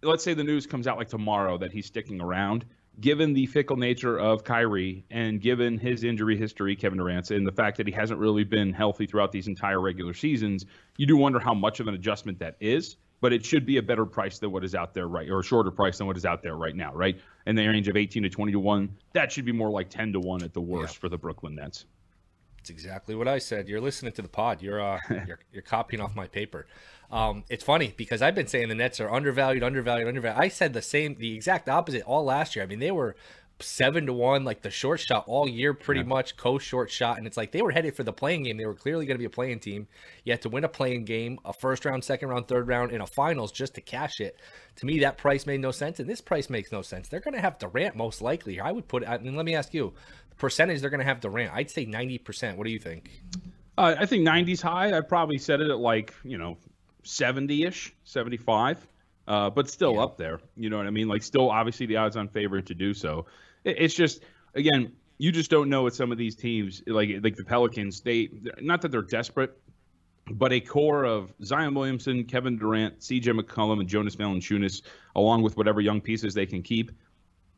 let's 0.00 0.22
say 0.22 0.34
the 0.34 0.44
news 0.44 0.66
comes 0.66 0.86
out 0.86 0.96
like 0.96 1.08
tomorrow 1.08 1.58
that 1.58 1.72
he's 1.72 1.86
sticking 1.86 2.20
around. 2.20 2.64
Given 3.00 3.32
the 3.32 3.46
fickle 3.46 3.76
nature 3.76 4.16
of 4.16 4.44
Kyrie 4.44 5.04
and 5.10 5.40
given 5.40 5.76
his 5.78 6.04
injury 6.04 6.36
history, 6.36 6.76
Kevin 6.76 6.98
Durant, 6.98 7.32
and 7.32 7.44
the 7.44 7.52
fact 7.52 7.78
that 7.78 7.86
he 7.88 7.92
hasn't 7.92 8.20
really 8.20 8.44
been 8.44 8.72
healthy 8.72 9.06
throughout 9.06 9.32
these 9.32 9.48
entire 9.48 9.80
regular 9.80 10.14
seasons, 10.14 10.64
you 10.96 11.06
do 11.06 11.16
wonder 11.16 11.40
how 11.40 11.54
much 11.54 11.80
of 11.80 11.88
an 11.88 11.94
adjustment 11.94 12.38
that 12.38 12.56
is. 12.60 12.96
But 13.20 13.32
it 13.32 13.44
should 13.44 13.66
be 13.66 13.78
a 13.78 13.82
better 13.82 14.04
price 14.04 14.38
than 14.38 14.52
what 14.52 14.62
is 14.62 14.74
out 14.74 14.94
there 14.94 15.06
right, 15.08 15.28
or 15.28 15.40
a 15.40 15.44
shorter 15.44 15.70
price 15.70 15.98
than 15.98 16.06
what 16.06 16.16
is 16.16 16.26
out 16.26 16.42
there 16.42 16.54
right 16.54 16.76
now, 16.76 16.92
right? 16.92 17.18
In 17.46 17.56
the 17.56 17.66
range 17.66 17.88
of 17.88 17.96
18 17.96 18.24
to 18.24 18.28
20 18.28 18.52
to 18.52 18.60
one. 18.60 18.96
That 19.14 19.32
should 19.32 19.44
be 19.44 19.52
more 19.52 19.70
like 19.70 19.90
10 19.90 20.12
to 20.12 20.20
one 20.20 20.42
at 20.42 20.52
the 20.52 20.60
worst 20.60 20.96
yeah. 20.96 21.00
for 21.00 21.08
the 21.08 21.18
Brooklyn 21.18 21.54
Nets. 21.54 21.86
That's 22.62 22.70
exactly 22.70 23.16
what 23.16 23.26
I 23.26 23.38
said. 23.38 23.68
You're 23.68 23.80
listening 23.80 24.12
to 24.12 24.22
the 24.22 24.28
pod. 24.28 24.62
You're 24.62 24.80
uh, 24.80 25.00
you're, 25.26 25.40
you're 25.52 25.62
copying 25.62 26.00
off 26.00 26.14
my 26.14 26.28
paper. 26.28 26.68
Um, 27.10 27.42
it's 27.50 27.64
funny 27.64 27.92
because 27.96 28.22
I've 28.22 28.36
been 28.36 28.46
saying 28.46 28.68
the 28.68 28.76
Nets 28.76 29.00
are 29.00 29.12
undervalued, 29.12 29.64
undervalued, 29.64 30.06
undervalued. 30.06 30.40
I 30.40 30.46
said 30.46 30.72
the 30.72 30.80
same, 30.80 31.16
the 31.16 31.34
exact 31.34 31.68
opposite 31.68 32.02
all 32.02 32.24
last 32.24 32.54
year. 32.54 32.64
I 32.64 32.68
mean, 32.68 32.78
they 32.78 32.92
were 32.92 33.16
seven 33.62 34.06
to 34.06 34.12
one, 34.12 34.44
like 34.44 34.62
the 34.62 34.70
short 34.70 35.00
shot 35.00 35.24
all 35.26 35.48
year, 35.48 35.74
pretty 35.74 36.00
yeah. 36.00 36.06
much 36.06 36.36
coast 36.36 36.66
short 36.66 36.90
shot, 36.90 37.18
and 37.18 37.26
it's 37.26 37.36
like 37.36 37.52
they 37.52 37.62
were 37.62 37.70
headed 37.70 37.94
for 37.94 38.02
the 38.02 38.12
play-in 38.12 38.42
game. 38.42 38.56
They 38.56 38.66
were 38.66 38.74
clearly 38.74 39.06
going 39.06 39.16
to 39.16 39.18
be 39.18 39.24
a 39.24 39.30
play-in 39.30 39.58
team. 39.58 39.88
You 40.24 40.32
had 40.32 40.42
to 40.42 40.48
win 40.48 40.64
a 40.64 40.68
play-in 40.68 41.04
game, 41.04 41.38
a 41.44 41.52
first 41.52 41.84
round, 41.84 42.04
second 42.04 42.28
round, 42.28 42.48
third 42.48 42.68
round, 42.68 42.92
and 42.92 43.02
a 43.02 43.06
finals 43.06 43.52
just 43.52 43.74
to 43.74 43.80
cash 43.80 44.20
it. 44.20 44.36
To 44.76 44.86
me, 44.86 45.00
that 45.00 45.18
price 45.18 45.46
made 45.46 45.60
no 45.60 45.70
sense, 45.70 46.00
and 46.00 46.08
this 46.08 46.20
price 46.20 46.48
makes 46.48 46.72
no 46.72 46.82
sense. 46.82 47.08
They're 47.08 47.20
going 47.20 47.34
to 47.34 47.40
have 47.40 47.58
Durant 47.58 47.96
most 47.96 48.22
likely. 48.22 48.60
I 48.60 48.72
would 48.72 48.88
put. 48.88 49.06
I 49.06 49.18
mean, 49.18 49.36
let 49.36 49.46
me 49.46 49.54
ask 49.54 49.74
you, 49.74 49.92
percentage 50.42 50.80
they're 50.80 50.90
going 50.90 51.00
to 51.00 51.06
have 51.06 51.20
Durant. 51.20 51.54
I'd 51.54 51.70
say 51.70 51.86
ninety 51.86 52.18
percent. 52.18 52.58
What 52.58 52.66
do 52.66 52.72
you 52.72 52.80
think? 52.80 53.22
Uh, 53.78 53.94
I 53.98 54.04
think 54.04 54.26
90's 54.26 54.60
high. 54.60 54.94
I'd 54.94 55.08
probably 55.08 55.38
set 55.38 55.62
it 55.62 55.70
at 55.70 55.78
like 55.78 56.12
you 56.24 56.36
know 56.36 56.58
70 57.04 57.64
ish, 57.64 57.94
75, 58.04 58.86
uh, 59.26 59.50
but 59.50 59.70
still 59.70 59.94
yeah. 59.94 60.02
up 60.02 60.18
there. 60.18 60.40
You 60.56 60.68
know 60.68 60.76
what 60.76 60.86
I 60.86 60.90
mean? 60.90 61.08
Like, 61.08 61.22
still 61.22 61.50
obviously 61.50 61.86
the 61.86 61.96
odds 61.96 62.16
on 62.16 62.28
favorite 62.28 62.66
to 62.66 62.74
do 62.74 62.92
so. 62.92 63.26
It, 63.64 63.76
it's 63.78 63.94
just, 63.94 64.20
again, 64.54 64.92
you 65.18 65.32
just 65.32 65.50
don't 65.50 65.70
know 65.70 65.82
what 65.82 65.94
some 65.94 66.12
of 66.12 66.18
these 66.18 66.34
teams, 66.34 66.82
like 66.86 67.10
like 67.22 67.36
the 67.36 67.44
Pelicans, 67.44 68.00
they 68.00 68.28
not 68.60 68.82
that 68.82 68.90
they're 68.90 69.02
desperate, 69.02 69.56
but 70.32 70.52
a 70.52 70.60
core 70.60 71.04
of 71.04 71.32
Zion 71.44 71.74
Williamson, 71.74 72.24
Kevin 72.24 72.58
Durant, 72.58 73.02
C.J. 73.02 73.30
McCollum, 73.30 73.78
and 73.80 73.88
Jonas 73.88 74.16
Valanciunas, 74.16 74.82
along 75.14 75.42
with 75.42 75.56
whatever 75.56 75.80
young 75.80 76.00
pieces 76.00 76.34
they 76.34 76.46
can 76.46 76.62
keep. 76.62 76.90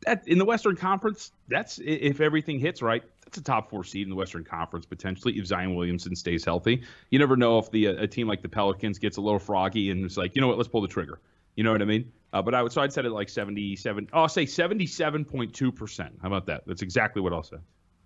That 0.04 0.26
in 0.26 0.38
the 0.38 0.44
Western 0.44 0.76
Conference, 0.76 1.32
that's 1.48 1.78
if 1.82 2.20
everything 2.20 2.58
hits 2.58 2.82
right, 2.82 3.02
that's 3.24 3.38
a 3.38 3.42
top 3.42 3.70
four 3.70 3.84
seed 3.84 4.04
in 4.04 4.10
the 4.10 4.16
Western 4.16 4.44
Conference 4.44 4.86
potentially 4.86 5.38
if 5.38 5.46
Zion 5.46 5.74
Williamson 5.74 6.14
stays 6.14 6.44
healthy. 6.44 6.82
You 7.10 7.18
never 7.18 7.36
know 7.36 7.58
if 7.58 7.70
the 7.70 7.86
a 7.86 8.06
team 8.06 8.28
like 8.28 8.42
the 8.42 8.48
Pelicans 8.48 8.98
gets 8.98 9.16
a 9.16 9.20
little 9.20 9.38
froggy 9.38 9.90
and 9.90 10.04
it's 10.04 10.16
like, 10.16 10.34
you 10.34 10.40
know 10.40 10.48
what, 10.48 10.56
let's 10.56 10.68
pull 10.68 10.82
the 10.82 10.88
trigger. 10.88 11.20
You 11.56 11.64
know 11.64 11.72
what 11.72 11.82
I 11.82 11.86
mean? 11.86 12.12
Uh, 12.32 12.42
but 12.42 12.54
I 12.54 12.62
would 12.62 12.72
so 12.72 12.82
I'd 12.82 12.92
set 12.92 13.04
it 13.04 13.10
like 13.10 13.28
77. 13.28 14.08
Oh, 14.12 14.22
I'll 14.22 14.28
say 14.28 14.44
77.2 14.44 15.74
percent. 15.74 16.18
How 16.20 16.28
about 16.28 16.46
that? 16.46 16.62
That's 16.66 16.82
exactly 16.82 17.22
what 17.22 17.32
I'll 17.32 17.42
say. 17.42 17.58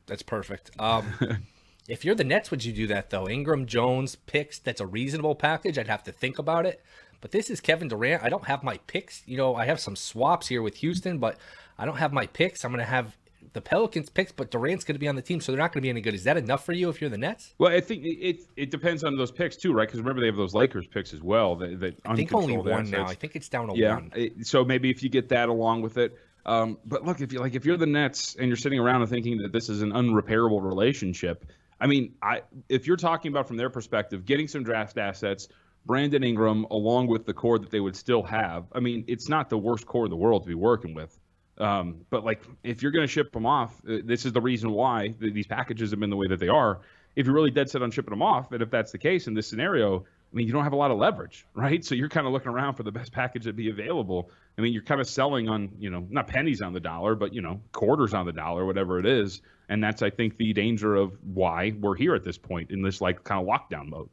That's 0.07 0.23
perfect. 0.23 0.71
Um, 0.79 1.07
if 1.89 2.05
you're 2.05 2.15
the 2.15 2.25
Nets, 2.25 2.51
would 2.51 2.65
you 2.65 2.73
do 2.73 2.87
that 2.89 3.11
though? 3.11 3.29
Ingram, 3.29 3.67
Jones, 3.67 4.15
picks. 4.17 4.59
That's 4.59 4.81
a 4.81 4.87
reasonable 4.87 5.35
package. 5.35 5.79
I'd 5.79 5.89
have 5.89 6.05
to 6.05 6.13
think 6.13 6.39
about 6.39 6.67
it. 6.67 6.83
But 7.21 7.33
this 7.33 7.51
is 7.51 7.61
Kevin 7.61 7.89
Durant. 7.89 8.23
I 8.23 8.29
don't 8.29 8.47
have 8.47 8.63
my 8.63 8.79
picks. 8.87 9.23
You 9.27 9.37
know, 9.37 9.57
I 9.57 9.65
have 9.65 9.81
some 9.81 9.97
swaps 9.97 10.47
here 10.47 10.63
with 10.63 10.77
Houston, 10.77 11.19
but 11.19 11.37
I 11.79 11.85
don't 11.85 11.97
have 11.97 12.13
my 12.13 12.27
picks. 12.27 12.65
I'm 12.65 12.73
going 12.73 12.85
to 12.85 12.91
have 12.91 13.17
the 13.53 13.61
Pelicans 13.61 14.11
picks, 14.11 14.33
but 14.33 14.51
Durant's 14.51 14.85
going 14.85 14.95
to 14.95 15.01
be 15.01 15.09
on 15.09 15.17
the 15.17 15.23
team, 15.23 15.41
so 15.41 15.53
they're 15.53 15.61
not 15.61 15.73
going 15.73 15.81
to 15.81 15.87
be 15.87 15.91
any 15.91 16.01
good. 16.01 16.15
Is 16.15 16.25
that 16.25 16.37
enough 16.37 16.65
for 16.65 16.73
you 16.73 16.89
if 16.89 17.01
you're 17.01 17.11
the 17.11 17.19
Nets? 17.19 17.55
Well, 17.59 17.73
I 17.73 17.81
think 17.81 18.05
it 18.05 18.43
it 18.57 18.71
depends 18.71 19.05
on 19.05 19.17
those 19.17 19.31
picks 19.31 19.57
too, 19.57 19.73
right? 19.73 19.87
Because 19.87 20.01
remember 20.01 20.21
they 20.21 20.27
have 20.27 20.37
those 20.37 20.55
Lakers 20.55 20.87
picks 20.87 21.15
as 21.15 21.23
well. 21.23 21.57
That, 21.57 21.81
that 21.81 21.99
I 22.05 22.17
think 22.17 22.35
only 22.35 22.57
one 22.57 22.69
assets. 22.69 22.91
now. 22.91 23.07
I 23.07 23.15
think 23.15 23.37
it's 23.37 23.49
down 23.49 23.69
to 23.69 23.77
yeah. 23.77 23.95
one. 23.95 24.13
It, 24.15 24.47
so 24.47 24.65
maybe 24.65 24.91
if 24.91 25.03
you 25.03 25.09
get 25.09 25.29
that 25.31 25.49
along 25.49 25.83
with 25.83 25.99
it. 25.99 26.19
Um, 26.47 26.79
but 26.85 27.05
look, 27.05 27.21
if 27.21 27.33
you 27.33 27.41
like, 27.41 27.55
if 27.55 27.67
you're 27.67 27.77
the 27.77 27.87
Nets 27.87 28.37
and 28.37 28.49
you're 28.49 28.57
sitting 28.57 28.79
around 28.79 29.03
and 29.03 29.11
thinking 29.11 29.39
that 29.39 29.53
this 29.53 29.69
is 29.69 29.83
an 29.83 29.93
unrepairable 29.93 30.63
relationship, 30.63 31.45
I 31.81 31.87
mean, 31.87 32.15
I 32.23 32.43
if 32.69 32.87
you're 32.87 32.97
talking 32.97 33.31
about 33.31 33.47
from 33.47 33.57
their 33.57 33.71
perspective, 33.71 34.25
getting 34.25 34.49
some 34.49 34.63
draft 34.63 34.99
assets, 34.99 35.49
Brandon 35.85 36.23
Ingram 36.23 36.65
along 36.71 37.09
with 37.09 37.27
the 37.27 37.35
core 37.35 37.59
that 37.59 37.71
they 37.71 37.81
would 37.81 37.97
still 37.97 38.23
have. 38.23 38.67
I 38.73 38.81
mean, 38.81 39.05
it's 39.09 39.29
not 39.29 39.51
the 39.51 39.59
worst 39.59 39.87
core 39.87 40.07
in 40.07 40.11
the 40.11 40.17
world 40.17 40.43
to 40.43 40.49
be 40.49 40.55
working 40.55 40.95
with. 40.95 41.19
Um, 41.59 42.07
but 42.11 42.25
like, 42.25 42.43
if 42.63 42.83
you're 42.83 42.93
going 42.93 43.07
to 43.07 43.13
ship 43.13 43.33
them 43.33 43.47
off, 43.47 43.81
uh, 43.89 43.99
this 44.05 44.25
is 44.25 44.33
the 44.33 44.41
reason 44.41 44.71
why 44.71 45.15
these 45.19 45.47
packages 45.47 45.91
have 45.91 46.01
been 46.01 46.11
the 46.11 46.17
way 46.17 46.29
that 46.29 46.39
they 46.39 46.49
are. 46.49 46.81
If 47.17 47.27
you're 47.27 47.35
really 47.35 47.51
dead 47.51 47.69
set 47.69 47.83
on 47.83 47.91
shipping 47.91 48.11
them 48.11 48.23
off, 48.23 48.53
and 48.53 48.63
if 48.63 48.71
that's 48.71 48.93
the 48.93 48.99
case 48.99 49.27
in 49.27 49.35
this 49.35 49.49
scenario, 49.49 50.05
I 50.33 50.37
mean, 50.37 50.47
you 50.47 50.53
don't 50.53 50.63
have 50.63 50.73
a 50.73 50.77
lot 50.77 50.91
of 50.91 50.99
leverage, 50.99 51.47
right? 51.55 51.85
So 51.85 51.95
you're 51.95 52.09
kind 52.09 52.27
of 52.27 52.33
looking 52.33 52.51
around 52.51 52.75
for 52.75 52.83
the 52.83 52.93
best 52.93 53.13
package 53.13 53.45
that 53.45 53.57
be 53.57 53.71
available. 53.71 54.31
I 54.57 54.61
mean, 54.61 54.73
you're 54.73 54.83
kind 54.83 55.01
of 55.01 55.09
selling 55.09 55.49
on, 55.49 55.71
you 55.79 55.91
know, 55.91 56.07
not 56.11 56.29
pennies 56.29 56.63
on 56.63 56.73
the 56.73 56.81
dollar, 56.81 57.15
but 57.15 57.33
you 57.33 57.41
know, 57.41 57.61
quarters 57.73 58.15
on 58.15 58.27
the 58.27 58.33
dollar, 58.33 58.65
whatever 58.65 58.99
it 58.99 59.07
is. 59.07 59.43
And 59.69 59.83
that's, 59.83 60.03
I 60.03 60.11
think, 60.11 60.37
the 60.37 60.53
danger 60.53 60.97
of 60.97 61.17
why 61.23 61.75
we're 61.79 61.95
here 61.95 62.15
at 62.15 62.25
this 62.25 62.39
point 62.39 62.71
in 62.71 62.83
this 62.83 63.01
like 63.01 63.25
kind 63.25 63.41
of 63.41 63.47
lockdown 63.47 63.89
mode. 63.89 64.09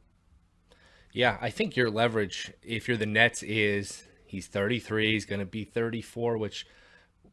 Yeah, 1.12 1.38
I 1.40 1.48
think 1.48 1.76
your 1.76 1.90
leverage, 1.90 2.52
if 2.62 2.88
you're 2.88 2.96
the 2.98 3.06
Nets, 3.06 3.42
is 3.42 4.06
he's 4.26 4.48
33, 4.48 5.12
he's 5.12 5.24
going 5.24 5.40
to 5.40 5.46
be 5.46 5.64
34, 5.64 6.36
which 6.36 6.66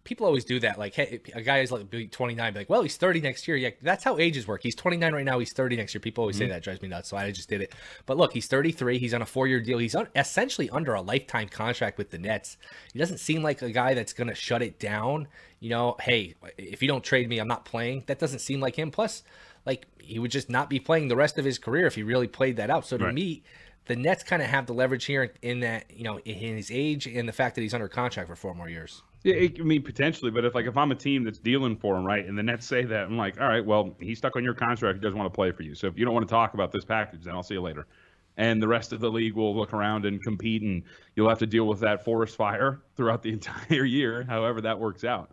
people 0.04 0.26
always 0.26 0.44
do 0.44 0.60
that. 0.60 0.78
Like, 0.78 0.94
hey, 0.96 1.22
a 1.34 1.42
guy 1.42 1.60
is 1.60 1.72
like 1.72 2.12
29, 2.12 2.54
be 2.54 2.60
like, 2.60 2.70
well, 2.70 2.82
he's 2.82 2.98
30 2.98 3.22
next 3.22 3.48
year. 3.48 3.56
Yeah, 3.56 3.70
that's 3.82 4.04
how 4.04 4.18
ages 4.18 4.48
work. 4.48 4.62
He's 4.62 4.76
29 4.76 5.14
right 5.14 5.26
now. 5.26 5.40
He's 5.40 5.54
30 5.54 5.78
next 5.78 5.94
year. 5.94 6.02
People 6.02 6.24
always 6.24 6.36
mm-hmm. 6.36 6.46
say 6.46 6.50
that 6.50 6.64
drives 6.64 6.82
me 6.82 6.90
nuts. 6.90 7.10
So 7.10 7.18
I 7.18 7.32
just 7.32 7.50
did 7.50 7.62
it. 7.62 7.74
But 8.06 8.18
look, 8.18 8.34
he's 8.34 8.48
33. 8.48 8.98
He's 8.98 9.14
on 9.14 9.22
a 9.22 9.26
four 9.26 9.48
year 9.48 9.62
deal. 9.62 9.78
He's 9.78 9.96
un- 9.96 10.08
essentially 10.16 10.70
under 10.70 10.94
a 10.94 11.02
lifetime 11.02 11.48
contract 11.48 11.98
with 11.98 12.12
the 12.12 12.18
Nets. 12.18 12.58
He 12.92 13.00
doesn't 13.00 13.20
seem 13.20 13.44
like 13.44 13.62
a 13.62 13.72
guy 13.72 13.94
that's 13.94 14.14
going 14.14 14.30
to 14.30 14.36
shut 14.36 14.62
it 14.62 14.80
down. 14.80 15.28
You 15.60 15.70
know, 15.70 15.96
hey, 16.02 16.36
if 16.58 16.82
you 16.82 16.88
don't 16.88 17.04
trade 17.04 17.30
me, 17.30 17.40
I'm 17.40 17.48
not 17.48 17.66
playing. 17.66 18.04
That 18.08 18.20
doesn't 18.20 18.40
seem 18.40 18.60
like 18.60 18.76
him. 18.76 18.92
Plus, 18.92 19.24
like, 19.66 19.86
he 20.00 20.20
would 20.20 20.32
just 20.32 20.50
not 20.50 20.70
be 20.70 20.80
playing 20.80 21.08
the 21.08 21.16
rest 21.16 21.38
of 21.40 21.46
his 21.46 21.58
career 21.58 21.86
if 21.86 21.96
he 21.96 22.04
really 22.04 22.28
played 22.28 22.58
that 22.58 22.70
out. 22.70 22.86
So 22.86 22.98
to 22.98 23.06
right. 23.06 23.14
me, 23.14 23.44
the 23.86 23.96
Nets 23.96 24.24
kind 24.24 24.42
of 24.42 24.50
have 24.50 24.66
the 24.66 24.74
leverage 24.74 25.06
here 25.06 25.34
in 25.42 25.62
that, 25.62 25.86
you 25.96 26.04
know, 26.04 26.20
in 26.20 26.58
his 26.58 26.70
age 26.70 27.08
and 27.08 27.28
the 27.28 27.34
fact 27.34 27.56
that 27.56 27.62
he's 27.62 27.74
under 27.74 27.88
contract 27.88 28.28
for 28.28 28.36
four 28.36 28.54
more 28.54 28.70
years. 28.70 29.02
Yeah, 29.24 29.36
I 29.36 29.64
mean 29.64 29.84
potentially, 29.84 30.32
but 30.32 30.44
if 30.44 30.54
like 30.54 30.66
if 30.66 30.76
I'm 30.76 30.92
a 30.92 30.96
team 30.96 31.24
that's 31.24 31.40
dealing 31.40 31.78
for 31.78 31.96
him, 31.96 32.04
right, 32.04 32.26
and 32.26 32.38
the 32.38 32.44
Nets 32.44 32.68
say 32.68 32.84
that, 32.84 33.06
I'm 33.06 33.18
like, 33.18 33.40
all 33.40 33.48
right, 33.48 33.66
well, 33.66 33.96
he's 34.00 34.18
stuck 34.18 34.36
on 34.36 34.44
your 34.44 34.54
contract. 34.54 34.98
He 34.98 35.02
doesn't 35.02 35.18
want 35.18 35.32
to 35.32 35.36
play 35.36 35.52
for 35.52 35.64
you. 35.64 35.76
So 35.76 35.88
if 35.88 35.98
you 35.98 36.04
don't 36.04 36.14
want 36.14 36.28
to 36.28 36.32
talk 36.32 36.54
about 36.54 36.74
this 36.74 36.84
package, 36.84 37.24
then 37.24 37.34
I'll 37.34 37.44
see 37.44 37.54
you 37.54 37.62
later. 37.62 37.88
And 38.36 38.62
the 38.62 38.68
rest 38.68 38.92
of 38.92 39.00
the 39.00 39.10
league 39.10 39.36
will 39.36 39.56
look 39.56 39.74
around 39.74 40.06
and 40.06 40.22
compete, 40.22 40.62
and 40.62 40.84
you'll 41.16 41.30
have 41.30 41.40
to 41.40 41.48
deal 41.48 41.68
with 41.68 41.80
that 41.82 42.04
forest 42.04 42.36
fire 42.36 42.82
throughout 42.98 43.24
the 43.24 43.32
entire 43.32 43.86
year, 43.86 44.26
however 44.28 44.60
that 44.62 44.80
works 44.80 45.06
out. 45.06 45.32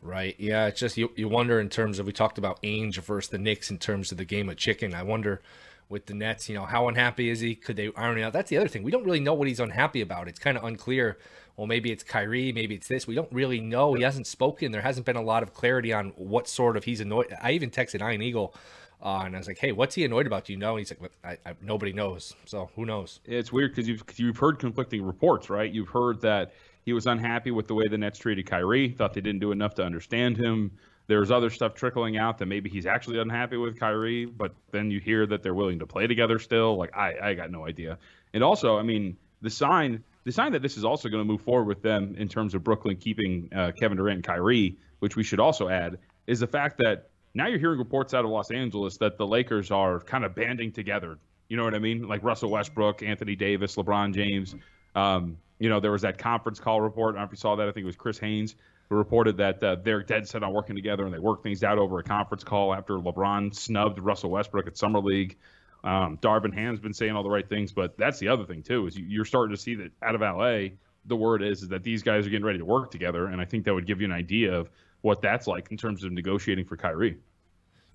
Right. 0.00 0.34
Yeah. 0.38 0.66
It's 0.66 0.80
just 0.80 0.96
you, 0.96 1.12
you 1.16 1.28
wonder 1.28 1.60
in 1.60 1.68
terms 1.68 1.98
of 2.00 2.06
we 2.06 2.12
talked 2.12 2.36
about 2.36 2.60
Ainge 2.62 2.96
versus 2.98 3.30
the 3.30 3.38
Knicks 3.38 3.70
in 3.70 3.78
terms 3.78 4.10
of 4.10 4.18
the 4.18 4.24
game 4.24 4.48
of 4.48 4.56
chicken. 4.56 4.94
I 4.94 5.04
wonder 5.04 5.42
with 5.88 6.06
the 6.06 6.14
Nets, 6.14 6.48
you 6.48 6.56
know, 6.56 6.64
how 6.64 6.88
unhappy 6.88 7.28
is 7.28 7.38
he? 7.38 7.54
Could 7.54 7.76
they 7.76 7.92
iron 7.94 8.18
it 8.18 8.22
out? 8.22 8.32
That's 8.32 8.50
the 8.50 8.56
other 8.56 8.66
thing. 8.66 8.82
We 8.82 8.90
don't 8.90 9.04
really 9.04 9.20
know 9.20 9.34
what 9.34 9.46
he's 9.46 9.60
unhappy 9.60 10.00
about. 10.00 10.26
It's 10.26 10.40
kind 10.40 10.56
of 10.56 10.64
unclear 10.64 11.18
well, 11.56 11.66
maybe 11.66 11.92
it's 11.92 12.02
Kyrie, 12.02 12.52
maybe 12.52 12.74
it's 12.74 12.88
this. 12.88 13.06
We 13.06 13.14
don't 13.14 13.30
really 13.32 13.60
know. 13.60 13.94
He 13.94 14.02
hasn't 14.02 14.26
spoken. 14.26 14.72
There 14.72 14.80
hasn't 14.80 15.06
been 15.06 15.16
a 15.16 15.22
lot 15.22 15.42
of 15.42 15.52
clarity 15.52 15.92
on 15.92 16.08
what 16.16 16.48
sort 16.48 16.76
of 16.76 16.84
he's 16.84 17.00
annoyed. 17.00 17.34
I 17.42 17.52
even 17.52 17.70
texted 17.70 18.00
Ian 18.00 18.22
Eagle, 18.22 18.54
uh, 19.02 19.22
and 19.26 19.34
I 19.34 19.38
was 19.38 19.48
like, 19.48 19.58
"Hey, 19.58 19.72
what's 19.72 19.94
he 19.94 20.04
annoyed 20.04 20.26
about? 20.26 20.46
Do 20.46 20.52
you 20.52 20.58
know?" 20.58 20.76
And 20.76 20.78
he's 20.78 20.92
like, 20.98 21.12
I, 21.22 21.50
I, 21.50 21.54
"Nobody 21.60 21.92
knows." 21.92 22.34
So 22.46 22.70
who 22.74 22.86
knows? 22.86 23.20
It's 23.24 23.52
weird 23.52 23.72
because 23.72 23.88
you've 23.88 24.02
you've 24.16 24.38
heard 24.38 24.58
conflicting 24.58 25.02
reports, 25.04 25.50
right? 25.50 25.70
You've 25.70 25.88
heard 25.88 26.22
that 26.22 26.52
he 26.84 26.92
was 26.92 27.06
unhappy 27.06 27.50
with 27.50 27.68
the 27.68 27.74
way 27.74 27.86
the 27.88 27.98
Nets 27.98 28.18
treated 28.18 28.46
Kyrie, 28.46 28.90
thought 28.90 29.12
they 29.12 29.20
didn't 29.20 29.40
do 29.40 29.52
enough 29.52 29.74
to 29.74 29.84
understand 29.84 30.36
him. 30.36 30.72
There's 31.06 31.30
other 31.30 31.50
stuff 31.50 31.74
trickling 31.74 32.16
out 32.16 32.38
that 32.38 32.46
maybe 32.46 32.70
he's 32.70 32.86
actually 32.86 33.18
unhappy 33.18 33.56
with 33.56 33.78
Kyrie, 33.78 34.24
but 34.24 34.54
then 34.70 34.90
you 34.90 35.00
hear 35.00 35.26
that 35.26 35.42
they're 35.42 35.54
willing 35.54 35.80
to 35.80 35.86
play 35.86 36.06
together 36.06 36.38
still. 36.38 36.76
Like 36.76 36.96
I, 36.96 37.30
I 37.30 37.34
got 37.34 37.50
no 37.50 37.66
idea. 37.66 37.98
And 38.32 38.42
also, 38.42 38.78
I 38.78 38.82
mean, 38.82 39.16
the 39.42 39.50
sign 39.50 40.04
the 40.24 40.32
sign 40.32 40.52
that 40.52 40.62
this 40.62 40.76
is 40.76 40.84
also 40.84 41.08
going 41.08 41.20
to 41.20 41.24
move 41.24 41.40
forward 41.40 41.66
with 41.66 41.82
them 41.82 42.14
in 42.16 42.28
terms 42.28 42.54
of 42.54 42.62
Brooklyn 42.62 42.96
keeping 42.96 43.48
uh, 43.54 43.72
Kevin 43.72 43.96
Durant 43.96 44.16
and 44.16 44.24
Kyrie, 44.24 44.78
which 45.00 45.16
we 45.16 45.22
should 45.22 45.40
also 45.40 45.68
add, 45.68 45.98
is 46.26 46.40
the 46.40 46.46
fact 46.46 46.78
that 46.78 47.10
now 47.34 47.46
you're 47.46 47.58
hearing 47.58 47.78
reports 47.78 48.14
out 48.14 48.24
of 48.24 48.30
Los 48.30 48.50
Angeles 48.50 48.98
that 48.98 49.18
the 49.18 49.26
Lakers 49.26 49.70
are 49.70 50.00
kind 50.00 50.24
of 50.24 50.34
banding 50.34 50.70
together. 50.72 51.18
You 51.48 51.56
know 51.56 51.64
what 51.64 51.74
I 51.74 51.78
mean? 51.78 52.06
Like 52.06 52.22
Russell 52.22 52.50
Westbrook, 52.50 53.02
Anthony 53.02 53.34
Davis, 53.34 53.76
LeBron 53.76 54.14
James. 54.14 54.54
Um, 54.94 55.38
you 55.58 55.68
know, 55.68 55.80
there 55.80 55.92
was 55.92 56.02
that 56.02 56.18
conference 56.18 56.60
call 56.60 56.80
report. 56.80 57.14
I 57.14 57.18
don't 57.18 57.22
know 57.22 57.26
if 57.26 57.32
you 57.32 57.36
saw 57.36 57.56
that. 57.56 57.68
I 57.68 57.72
think 57.72 57.84
it 57.84 57.86
was 57.86 57.96
Chris 57.96 58.18
Haynes 58.18 58.54
who 58.88 58.96
reported 58.96 59.38
that 59.38 59.62
uh, 59.62 59.76
they're 59.82 60.02
dead 60.02 60.28
set 60.28 60.42
on 60.42 60.52
working 60.52 60.76
together 60.76 61.04
and 61.04 61.14
they 61.14 61.18
work 61.18 61.42
things 61.42 61.64
out 61.64 61.78
over 61.78 61.98
a 61.98 62.02
conference 62.02 62.44
call 62.44 62.74
after 62.74 62.94
LeBron 62.94 63.54
snubbed 63.54 63.98
Russell 63.98 64.30
Westbrook 64.30 64.66
at 64.66 64.76
Summer 64.76 65.00
League. 65.00 65.38
Um, 65.84 66.18
Darvin 66.18 66.54
Ham's 66.54 66.80
been 66.80 66.94
saying 66.94 67.12
all 67.16 67.22
the 67.22 67.30
right 67.30 67.48
things, 67.48 67.72
but 67.72 67.98
that's 67.98 68.18
the 68.18 68.28
other 68.28 68.44
thing 68.44 68.62
too 68.62 68.86
is 68.86 68.96
you're 68.96 69.24
starting 69.24 69.54
to 69.54 69.60
see 69.60 69.74
that 69.76 69.90
out 70.02 70.14
of 70.14 70.20
LA, 70.20 70.76
the 71.06 71.16
word 71.16 71.42
is, 71.42 71.62
is 71.62 71.68
that 71.70 71.82
these 71.82 72.02
guys 72.02 72.26
are 72.26 72.30
getting 72.30 72.44
ready 72.44 72.58
to 72.58 72.64
work 72.64 72.90
together, 72.90 73.26
and 73.26 73.40
I 73.40 73.44
think 73.44 73.64
that 73.64 73.74
would 73.74 73.86
give 73.86 74.00
you 74.00 74.06
an 74.06 74.12
idea 74.12 74.52
of 74.52 74.70
what 75.00 75.20
that's 75.20 75.46
like 75.48 75.70
in 75.72 75.76
terms 75.76 76.04
of 76.04 76.12
negotiating 76.12 76.64
for 76.64 76.76
Kyrie. 76.76 77.18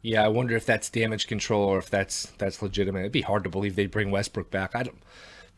Yeah, 0.02 0.24
I 0.24 0.28
wonder 0.28 0.56
if 0.56 0.66
that's 0.66 0.90
damage 0.90 1.28
control 1.28 1.64
or 1.64 1.80
if 1.80 1.90
that's 1.90 2.28
that's 2.38 2.62
legitimate. 2.62 3.00
It'd 3.00 3.12
be 3.12 3.22
hard 3.22 3.44
to 3.46 3.50
believe 3.50 3.76
they 3.76 3.88
bring 3.88 4.12
Westbrook 4.12 4.52
back. 4.52 4.76
I 4.76 4.84
don't 4.84 4.98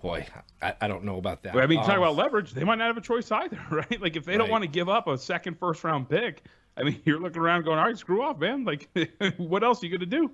boy, 0.02 0.26
I, 0.62 0.76
I 0.82 0.88
don't 0.88 1.04
know 1.04 1.18
about 1.18 1.44
that. 1.44 1.56
I 1.56 1.66
mean, 1.66 1.80
talk 1.80 1.90
Um, 1.90 1.98
about 1.98 2.16
leverage. 2.16 2.54
They 2.54 2.64
might 2.64 2.78
not 2.78 2.88
have 2.88 2.98
a 2.98 3.02
choice 3.02 3.32
either, 3.32 3.60
right? 3.72 4.02
Like 4.02 4.16
if 4.16 4.26
they 4.26 4.38
don't 4.38 4.50
want 4.50 4.64
to 4.64 4.70
give 4.70 4.90
up 4.90 5.08
a 5.08 5.18
second 5.18 5.60
first 5.60 5.84
round 5.84 6.10
pick, 6.10 6.44
I 6.78 6.84
mean, 6.84 7.02
you're 7.06 7.20
looking 7.20 7.42
around 7.42 7.66
going, 7.66 7.80
all 7.80 7.86
right, 7.86 7.98
screw 7.98 8.22
off, 8.22 8.40
man. 8.40 8.64
Like, 8.64 8.90
what 9.38 9.64
else 9.64 9.84
are 9.84 9.88
you 9.88 9.98
gonna 9.98 10.06
do? 10.10 10.32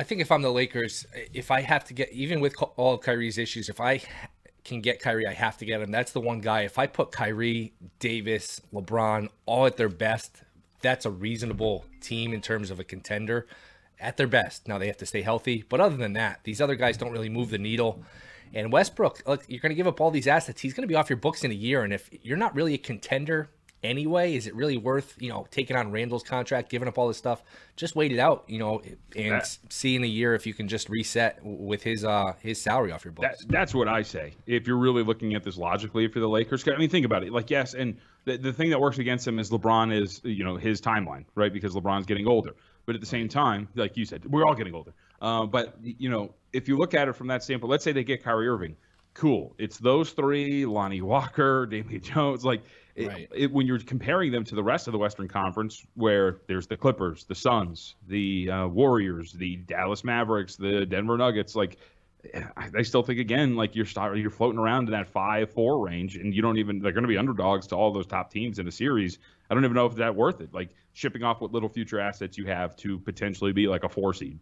I 0.00 0.02
think 0.02 0.22
if 0.22 0.32
I'm 0.32 0.40
the 0.40 0.50
Lakers, 0.50 1.04
if 1.34 1.50
I 1.50 1.60
have 1.60 1.84
to 1.84 1.92
get, 1.92 2.10
even 2.10 2.40
with 2.40 2.56
all 2.76 2.94
of 2.94 3.02
Kyrie's 3.02 3.36
issues, 3.36 3.68
if 3.68 3.82
I 3.82 4.00
can 4.64 4.80
get 4.80 4.98
Kyrie, 4.98 5.26
I 5.26 5.34
have 5.34 5.58
to 5.58 5.66
get 5.66 5.82
him. 5.82 5.90
That's 5.90 6.12
the 6.12 6.22
one 6.22 6.40
guy. 6.40 6.62
If 6.62 6.78
I 6.78 6.86
put 6.86 7.12
Kyrie, 7.12 7.74
Davis, 7.98 8.62
LeBron 8.72 9.28
all 9.44 9.66
at 9.66 9.76
their 9.76 9.90
best, 9.90 10.42
that's 10.80 11.04
a 11.04 11.10
reasonable 11.10 11.84
team 12.00 12.32
in 12.32 12.40
terms 12.40 12.70
of 12.70 12.80
a 12.80 12.84
contender 12.84 13.46
at 14.00 14.16
their 14.16 14.26
best. 14.26 14.66
Now 14.66 14.78
they 14.78 14.86
have 14.86 14.96
to 14.96 15.04
stay 15.04 15.20
healthy, 15.20 15.66
but 15.68 15.80
other 15.80 15.98
than 15.98 16.14
that, 16.14 16.40
these 16.44 16.62
other 16.62 16.76
guys 16.76 16.96
don't 16.96 17.12
really 17.12 17.28
move 17.28 17.50
the 17.50 17.58
needle. 17.58 18.02
And 18.54 18.72
Westbrook, 18.72 19.20
look, 19.26 19.44
you're 19.48 19.60
going 19.60 19.68
to 19.68 19.76
give 19.76 19.86
up 19.86 20.00
all 20.00 20.10
these 20.10 20.26
assets. 20.26 20.62
He's 20.62 20.72
going 20.72 20.84
to 20.84 20.88
be 20.88 20.94
off 20.94 21.10
your 21.10 21.18
books 21.18 21.44
in 21.44 21.50
a 21.50 21.54
year. 21.54 21.82
And 21.82 21.92
if 21.92 22.08
you're 22.22 22.38
not 22.38 22.54
really 22.54 22.72
a 22.72 22.78
contender 22.78 23.50
anyway, 23.82 24.34
is 24.34 24.46
it 24.46 24.54
really 24.54 24.76
worth, 24.76 25.14
you 25.18 25.28
know, 25.28 25.46
taking 25.50 25.76
on 25.76 25.90
Randall's 25.92 26.22
contract, 26.22 26.70
giving 26.70 26.88
up 26.88 26.98
all 26.98 27.08
this 27.08 27.16
stuff? 27.16 27.42
Just 27.76 27.96
wait 27.96 28.12
it 28.12 28.18
out, 28.18 28.44
you 28.46 28.58
know, 28.58 28.82
and 29.16 29.32
That- 29.32 29.58
see 29.68 29.96
in 29.96 30.04
a 30.04 30.06
year 30.06 30.34
if 30.34 30.46
you 30.46 30.54
can 30.54 30.68
just 30.68 30.88
reset 30.88 31.38
with 31.42 31.82
his 31.82 32.04
uh 32.04 32.34
his 32.40 32.60
salary 32.60 32.92
off 32.92 33.04
your 33.04 33.12
books. 33.12 33.38
That, 33.40 33.48
that's 33.48 33.74
what 33.74 33.88
I 33.88 34.02
say. 34.02 34.34
If 34.46 34.66
you're 34.66 34.76
really 34.78 35.02
looking 35.02 35.34
at 35.34 35.42
this 35.44 35.56
logically 35.56 36.08
for 36.08 36.20
the 36.20 36.28
Lakers, 36.28 36.64
I 36.68 36.76
mean, 36.78 36.90
think 36.90 37.06
about 37.06 37.24
it. 37.24 37.32
Like, 37.32 37.50
yes, 37.50 37.74
and 37.74 37.96
the, 38.24 38.36
the 38.36 38.52
thing 38.52 38.70
that 38.70 38.80
works 38.80 38.98
against 38.98 39.26
him 39.26 39.38
is 39.38 39.50
LeBron 39.50 39.98
is, 39.98 40.20
you 40.24 40.44
know, 40.44 40.56
his 40.56 40.80
timeline, 40.80 41.24
right? 41.34 41.52
Because 41.52 41.74
LeBron's 41.74 42.06
getting 42.06 42.26
older. 42.26 42.54
But 42.86 42.94
at 42.94 43.00
the 43.00 43.06
same 43.06 43.28
time, 43.28 43.68
like 43.74 43.96
you 43.96 44.04
said, 44.04 44.24
we're 44.26 44.44
all 44.44 44.54
getting 44.54 44.74
older. 44.74 44.92
Uh, 45.22 45.46
but 45.46 45.76
you 45.82 46.08
know, 46.08 46.34
if 46.52 46.66
you 46.68 46.76
look 46.76 46.94
at 46.94 47.08
it 47.08 47.14
from 47.14 47.28
that 47.28 47.42
standpoint, 47.42 47.70
let's 47.70 47.84
say 47.84 47.92
they 47.92 48.04
get 48.04 48.22
Kyrie 48.24 48.48
Irving, 48.48 48.74
cool. 49.14 49.54
It's 49.58 49.78
those 49.78 50.10
three: 50.10 50.64
Lonnie 50.66 51.02
Walker, 51.02 51.66
Damian 51.66 52.02
Jones. 52.02 52.44
Like, 52.44 52.62
it- 52.94 53.08
Right. 53.08 53.28
it, 53.34 53.52
when 53.52 53.66
you're 53.66 53.78
comparing 53.78 54.32
them 54.32 54.44
to 54.44 54.54
the 54.54 54.62
rest 54.62 54.88
of 54.88 54.92
the 54.92 54.98
Western 54.98 55.28
Conference, 55.28 55.86
where 55.94 56.38
there's 56.46 56.66
the 56.66 56.76
Clippers, 56.76 57.24
the 57.24 57.34
Suns, 57.34 57.94
the 58.08 58.50
uh, 58.50 58.66
Warriors, 58.68 59.32
the 59.32 59.56
Dallas 59.56 60.04
Mavericks, 60.04 60.56
the 60.56 60.84
Denver 60.86 61.16
Nuggets, 61.16 61.54
like 61.54 61.78
I 62.56 62.82
still 62.82 63.02
think 63.02 63.18
again, 63.18 63.56
like 63.56 63.74
you're 63.74 63.86
start, 63.86 64.18
you're 64.18 64.28
floating 64.28 64.58
around 64.58 64.84
in 64.88 64.92
that 64.92 65.08
five 65.08 65.50
four 65.50 65.78
range, 65.82 66.16
and 66.16 66.34
you 66.34 66.42
don't 66.42 66.58
even 66.58 66.78
they're 66.80 66.92
going 66.92 67.04
to 67.04 67.08
be 67.08 67.16
underdogs 67.16 67.66
to 67.68 67.76
all 67.76 67.92
those 67.92 68.06
top 68.06 68.30
teams 68.30 68.58
in 68.58 68.68
a 68.68 68.70
series. 68.70 69.18
I 69.48 69.54
don't 69.54 69.64
even 69.64 69.74
know 69.74 69.86
if 69.86 69.94
that 69.94 70.14
worth 70.14 70.42
it. 70.42 70.52
Like 70.52 70.68
shipping 70.92 71.22
off 71.22 71.40
what 71.40 71.50
little 71.52 71.68
future 71.70 71.98
assets 71.98 72.36
you 72.36 72.44
have 72.46 72.76
to 72.76 72.98
potentially 72.98 73.52
be 73.52 73.66
like 73.68 73.84
a 73.84 73.88
four 73.88 74.12
seed. 74.12 74.38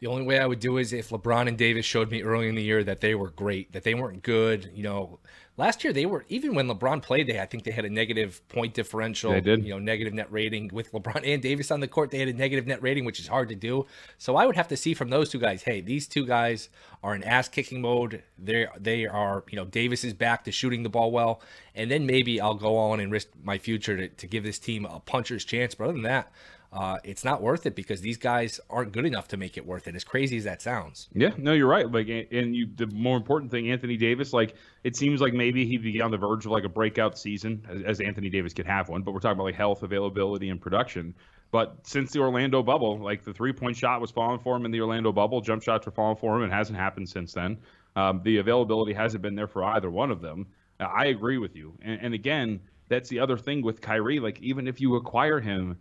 The 0.00 0.06
only 0.06 0.22
way 0.22 0.38
I 0.38 0.46
would 0.46 0.60
do 0.60 0.76
is 0.76 0.92
if 0.92 1.10
LeBron 1.10 1.48
and 1.48 1.58
Davis 1.58 1.84
showed 1.84 2.10
me 2.10 2.22
early 2.22 2.48
in 2.48 2.54
the 2.54 2.62
year 2.62 2.84
that 2.84 3.00
they 3.00 3.14
were 3.16 3.30
great, 3.30 3.72
that 3.72 3.82
they 3.82 3.94
weren't 3.94 4.22
good. 4.22 4.70
You 4.72 4.84
know, 4.84 5.18
last 5.56 5.82
year 5.82 5.92
they 5.92 6.06
were 6.06 6.24
even 6.28 6.54
when 6.54 6.68
LeBron 6.68 7.02
played, 7.02 7.26
they 7.26 7.40
I 7.40 7.46
think 7.46 7.64
they 7.64 7.72
had 7.72 7.84
a 7.84 7.90
negative 7.90 8.46
point 8.48 8.74
differential. 8.74 9.32
They 9.32 9.40
did. 9.40 9.64
You 9.64 9.70
know, 9.70 9.80
negative 9.80 10.14
net 10.14 10.30
rating 10.30 10.70
with 10.72 10.92
LeBron 10.92 11.22
and 11.24 11.42
Davis 11.42 11.72
on 11.72 11.80
the 11.80 11.88
court. 11.88 12.12
They 12.12 12.20
had 12.20 12.28
a 12.28 12.32
negative 12.32 12.66
net 12.66 12.80
rating, 12.80 13.04
which 13.04 13.18
is 13.18 13.26
hard 13.26 13.48
to 13.48 13.56
do. 13.56 13.86
So 14.18 14.36
I 14.36 14.46
would 14.46 14.54
have 14.54 14.68
to 14.68 14.76
see 14.76 14.94
from 14.94 15.10
those 15.10 15.30
two 15.30 15.40
guys. 15.40 15.62
Hey, 15.62 15.80
these 15.80 16.06
two 16.06 16.24
guys 16.24 16.68
are 17.02 17.16
in 17.16 17.24
ass 17.24 17.48
kicking 17.48 17.80
mode. 17.80 18.22
They 18.38 18.66
they 18.78 19.04
are. 19.06 19.44
You 19.50 19.56
know, 19.56 19.64
Davis 19.64 20.04
is 20.04 20.14
back 20.14 20.44
to 20.44 20.52
shooting 20.52 20.84
the 20.84 20.88
ball 20.88 21.10
well, 21.10 21.42
and 21.74 21.90
then 21.90 22.06
maybe 22.06 22.40
I'll 22.40 22.54
go 22.54 22.76
on 22.76 23.00
and 23.00 23.10
risk 23.10 23.28
my 23.42 23.58
future 23.58 23.96
to, 23.96 24.08
to 24.08 24.26
give 24.28 24.44
this 24.44 24.60
team 24.60 24.84
a 24.84 25.00
puncher's 25.00 25.44
chance. 25.44 25.74
But 25.74 25.84
other 25.84 25.94
than 25.94 26.02
that. 26.02 26.30
Uh, 26.70 26.98
it's 27.02 27.24
not 27.24 27.40
worth 27.40 27.64
it 27.64 27.74
because 27.74 28.02
these 28.02 28.18
guys 28.18 28.60
aren't 28.68 28.92
good 28.92 29.06
enough 29.06 29.26
to 29.28 29.38
make 29.38 29.56
it 29.56 29.66
worth 29.66 29.88
it. 29.88 29.94
As 29.94 30.04
crazy 30.04 30.36
as 30.36 30.44
that 30.44 30.60
sounds. 30.60 31.08
Yeah, 31.14 31.30
no, 31.38 31.54
you're 31.54 31.66
right. 31.66 31.90
Like, 31.90 32.08
and 32.08 32.54
you, 32.54 32.68
the 32.76 32.86
more 32.88 33.16
important 33.16 33.50
thing, 33.50 33.70
Anthony 33.70 33.96
Davis, 33.96 34.34
like, 34.34 34.54
it 34.84 34.94
seems 34.94 35.20
like 35.22 35.32
maybe 35.32 35.64
he'd 35.64 35.82
be 35.82 36.00
on 36.02 36.10
the 36.10 36.18
verge 36.18 36.44
of 36.44 36.52
like 36.52 36.64
a 36.64 36.68
breakout 36.68 37.18
season, 37.18 37.66
as, 37.70 37.82
as 37.82 38.00
Anthony 38.00 38.28
Davis 38.28 38.52
could 38.52 38.66
have 38.66 38.90
one. 38.90 39.02
But 39.02 39.12
we're 39.12 39.20
talking 39.20 39.38
about 39.38 39.44
like 39.44 39.54
health, 39.54 39.82
availability, 39.82 40.50
and 40.50 40.60
production. 40.60 41.14
But 41.50 41.86
since 41.86 42.12
the 42.12 42.20
Orlando 42.20 42.62
bubble, 42.62 42.98
like 42.98 43.24
the 43.24 43.32
three 43.32 43.54
point 43.54 43.76
shot 43.76 44.02
was 44.02 44.10
falling 44.10 44.38
for 44.38 44.54
him 44.54 44.66
in 44.66 44.70
the 44.70 44.80
Orlando 44.82 45.10
bubble, 45.10 45.40
jump 45.40 45.62
shots 45.62 45.86
were 45.86 45.92
falling 45.92 46.16
for 46.16 46.36
him. 46.36 46.42
and 46.42 46.52
hasn't 46.52 46.78
happened 46.78 47.08
since 47.08 47.32
then. 47.32 47.56
Um, 47.96 48.20
the 48.22 48.36
availability 48.36 48.92
hasn't 48.92 49.22
been 49.22 49.34
there 49.34 49.48
for 49.48 49.64
either 49.64 49.90
one 49.90 50.10
of 50.10 50.20
them. 50.20 50.46
I 50.78 51.06
agree 51.06 51.38
with 51.38 51.56
you. 51.56 51.74
And, 51.80 52.00
and 52.02 52.14
again, 52.14 52.60
that's 52.88 53.08
the 53.08 53.18
other 53.20 53.36
thing 53.36 53.62
with 53.62 53.80
Kyrie. 53.80 54.20
Like, 54.20 54.40
even 54.40 54.68
if 54.68 54.80
you 54.80 54.96
acquire 54.96 55.40
him, 55.40 55.78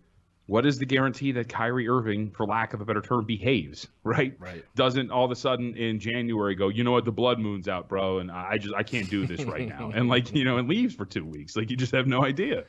what 0.47 0.65
is 0.65 0.79
the 0.79 0.85
guarantee 0.85 1.33
that 1.33 1.49
Kyrie 1.49 1.87
Irving, 1.87 2.31
for 2.31 2.45
lack 2.45 2.73
of 2.73 2.81
a 2.81 2.85
better 2.85 3.01
term, 3.01 3.25
behaves, 3.25 3.87
right? 4.03 4.35
Right. 4.39 4.65
Doesn't 4.75 5.11
all 5.11 5.25
of 5.25 5.31
a 5.31 5.35
sudden 5.35 5.75
in 5.75 5.99
January 5.99 6.55
go, 6.55 6.69
you 6.69 6.83
know 6.83 6.91
what, 6.91 7.05
the 7.05 7.11
blood 7.11 7.39
moon's 7.39 7.67
out, 7.67 7.87
bro, 7.87 8.19
and 8.19 8.31
I 8.31 8.57
just 8.57 8.73
I 8.73 8.83
can't 8.83 9.09
do 9.09 9.27
this 9.27 9.43
right 9.43 9.67
now, 9.67 9.91
and 9.95 10.09
like 10.09 10.33
you 10.33 10.43
know, 10.43 10.57
and 10.57 10.67
leaves 10.67 10.95
for 10.95 11.05
two 11.05 11.25
weeks. 11.25 11.55
Like 11.55 11.69
you 11.69 11.77
just 11.77 11.91
have 11.93 12.07
no 12.07 12.23
idea. 12.23 12.63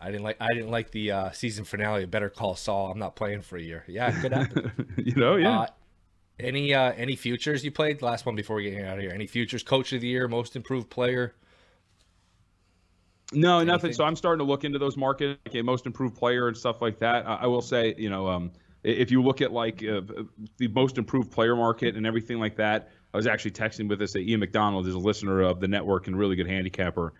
I 0.00 0.10
didn't 0.10 0.24
like 0.24 0.36
I 0.40 0.52
didn't 0.52 0.70
like 0.70 0.90
the 0.90 1.12
uh, 1.12 1.30
season 1.30 1.64
finale 1.64 2.02
of 2.02 2.10
Better 2.10 2.28
Call 2.28 2.56
Saul. 2.56 2.90
I'm 2.90 2.98
not 2.98 3.16
playing 3.16 3.40
for 3.40 3.56
a 3.56 3.62
year. 3.62 3.84
Yeah, 3.86 4.14
it 4.14 4.20
could 4.20 4.32
happen. 4.32 4.72
you 4.98 5.14
know, 5.14 5.36
yeah. 5.36 5.60
uh, 5.60 5.66
any 6.38 6.74
uh, 6.74 6.92
any 6.92 7.16
futures 7.16 7.64
you 7.64 7.70
played? 7.70 8.02
Last 8.02 8.26
one 8.26 8.34
before 8.34 8.56
we 8.56 8.70
get 8.70 8.84
out 8.84 8.98
of 8.98 9.02
here. 9.02 9.12
Any 9.12 9.26
futures? 9.26 9.62
Coach 9.62 9.92
of 9.92 10.00
the 10.00 10.08
year, 10.08 10.28
most 10.28 10.56
improved 10.56 10.90
player. 10.90 11.34
No, 13.34 13.62
nothing. 13.62 13.92
So 13.92 14.04
I'm 14.04 14.16
starting 14.16 14.44
to 14.44 14.50
look 14.50 14.64
into 14.64 14.78
those 14.78 14.96
markets, 14.96 15.40
like 15.46 15.54
a 15.54 15.62
most 15.62 15.86
improved 15.86 16.16
player 16.16 16.48
and 16.48 16.56
stuff 16.56 16.80
like 16.82 16.98
that. 16.98 17.26
I, 17.26 17.34
I 17.42 17.46
will 17.46 17.62
say, 17.62 17.94
you 17.96 18.10
know, 18.10 18.28
um, 18.28 18.52
if 18.82 19.10
you 19.10 19.22
look 19.22 19.40
at 19.40 19.52
like 19.52 19.82
uh, 19.82 20.02
the 20.58 20.68
most 20.68 20.98
improved 20.98 21.30
player 21.30 21.56
market 21.56 21.96
and 21.96 22.06
everything 22.06 22.38
like 22.38 22.56
that, 22.56 22.90
I 23.12 23.16
was 23.16 23.26
actually 23.26 23.52
texting 23.52 23.88
with 23.88 23.98
this. 23.98 24.14
Uh, 24.14 24.20
Ian 24.20 24.40
McDonald 24.40 24.86
is 24.86 24.94
a 24.94 24.98
listener 24.98 25.42
of 25.42 25.60
the 25.60 25.68
network 25.68 26.06
and 26.06 26.18
really 26.18 26.36
good 26.36 26.48
handicapper. 26.48 27.14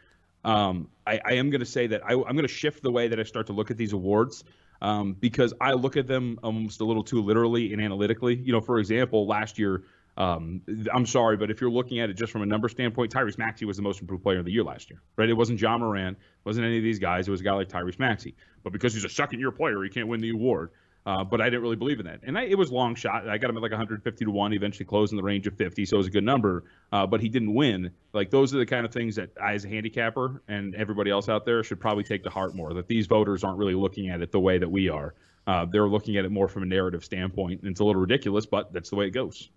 Um, 0.44 0.88
I, 1.06 1.20
I 1.24 1.32
am 1.34 1.50
going 1.50 1.60
to 1.60 1.66
say 1.66 1.86
that 1.86 2.04
I, 2.04 2.12
I'm 2.12 2.22
going 2.22 2.42
to 2.42 2.48
shift 2.48 2.82
the 2.82 2.90
way 2.90 3.08
that 3.08 3.18
I 3.18 3.22
start 3.22 3.46
to 3.46 3.52
look 3.52 3.70
at 3.70 3.78
these 3.78 3.94
awards 3.94 4.44
um, 4.82 5.14
because 5.14 5.54
I 5.60 5.72
look 5.72 5.96
at 5.96 6.06
them 6.06 6.38
almost 6.42 6.80
a 6.80 6.84
little 6.84 7.02
too 7.02 7.22
literally 7.22 7.72
and 7.72 7.80
analytically. 7.80 8.36
You 8.36 8.52
know, 8.52 8.60
for 8.60 8.78
example, 8.78 9.26
last 9.26 9.58
year. 9.58 9.84
Um, 10.16 10.62
I'm 10.92 11.06
sorry, 11.06 11.36
but 11.36 11.50
if 11.50 11.60
you're 11.60 11.70
looking 11.70 11.98
at 12.00 12.08
it 12.08 12.14
just 12.14 12.32
from 12.32 12.42
a 12.42 12.46
number 12.46 12.68
standpoint, 12.68 13.12
Tyrese 13.12 13.38
Maxey 13.38 13.64
was 13.64 13.76
the 13.76 13.82
most 13.82 14.00
improved 14.00 14.22
player 14.22 14.38
of 14.38 14.44
the 14.44 14.52
year 14.52 14.62
last 14.62 14.90
year, 14.90 15.00
right? 15.16 15.28
It 15.28 15.34
wasn't 15.34 15.60
Ja 15.60 15.76
Morant, 15.76 16.16
it 16.16 16.46
wasn't 16.46 16.66
any 16.66 16.78
of 16.78 16.84
these 16.84 16.98
guys. 16.98 17.26
It 17.26 17.30
was 17.32 17.40
a 17.40 17.44
guy 17.44 17.52
like 17.52 17.68
Tyrese 17.68 17.98
Maxey. 17.98 18.34
But 18.62 18.72
because 18.72 18.94
he's 18.94 19.04
a 19.04 19.08
second 19.08 19.40
year 19.40 19.50
player, 19.50 19.82
he 19.82 19.90
can't 19.90 20.08
win 20.08 20.20
the 20.20 20.30
award. 20.30 20.70
Uh, 21.06 21.22
but 21.22 21.40
I 21.40 21.44
didn't 21.44 21.60
really 21.60 21.76
believe 21.76 22.00
in 22.00 22.06
that. 22.06 22.20
And 22.22 22.38
I, 22.38 22.44
it 22.44 22.56
was 22.56 22.72
long 22.72 22.94
shot. 22.94 23.28
I 23.28 23.36
got 23.36 23.50
him 23.50 23.56
at 23.58 23.62
like 23.62 23.72
150 23.72 24.24
to 24.24 24.30
1. 24.30 24.52
He 24.52 24.56
eventually 24.56 24.86
closed 24.86 25.12
in 25.12 25.18
the 25.18 25.22
range 25.22 25.46
of 25.46 25.54
50, 25.54 25.84
so 25.84 25.96
it 25.96 25.98
was 25.98 26.06
a 26.06 26.10
good 26.10 26.24
number. 26.24 26.64
Uh, 26.92 27.06
but 27.06 27.20
he 27.20 27.28
didn't 27.28 27.52
win. 27.52 27.90
Like, 28.14 28.30
those 28.30 28.54
are 28.54 28.58
the 28.58 28.64
kind 28.64 28.86
of 28.86 28.92
things 28.92 29.16
that 29.16 29.30
I, 29.42 29.52
as 29.52 29.66
a 29.66 29.68
handicapper 29.68 30.42
and 30.48 30.74
everybody 30.74 31.10
else 31.10 31.28
out 31.28 31.44
there, 31.44 31.62
should 31.62 31.78
probably 31.78 32.04
take 32.04 32.24
to 32.24 32.30
heart 32.30 32.54
more. 32.54 32.72
That 32.72 32.88
these 32.88 33.06
voters 33.06 33.44
aren't 33.44 33.58
really 33.58 33.74
looking 33.74 34.08
at 34.08 34.22
it 34.22 34.32
the 34.32 34.40
way 34.40 34.56
that 34.56 34.70
we 34.70 34.88
are. 34.88 35.14
Uh, 35.46 35.66
they're 35.66 35.88
looking 35.88 36.16
at 36.16 36.24
it 36.24 36.32
more 36.32 36.48
from 36.48 36.62
a 36.62 36.66
narrative 36.66 37.04
standpoint. 37.04 37.60
And 37.60 37.70
it's 37.70 37.80
a 37.80 37.84
little 37.84 38.00
ridiculous, 38.00 38.46
but 38.46 38.72
that's 38.72 38.88
the 38.88 38.96
way 38.96 39.06
it 39.06 39.10
goes. 39.10 39.50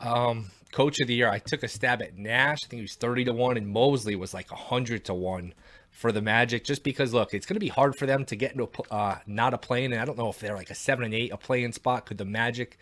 Um, 0.00 0.50
coach 0.72 1.00
of 1.00 1.08
the 1.08 1.14
year. 1.14 1.28
I 1.28 1.38
took 1.38 1.62
a 1.62 1.68
stab 1.68 2.00
at 2.00 2.16
Nash. 2.16 2.58
I 2.64 2.68
think 2.68 2.78
he 2.78 2.82
was 2.82 2.94
thirty 2.94 3.24
to 3.24 3.32
one, 3.32 3.56
and 3.56 3.68
Mosley 3.68 4.16
was 4.16 4.32
like 4.32 4.48
hundred 4.48 5.04
to 5.06 5.14
one 5.14 5.52
for 5.90 6.12
the 6.12 6.22
Magic. 6.22 6.64
Just 6.64 6.84
because, 6.84 7.12
look, 7.12 7.34
it's 7.34 7.46
going 7.46 7.56
to 7.56 7.60
be 7.60 7.68
hard 7.68 7.96
for 7.96 8.06
them 8.06 8.24
to 8.26 8.36
get 8.36 8.52
into 8.52 8.68
a, 8.90 8.94
uh, 8.94 9.18
not 9.26 9.52
a 9.52 9.58
play-in, 9.58 9.92
and 9.92 10.00
I 10.00 10.04
don't 10.04 10.16
know 10.16 10.30
if 10.30 10.38
they're 10.38 10.54
like 10.54 10.70
a 10.70 10.74
seven 10.74 11.04
and 11.04 11.14
eight, 11.14 11.32
a 11.32 11.36
play-in 11.36 11.72
spot. 11.72 12.06
Could 12.06 12.18
the 12.18 12.24
Magic? 12.24 12.78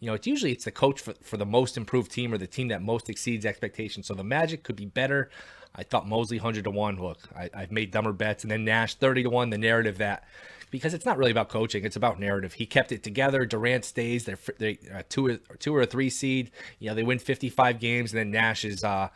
You 0.00 0.08
know, 0.08 0.14
it's 0.14 0.26
usually 0.26 0.52
it's 0.52 0.64
the 0.64 0.72
coach 0.72 1.00
for, 1.00 1.14
for 1.22 1.36
the 1.36 1.46
most 1.46 1.76
improved 1.76 2.10
team 2.10 2.32
or 2.32 2.38
the 2.38 2.46
team 2.46 2.68
that 2.68 2.82
most 2.82 3.08
exceeds 3.08 3.46
expectations. 3.46 4.06
So 4.06 4.14
the 4.14 4.24
Magic 4.24 4.62
could 4.62 4.76
be 4.76 4.86
better. 4.86 5.30
I 5.74 5.84
thought 5.84 6.08
Mosley 6.08 6.38
hundred 6.38 6.64
to 6.64 6.70
one. 6.70 6.96
Look, 7.00 7.18
I, 7.36 7.50
I've 7.54 7.72
made 7.72 7.90
dumber 7.90 8.12
bets, 8.12 8.44
and 8.44 8.50
then 8.50 8.64
Nash 8.64 8.94
thirty 8.94 9.22
to 9.22 9.30
one. 9.30 9.50
The 9.50 9.58
narrative 9.58 9.98
that 9.98 10.24
because 10.70 10.94
it's 10.94 11.06
not 11.06 11.18
really 11.18 11.30
about 11.30 11.48
coaching; 11.48 11.84
it's 11.84 11.96
about 11.96 12.18
narrative. 12.18 12.54
He 12.54 12.66
kept 12.66 12.92
it 12.92 13.02
together. 13.02 13.44
Durant 13.44 13.84
stays. 13.84 14.24
They're 14.24 14.38
they 14.58 14.78
uh, 14.94 15.02
two 15.08 15.26
or 15.26 15.36
two 15.58 15.74
or 15.74 15.82
a 15.82 15.86
three 15.86 16.10
seed. 16.10 16.50
You 16.78 16.88
know, 16.88 16.94
they 16.94 17.02
win 17.02 17.18
fifty 17.18 17.48
five 17.48 17.80
games, 17.80 18.12
and 18.12 18.18
then 18.18 18.30
Nash 18.30 18.64
is. 18.64 18.84
Uh, 18.84 19.08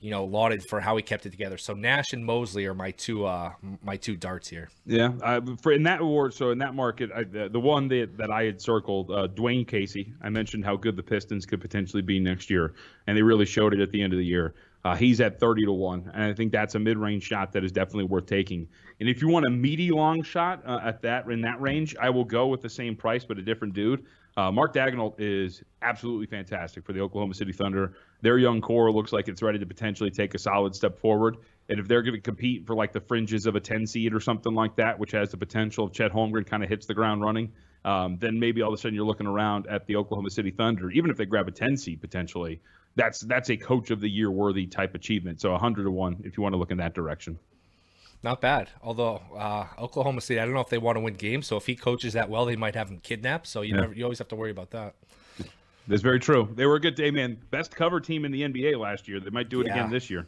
you 0.00 0.10
know, 0.12 0.24
lauded 0.24 0.62
for 0.68 0.80
how 0.80 0.96
he 0.96 1.02
kept 1.02 1.26
it 1.26 1.30
together. 1.30 1.58
So 1.58 1.74
Nash 1.74 2.12
and 2.12 2.24
Mosley 2.24 2.66
are 2.66 2.74
my 2.74 2.92
two, 2.92 3.26
uh, 3.26 3.52
my 3.82 3.96
two 3.96 4.16
darts 4.16 4.48
here. 4.48 4.68
Yeah, 4.86 5.12
uh, 5.22 5.40
for 5.60 5.72
in 5.72 5.82
that 5.84 6.00
award, 6.00 6.34
so 6.34 6.50
in 6.50 6.58
that 6.58 6.74
market, 6.74 7.10
I, 7.14 7.24
the, 7.24 7.48
the 7.48 7.58
one 7.58 7.88
that, 7.88 8.16
that 8.16 8.30
I 8.30 8.44
had 8.44 8.60
circled, 8.60 9.10
uh, 9.10 9.26
Dwane 9.28 9.66
Casey. 9.66 10.12
I 10.22 10.28
mentioned 10.28 10.64
how 10.64 10.76
good 10.76 10.94
the 10.94 11.02
Pistons 11.02 11.46
could 11.46 11.60
potentially 11.60 12.02
be 12.02 12.20
next 12.20 12.48
year, 12.48 12.74
and 13.06 13.16
they 13.16 13.22
really 13.22 13.44
showed 13.44 13.74
it 13.74 13.80
at 13.80 13.90
the 13.90 14.00
end 14.00 14.12
of 14.12 14.18
the 14.20 14.24
year. 14.24 14.54
Uh, 14.84 14.94
he's 14.94 15.20
at 15.20 15.40
30 15.40 15.64
to 15.64 15.72
one, 15.72 16.10
and 16.14 16.22
I 16.22 16.32
think 16.32 16.52
that's 16.52 16.74
a 16.74 16.78
mid-range 16.78 17.24
shot 17.24 17.52
that 17.52 17.64
is 17.64 17.72
definitely 17.72 18.04
worth 18.04 18.26
taking. 18.26 18.68
And 19.00 19.08
if 19.08 19.20
you 19.20 19.28
want 19.28 19.46
a 19.46 19.50
meaty 19.50 19.90
long 19.90 20.22
shot 20.22 20.62
uh, 20.64 20.80
at 20.82 21.02
that 21.02 21.28
in 21.28 21.40
that 21.42 21.60
range, 21.60 21.96
I 22.00 22.10
will 22.10 22.24
go 22.24 22.46
with 22.46 22.62
the 22.62 22.70
same 22.70 22.94
price 22.94 23.24
but 23.24 23.38
a 23.38 23.42
different 23.42 23.74
dude. 23.74 24.06
Uh, 24.36 24.52
Mark 24.52 24.72
Daigneault 24.72 25.16
is 25.18 25.64
absolutely 25.82 26.26
fantastic 26.26 26.84
for 26.84 26.92
the 26.92 27.00
Oklahoma 27.00 27.34
City 27.34 27.52
Thunder. 27.52 27.94
Their 28.20 28.38
young 28.38 28.60
core 28.60 28.92
looks 28.92 29.12
like 29.12 29.26
it's 29.26 29.42
ready 29.42 29.58
to 29.58 29.66
potentially 29.66 30.12
take 30.12 30.32
a 30.34 30.38
solid 30.38 30.76
step 30.76 30.96
forward. 30.96 31.38
And 31.68 31.80
if 31.80 31.88
they're 31.88 32.02
going 32.02 32.14
to 32.14 32.20
compete 32.20 32.64
for 32.64 32.76
like 32.76 32.92
the 32.92 33.00
fringes 33.00 33.46
of 33.46 33.56
a 33.56 33.60
10 33.60 33.84
seed 33.84 34.14
or 34.14 34.20
something 34.20 34.54
like 34.54 34.76
that, 34.76 34.96
which 34.96 35.10
has 35.10 35.30
the 35.30 35.36
potential 35.36 35.86
of 35.86 35.92
Chet 35.92 36.12
Holmgren 36.12 36.46
kind 36.46 36.62
of 36.62 36.68
hits 36.68 36.86
the 36.86 36.94
ground 36.94 37.20
running, 37.20 37.52
um, 37.84 38.16
then 38.18 38.38
maybe 38.38 38.62
all 38.62 38.72
of 38.72 38.74
a 38.74 38.80
sudden 38.80 38.94
you're 38.94 39.04
looking 39.04 39.26
around 39.26 39.66
at 39.66 39.86
the 39.86 39.96
Oklahoma 39.96 40.30
City 40.30 40.52
Thunder, 40.52 40.88
even 40.92 41.10
if 41.10 41.16
they 41.16 41.26
grab 41.26 41.48
a 41.48 41.50
10 41.50 41.76
seed 41.76 42.00
potentially. 42.00 42.60
That's 42.96 43.20
that's 43.20 43.50
a 43.50 43.56
coach 43.56 43.90
of 43.90 44.00
the 44.00 44.08
year 44.08 44.30
worthy 44.30 44.66
type 44.66 44.94
achievement. 44.94 45.40
So 45.40 45.52
100 45.52 45.84
to 45.84 45.90
one 45.90 46.20
if 46.24 46.36
you 46.36 46.42
want 46.42 46.54
to 46.54 46.56
look 46.56 46.70
in 46.70 46.78
that 46.78 46.94
direction. 46.94 47.38
Not 48.22 48.40
bad. 48.40 48.70
Although 48.82 49.22
uh, 49.36 49.66
Oklahoma 49.78 50.20
City, 50.20 50.40
I 50.40 50.44
don't 50.44 50.54
know 50.54 50.60
if 50.60 50.70
they 50.70 50.78
want 50.78 50.96
to 50.96 51.00
win 51.00 51.14
games. 51.14 51.46
So 51.46 51.56
if 51.56 51.66
he 51.66 51.76
coaches 51.76 52.14
that 52.14 52.28
well, 52.28 52.46
they 52.46 52.56
might 52.56 52.74
have 52.74 52.88
him 52.88 52.98
kidnapped. 52.98 53.46
So 53.46 53.62
you 53.62 53.74
yeah. 53.74 53.80
never, 53.82 53.92
you 53.94 54.02
always 54.02 54.18
have 54.18 54.28
to 54.28 54.36
worry 54.36 54.50
about 54.50 54.70
that. 54.70 54.96
That's 55.86 56.02
very 56.02 56.20
true. 56.20 56.48
They 56.54 56.66
were 56.66 56.74
a 56.74 56.80
good 56.80 56.96
day, 56.96 57.10
man. 57.10 57.38
Best 57.50 57.74
cover 57.74 58.00
team 58.00 58.24
in 58.24 58.32
the 58.32 58.42
NBA 58.42 58.78
last 58.78 59.08
year. 59.08 59.20
They 59.20 59.30
might 59.30 59.48
do 59.48 59.60
it 59.60 59.66
yeah. 59.66 59.74
again 59.74 59.90
this 59.90 60.10
year. 60.10 60.26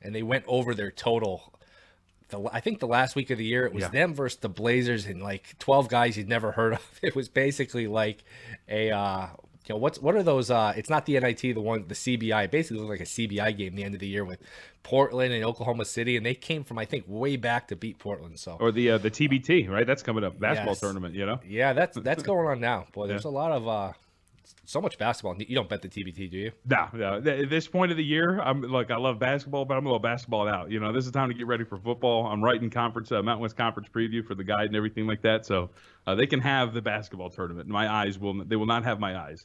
And 0.00 0.14
they 0.14 0.22
went 0.22 0.44
over 0.46 0.74
their 0.74 0.90
total. 0.90 1.54
The, 2.28 2.48
I 2.52 2.60
think 2.60 2.78
the 2.78 2.86
last 2.86 3.16
week 3.16 3.30
of 3.30 3.38
the 3.38 3.44
year 3.44 3.66
it 3.66 3.72
was 3.72 3.82
yeah. 3.82 3.88
them 3.88 4.14
versus 4.14 4.38
the 4.38 4.48
Blazers 4.48 5.06
and 5.06 5.22
like 5.22 5.58
twelve 5.58 5.88
guys 5.88 6.16
you'd 6.16 6.28
never 6.28 6.52
heard 6.52 6.74
of. 6.74 6.82
It 7.02 7.16
was 7.16 7.28
basically 7.28 7.88
like 7.88 8.22
a 8.68 8.90
uh, 8.90 9.26
you 9.66 9.74
know 9.74 9.78
what's 9.78 10.00
what 10.00 10.14
are 10.14 10.22
those 10.22 10.50
uh 10.50 10.72
it's 10.76 10.90
not 10.90 11.06
the 11.06 11.18
NIT 11.18 11.40
the 11.40 11.54
one 11.54 11.86
the 11.88 11.94
CBI 11.94 12.44
it 12.44 12.50
basically 12.50 12.78
looked 12.78 12.90
like 12.90 13.00
a 13.00 13.04
CBI 13.04 13.56
game 13.56 13.74
the 13.74 13.84
end 13.84 13.94
of 13.94 14.00
the 14.00 14.08
year 14.08 14.24
with 14.24 14.40
Portland 14.82 15.32
and 15.32 15.44
Oklahoma 15.44 15.84
City 15.84 16.16
and 16.16 16.26
they 16.26 16.34
came 16.34 16.64
from 16.64 16.78
I 16.78 16.84
think 16.84 17.04
way 17.06 17.36
back 17.36 17.68
to 17.68 17.76
beat 17.76 17.98
Portland 17.98 18.38
so. 18.38 18.56
Or 18.60 18.72
the 18.72 18.92
uh, 18.92 18.98
the 18.98 19.10
TBT 19.10 19.68
right? 19.68 19.86
That's 19.86 20.02
coming 20.02 20.24
up. 20.24 20.38
Basketball 20.38 20.72
yes. 20.72 20.80
tournament 20.80 21.14
you 21.14 21.26
know? 21.26 21.40
Yeah 21.46 21.72
that's 21.72 21.96
that's 22.02 22.22
going 22.22 22.46
on 22.46 22.60
now. 22.60 22.86
Boy 22.92 23.06
there's 23.06 23.24
yeah. 23.24 23.30
a 23.30 23.32
lot 23.32 23.52
of 23.52 23.68
uh 23.68 23.92
so 24.64 24.80
much 24.80 24.98
basketball. 24.98 25.36
You 25.38 25.54
don't 25.54 25.68
bet 25.68 25.82
the 25.82 25.88
TBT, 25.88 26.30
do 26.30 26.38
you? 26.38 26.52
No, 26.64 26.88
no. 26.92 27.16
At 27.16 27.50
this 27.50 27.66
point 27.66 27.90
of 27.90 27.96
the 27.96 28.04
year, 28.04 28.40
I'm 28.40 28.62
like, 28.62 28.90
I 28.90 28.96
love 28.96 29.18
basketball, 29.18 29.64
but 29.64 29.76
I'm 29.76 29.86
a 29.86 29.88
little 29.88 29.98
basketball 29.98 30.48
out. 30.48 30.70
You 30.70 30.80
know, 30.80 30.92
this 30.92 31.04
is 31.04 31.12
time 31.12 31.28
to 31.28 31.34
get 31.34 31.46
ready 31.46 31.64
for 31.64 31.78
football. 31.78 32.26
I'm 32.26 32.42
writing 32.42 32.70
conference, 32.70 33.12
uh, 33.12 33.22
Mountain 33.22 33.42
West 33.42 33.56
Conference 33.56 33.88
preview 33.88 34.24
for 34.24 34.34
the 34.34 34.44
guide 34.44 34.66
and 34.66 34.76
everything 34.76 35.06
like 35.06 35.22
that. 35.22 35.46
So 35.46 35.70
uh, 36.06 36.14
they 36.14 36.26
can 36.26 36.40
have 36.40 36.74
the 36.74 36.82
basketball 36.82 37.30
tournament. 37.30 37.68
My 37.68 37.92
eyes 37.92 38.18
will, 38.18 38.44
they 38.44 38.56
will 38.56 38.66
not 38.66 38.84
have 38.84 39.00
my 39.00 39.18
eyes. 39.18 39.44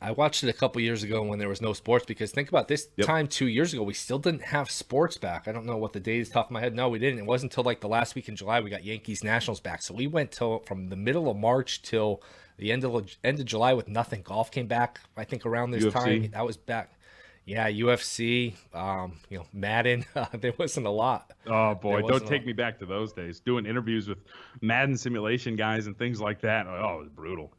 I 0.00 0.12
watched 0.12 0.42
it 0.44 0.48
a 0.48 0.52
couple 0.52 0.80
years 0.80 1.02
ago 1.02 1.22
when 1.22 1.38
there 1.38 1.48
was 1.48 1.60
no 1.60 1.72
sports 1.72 2.04
because 2.06 2.30
think 2.30 2.48
about 2.48 2.68
this 2.68 2.88
yep. 2.96 3.06
time 3.06 3.26
two 3.26 3.48
years 3.48 3.72
ago 3.72 3.82
we 3.82 3.94
still 3.94 4.18
didn't 4.18 4.42
have 4.42 4.70
sports 4.70 5.16
back. 5.16 5.48
I 5.48 5.52
don't 5.52 5.66
know 5.66 5.76
what 5.76 5.92
the 5.92 6.00
days 6.00 6.28
top 6.28 6.46
of 6.46 6.50
my 6.52 6.60
head. 6.60 6.74
No, 6.74 6.88
we 6.88 6.98
didn't. 6.98 7.18
It 7.18 7.26
wasn't 7.26 7.52
until 7.52 7.64
like 7.64 7.80
the 7.80 7.88
last 7.88 8.14
week 8.14 8.28
in 8.28 8.36
July 8.36 8.60
we 8.60 8.70
got 8.70 8.84
Yankees 8.84 9.24
Nationals 9.24 9.60
back. 9.60 9.82
So 9.82 9.94
we 9.94 10.06
went 10.06 10.32
till 10.32 10.60
from 10.60 10.88
the 10.88 10.96
middle 10.96 11.30
of 11.30 11.36
March 11.36 11.82
till 11.82 12.22
the 12.56 12.72
end 12.72 12.84
of 12.84 13.16
end 13.22 13.40
of 13.40 13.46
July 13.46 13.74
with 13.74 13.88
nothing. 13.88 14.22
Golf 14.22 14.50
came 14.50 14.66
back, 14.66 15.00
I 15.16 15.24
think, 15.24 15.46
around 15.46 15.70
this 15.70 15.84
UFC. 15.84 15.92
time. 15.92 16.30
That 16.32 16.46
was 16.46 16.56
back. 16.56 16.90
Yeah, 17.46 17.70
UFC, 17.70 18.54
um, 18.72 19.18
you 19.28 19.38
know, 19.38 19.46
Madden. 19.52 20.06
Uh, 20.14 20.26
there 20.34 20.54
wasn't 20.58 20.86
a 20.86 20.90
lot. 20.90 21.32
Oh 21.46 21.74
boy, 21.74 22.02
don't 22.02 22.26
take 22.26 22.46
me 22.46 22.52
back 22.52 22.78
to 22.78 22.86
those 22.86 23.12
days. 23.12 23.40
Doing 23.40 23.66
interviews 23.66 24.08
with 24.08 24.18
Madden 24.62 24.96
simulation 24.96 25.56
guys 25.56 25.86
and 25.86 25.98
things 25.98 26.20
like 26.20 26.40
that. 26.40 26.66
Oh, 26.66 26.98
it 26.98 27.00
was 27.00 27.08
brutal. 27.10 27.52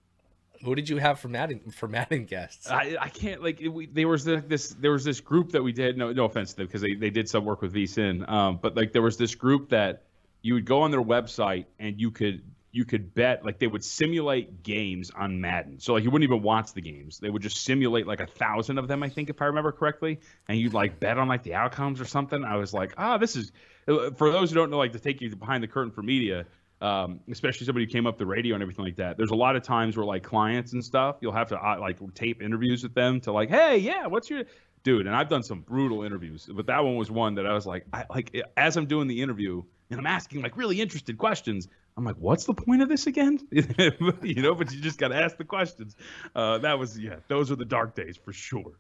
Who 0.63 0.73
did 0.73 0.89
you 0.89 0.97
have 0.97 1.19
for 1.19 1.27
Madden 1.27 1.59
for 1.71 1.87
Madden 1.87 2.25
guests? 2.25 2.71
I, 2.71 2.97
I 2.99 3.09
can't 3.09 3.43
like 3.43 3.61
we, 3.69 3.85
there 3.87 4.07
was 4.07 4.23
this 4.23 4.69
there 4.79 4.91
was 4.91 5.03
this 5.03 5.19
group 5.19 5.51
that 5.51 5.61
we 5.61 5.71
did. 5.71 5.97
No 5.97 6.11
no 6.11 6.25
offense 6.25 6.51
to 6.51 6.57
them 6.57 6.67
because 6.67 6.81
they, 6.81 6.95
they 6.95 7.09
did 7.11 7.29
some 7.29 7.45
work 7.45 7.61
with 7.61 7.73
VSIN. 7.73 8.27
Um, 8.27 8.57
but 8.61 8.75
like 8.75 8.91
there 8.91 9.01
was 9.03 9.17
this 9.17 9.35
group 9.35 9.69
that 9.69 10.03
you 10.41 10.53
would 10.55 10.65
go 10.65 10.81
on 10.81 10.91
their 10.91 11.03
website 11.03 11.65
and 11.77 11.99
you 11.99 12.09
could 12.09 12.41
you 12.75 12.83
could 12.83 13.15
bet 13.15 13.45
like 13.45 13.57
they 13.57 13.67
would 13.67 13.85
simulate 13.85 14.61
games 14.61 15.09
on 15.09 15.39
Madden. 15.39 15.79
So 15.79 15.93
like 15.93 16.03
you 16.03 16.11
wouldn't 16.11 16.29
even 16.29 16.43
watch 16.43 16.73
the 16.73 16.81
games. 16.81 17.19
They 17.19 17.29
would 17.29 17.41
just 17.41 17.63
simulate 17.63 18.05
like 18.05 18.19
a 18.19 18.27
thousand 18.27 18.79
of 18.79 18.89
them, 18.89 19.01
I 19.01 19.07
think, 19.07 19.29
if 19.29 19.41
I 19.41 19.45
remember 19.45 19.71
correctly. 19.71 20.19
And 20.49 20.59
you'd 20.59 20.73
like 20.73 20.99
bet 20.99 21.17
on 21.17 21.29
like 21.29 21.43
the 21.43 21.53
outcomes 21.53 22.01
or 22.01 22.05
something. 22.05 22.43
I 22.43 22.57
was 22.57 22.73
like, 22.73 22.93
ah, 22.97 23.15
oh, 23.15 23.17
this 23.17 23.37
is 23.37 23.53
for 23.85 24.29
those 24.29 24.49
who 24.49 24.55
don't 24.55 24.71
know, 24.71 24.77
like 24.77 24.91
to 24.91 24.99
take 24.99 25.21
you 25.21 25.33
behind 25.33 25.63
the 25.63 25.69
curtain 25.69 25.93
for 25.93 26.03
media. 26.03 26.45
Um, 26.81 27.21
especially 27.31 27.65
somebody 27.65 27.85
who 27.85 27.91
came 27.91 28.05
up 28.05 28.17
the 28.17 28.25
radio 28.25 28.53
and 28.53 28.61
everything 28.61 28.83
like 28.83 28.97
that. 28.97 29.15
There's 29.15 29.31
a 29.31 29.35
lot 29.35 29.55
of 29.55 29.63
times 29.63 29.95
where 29.95 30.05
like 30.05 30.23
clients 30.23 30.73
and 30.73 30.83
stuff, 30.83 31.15
you'll 31.21 31.31
have 31.31 31.47
to 31.49 31.57
uh, 31.57 31.77
like 31.79 31.97
tape 32.13 32.41
interviews 32.41 32.83
with 32.83 32.93
them 32.93 33.21
to 33.21 33.31
like, 33.31 33.49
hey, 33.49 33.77
yeah, 33.77 34.07
what's 34.07 34.29
your 34.29 34.43
dude? 34.83 35.07
And 35.07 35.15
I've 35.15 35.29
done 35.29 35.43
some 35.43 35.61
brutal 35.61 36.03
interviews, 36.03 36.49
but 36.51 36.65
that 36.67 36.83
one 36.83 36.97
was 36.97 37.09
one 37.09 37.35
that 37.35 37.47
I 37.47 37.53
was 37.53 37.65
like, 37.65 37.85
I 37.93 38.03
like 38.09 38.35
as 38.57 38.75
I'm 38.75 38.87
doing 38.87 39.07
the 39.07 39.21
interview 39.21 39.63
and 39.89 39.99
I'm 39.99 40.05
asking 40.05 40.41
like 40.41 40.57
really 40.57 40.81
interested 40.81 41.17
questions. 41.17 41.67
I'm 41.97 42.03
like, 42.03 42.17
what's 42.17 42.45
the 42.45 42.53
point 42.53 42.81
of 42.81 42.89
this 42.89 43.07
again? 43.07 43.39
you 43.51 44.41
know, 44.41 44.53
but 44.55 44.71
you 44.71 44.81
just 44.81 44.97
got 44.99 45.09
to 45.09 45.15
ask 45.15 45.37
the 45.37 45.45
questions. 45.45 45.95
Uh, 46.35 46.57
that 46.57 46.77
was, 46.77 46.99
yeah, 46.99 47.17
those 47.27 47.51
are 47.51 47.55
the 47.55 47.65
dark 47.65 47.95
days 47.95 48.17
for 48.17 48.33
sure. 48.33 48.73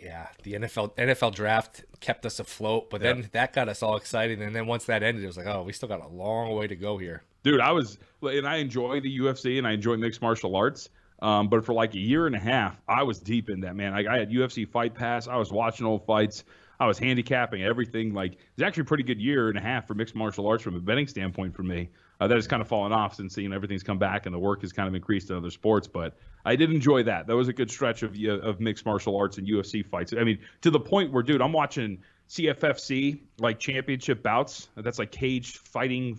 Yeah, 0.00 0.28
the 0.42 0.54
NFL 0.54 0.96
NFL 0.96 1.34
draft 1.34 1.84
kept 2.00 2.24
us 2.26 2.38
afloat, 2.38 2.90
but 2.90 3.00
then 3.00 3.28
that 3.32 3.52
got 3.52 3.68
us 3.68 3.82
all 3.82 3.96
excited. 3.96 4.40
And 4.40 4.54
then 4.54 4.66
once 4.66 4.84
that 4.84 5.02
ended, 5.02 5.24
it 5.24 5.26
was 5.26 5.36
like, 5.36 5.46
oh, 5.46 5.62
we 5.62 5.72
still 5.72 5.88
got 5.88 6.02
a 6.02 6.08
long 6.08 6.54
way 6.54 6.66
to 6.66 6.76
go 6.76 6.98
here. 6.98 7.22
Dude, 7.42 7.60
I 7.60 7.72
was, 7.72 7.98
and 8.22 8.46
I 8.46 8.56
enjoy 8.56 9.00
the 9.00 9.18
UFC 9.18 9.58
and 9.58 9.66
I 9.66 9.72
enjoy 9.72 9.96
mixed 9.96 10.22
martial 10.22 10.56
arts. 10.56 10.88
Um, 11.20 11.48
but 11.48 11.64
for 11.64 11.72
like 11.72 11.94
a 11.94 11.98
year 11.98 12.26
and 12.26 12.36
a 12.36 12.38
half, 12.38 12.80
I 12.88 13.02
was 13.02 13.18
deep 13.18 13.48
in 13.48 13.60
that, 13.60 13.76
man. 13.76 13.92
Like 13.92 14.06
I 14.06 14.18
had 14.18 14.30
UFC 14.30 14.68
Fight 14.68 14.94
Pass. 14.94 15.26
I 15.26 15.36
was 15.36 15.52
watching 15.52 15.86
old 15.86 16.04
fights. 16.06 16.44
I 16.80 16.86
was 16.86 16.98
handicapping 16.98 17.62
everything. 17.62 18.12
Like 18.12 18.32
it's 18.32 18.62
actually 18.62 18.82
a 18.82 18.86
pretty 18.86 19.04
good 19.04 19.20
year 19.20 19.48
and 19.48 19.56
a 19.56 19.60
half 19.60 19.86
for 19.86 19.94
mixed 19.94 20.14
martial 20.14 20.46
arts 20.46 20.62
from 20.62 20.74
a 20.74 20.80
betting 20.80 21.06
standpoint 21.06 21.54
for 21.54 21.62
me. 21.62 21.88
Uh, 22.20 22.28
that 22.28 22.36
has 22.36 22.46
kind 22.46 22.62
of 22.62 22.68
fallen 22.68 22.92
off 22.92 23.14
since 23.14 23.36
you 23.36 23.48
know 23.48 23.56
everything's 23.56 23.82
come 23.82 23.98
back 23.98 24.26
and 24.26 24.34
the 24.34 24.38
work 24.38 24.60
has 24.60 24.72
kind 24.72 24.88
of 24.88 24.94
increased 24.94 25.30
in 25.30 25.36
other 25.36 25.50
sports. 25.50 25.88
But 25.88 26.16
I 26.44 26.56
did 26.56 26.70
enjoy 26.70 27.02
that. 27.04 27.26
That 27.26 27.36
was 27.36 27.48
a 27.48 27.52
good 27.52 27.70
stretch 27.70 28.02
of 28.02 28.16
of 28.24 28.60
mixed 28.60 28.86
martial 28.86 29.16
arts 29.16 29.38
and 29.38 29.46
UFC 29.46 29.84
fights. 29.84 30.12
I 30.16 30.24
mean, 30.24 30.38
to 30.62 30.70
the 30.70 30.80
point 30.80 31.12
where, 31.12 31.22
dude, 31.22 31.42
I'm 31.42 31.52
watching 31.52 31.98
CFFC 32.28 33.20
like 33.38 33.58
championship 33.58 34.22
bouts. 34.22 34.68
That's 34.76 34.98
like 34.98 35.10
cage 35.10 35.58
fighting 35.58 36.18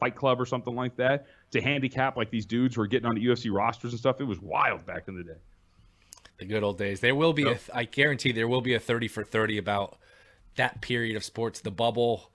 fight 0.00 0.16
club 0.16 0.40
or 0.40 0.46
something 0.46 0.74
like 0.74 0.96
that. 0.96 1.26
To 1.52 1.60
handicap 1.60 2.16
like 2.16 2.30
these 2.30 2.46
dudes 2.46 2.74
who 2.74 2.82
are 2.82 2.86
getting 2.86 3.06
on 3.06 3.14
the 3.14 3.24
UFC 3.24 3.52
rosters 3.52 3.92
and 3.92 4.00
stuff. 4.00 4.20
It 4.20 4.24
was 4.24 4.40
wild 4.40 4.84
back 4.86 5.08
in 5.08 5.16
the 5.16 5.22
day. 5.22 5.38
The 6.38 6.46
good 6.46 6.64
old 6.64 6.78
days. 6.78 7.00
There 7.00 7.14
will 7.14 7.32
be 7.32 7.44
yep. 7.44 7.60
a. 7.68 7.76
I 7.76 7.84
guarantee 7.84 8.32
there 8.32 8.48
will 8.48 8.60
be 8.60 8.74
a 8.74 8.80
thirty 8.80 9.06
for 9.06 9.22
thirty 9.22 9.58
about 9.58 9.98
that 10.56 10.80
period 10.80 11.16
of 11.16 11.24
sports, 11.24 11.60
the 11.60 11.70
bubble 11.70 12.30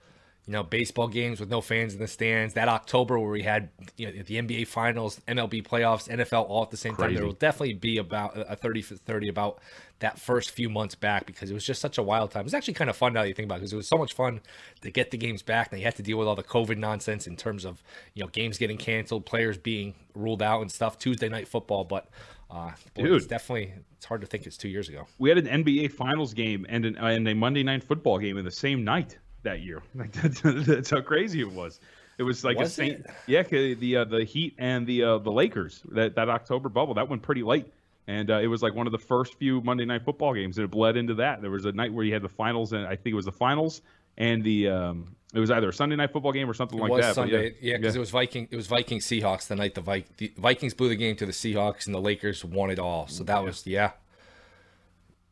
you 0.50 0.56
know, 0.56 0.64
baseball 0.64 1.06
games 1.06 1.38
with 1.38 1.48
no 1.48 1.60
fans 1.60 1.94
in 1.94 2.00
the 2.00 2.08
stands. 2.08 2.54
That 2.54 2.68
October 2.68 3.20
where 3.20 3.30
we 3.30 3.44
had 3.44 3.68
you 3.96 4.06
know, 4.06 4.22
the 4.24 4.34
NBA 4.34 4.66
Finals, 4.66 5.20
MLB 5.28 5.64
playoffs, 5.64 6.08
NFL 6.08 6.50
all 6.50 6.64
at 6.64 6.70
the 6.70 6.76
same 6.76 6.96
Crazy. 6.96 7.10
time. 7.10 7.14
There 7.14 7.24
will 7.24 7.34
definitely 7.34 7.74
be 7.74 7.98
about 7.98 8.32
a 8.34 8.56
30 8.56 8.82
for 8.82 8.96
30 8.96 9.28
about 9.28 9.60
that 10.00 10.18
first 10.18 10.50
few 10.50 10.68
months 10.68 10.96
back 10.96 11.24
because 11.24 11.52
it 11.52 11.54
was 11.54 11.64
just 11.64 11.80
such 11.80 11.98
a 11.98 12.02
wild 12.02 12.32
time. 12.32 12.46
It's 12.46 12.54
actually 12.54 12.74
kind 12.74 12.90
of 12.90 12.96
fun 12.96 13.12
now 13.12 13.22
that 13.22 13.28
you 13.28 13.34
think 13.34 13.46
about 13.46 13.58
it 13.58 13.60
because 13.60 13.72
it 13.72 13.76
was 13.76 13.86
so 13.86 13.96
much 13.96 14.12
fun 14.12 14.40
to 14.80 14.90
get 14.90 15.12
the 15.12 15.16
games 15.16 15.40
back. 15.40 15.70
Now 15.70 15.78
you 15.78 15.84
had 15.84 15.94
to 15.94 16.02
deal 16.02 16.18
with 16.18 16.26
all 16.26 16.34
the 16.34 16.42
COVID 16.42 16.78
nonsense 16.78 17.28
in 17.28 17.36
terms 17.36 17.64
of, 17.64 17.80
you 18.14 18.24
know, 18.24 18.28
games 18.28 18.58
getting 18.58 18.76
canceled, 18.76 19.26
players 19.26 19.56
being 19.56 19.94
ruled 20.16 20.42
out 20.42 20.62
and 20.62 20.72
stuff, 20.72 20.98
Tuesday 20.98 21.28
night 21.28 21.46
football. 21.46 21.84
But 21.84 22.08
uh, 22.50 22.72
boy, 22.94 23.04
Dude, 23.04 23.12
it's 23.12 23.26
definitely 23.26 23.72
it's 23.96 24.04
hard 24.04 24.20
to 24.22 24.26
think 24.26 24.46
it's 24.46 24.56
two 24.56 24.68
years 24.68 24.88
ago. 24.88 25.06
We 25.20 25.28
had 25.28 25.38
an 25.38 25.62
NBA 25.62 25.92
Finals 25.92 26.34
game 26.34 26.66
and, 26.68 26.84
an, 26.86 26.96
and 26.96 27.28
a 27.28 27.34
Monday 27.36 27.62
night 27.62 27.84
football 27.84 28.18
game 28.18 28.36
in 28.36 28.44
the 28.44 28.50
same 28.50 28.82
night 28.82 29.16
that 29.42 29.60
year. 29.60 29.82
Like 29.94 30.12
that's, 30.12 30.40
that's 30.42 30.90
how 30.90 31.00
crazy 31.00 31.40
it 31.40 31.50
was. 31.50 31.80
It 32.18 32.22
was 32.22 32.44
like 32.44 32.58
was 32.58 32.68
a 32.68 32.72
Saint, 32.72 33.06
yeah, 33.26 33.42
the 33.42 33.96
uh, 33.96 34.04
the 34.04 34.24
Heat 34.24 34.54
and 34.58 34.86
the 34.86 35.02
uh, 35.02 35.18
the 35.18 35.32
Lakers 35.32 35.82
that 35.92 36.14
that 36.16 36.28
October 36.28 36.68
bubble 36.68 36.94
that 36.94 37.08
went 37.08 37.22
pretty 37.22 37.42
late, 37.42 37.66
and 38.06 38.30
uh, 38.30 38.38
it 38.38 38.46
was 38.46 38.62
like 38.62 38.74
one 38.74 38.86
of 38.86 38.92
the 38.92 38.98
first 38.98 39.34
few 39.38 39.62
Monday 39.62 39.86
night 39.86 40.04
football 40.04 40.34
games, 40.34 40.58
and 40.58 40.64
it 40.66 40.70
bled 40.70 40.96
into 40.96 41.14
that. 41.14 41.40
There 41.40 41.50
was 41.50 41.64
a 41.64 41.72
night 41.72 41.92
where 41.92 42.04
you 42.04 42.12
had 42.12 42.22
the 42.22 42.28
finals, 42.28 42.74
and 42.74 42.86
I 42.86 42.96
think 42.96 43.12
it 43.12 43.14
was 43.14 43.24
the 43.24 43.32
finals 43.32 43.80
and 44.20 44.44
the 44.44 44.68
um, 44.68 45.16
it 45.32 45.40
was 45.40 45.50
either 45.50 45.70
a 45.70 45.72
Sunday 45.72 45.96
night 45.96 46.12
football 46.12 46.32
game 46.32 46.48
or 46.48 46.54
something 46.54 46.78
it 46.78 46.82
like 46.82 46.90
was 46.90 47.06
that. 47.06 47.14
Sunday, 47.14 47.54
yeah, 47.60 47.76
because 47.76 47.94
yeah, 47.94 47.98
it 47.98 48.00
was 48.00 48.10
Viking. 48.10 48.48
It 48.50 48.56
was 48.56 48.66
Viking 48.66 48.98
Seahawks 48.98 49.48
the 49.48 49.56
night 49.56 49.74
the, 49.74 49.80
Vi- 49.80 50.04
the 50.18 50.32
Vikings 50.36 50.74
blew 50.74 50.88
the 50.88 50.96
game 50.96 51.16
to 51.16 51.26
the 51.26 51.32
Seahawks, 51.32 51.86
and 51.86 51.94
the 51.94 52.00
Lakers 52.00 52.44
won 52.44 52.70
it 52.70 52.78
all. 52.78 53.06
So 53.08 53.24
that 53.24 53.36
yeah. 53.36 53.40
was 53.40 53.66
yeah 53.66 53.90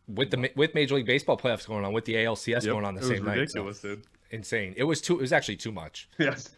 with 0.08 0.30
the 0.30 0.50
with 0.56 0.74
Major 0.74 0.96
League 0.96 1.06
Baseball 1.06 1.36
playoffs 1.36 1.66
going 1.66 1.84
on, 1.84 1.92
with 1.92 2.04
the 2.04 2.14
ALCS 2.14 2.46
yep. 2.48 2.64
going 2.64 2.84
on 2.84 2.94
the 2.94 3.02
same 3.02 3.24
night. 3.24 3.38
Ridiculous, 3.38 3.80
so. 3.80 3.96
dude 3.96 4.02
insane. 4.30 4.74
It 4.76 4.84
was 4.84 5.00
too. 5.00 5.14
It 5.18 5.22
was 5.22 5.32
actually 5.32 5.56
too 5.56 5.72
much. 5.72 6.08
Yes. 6.18 6.50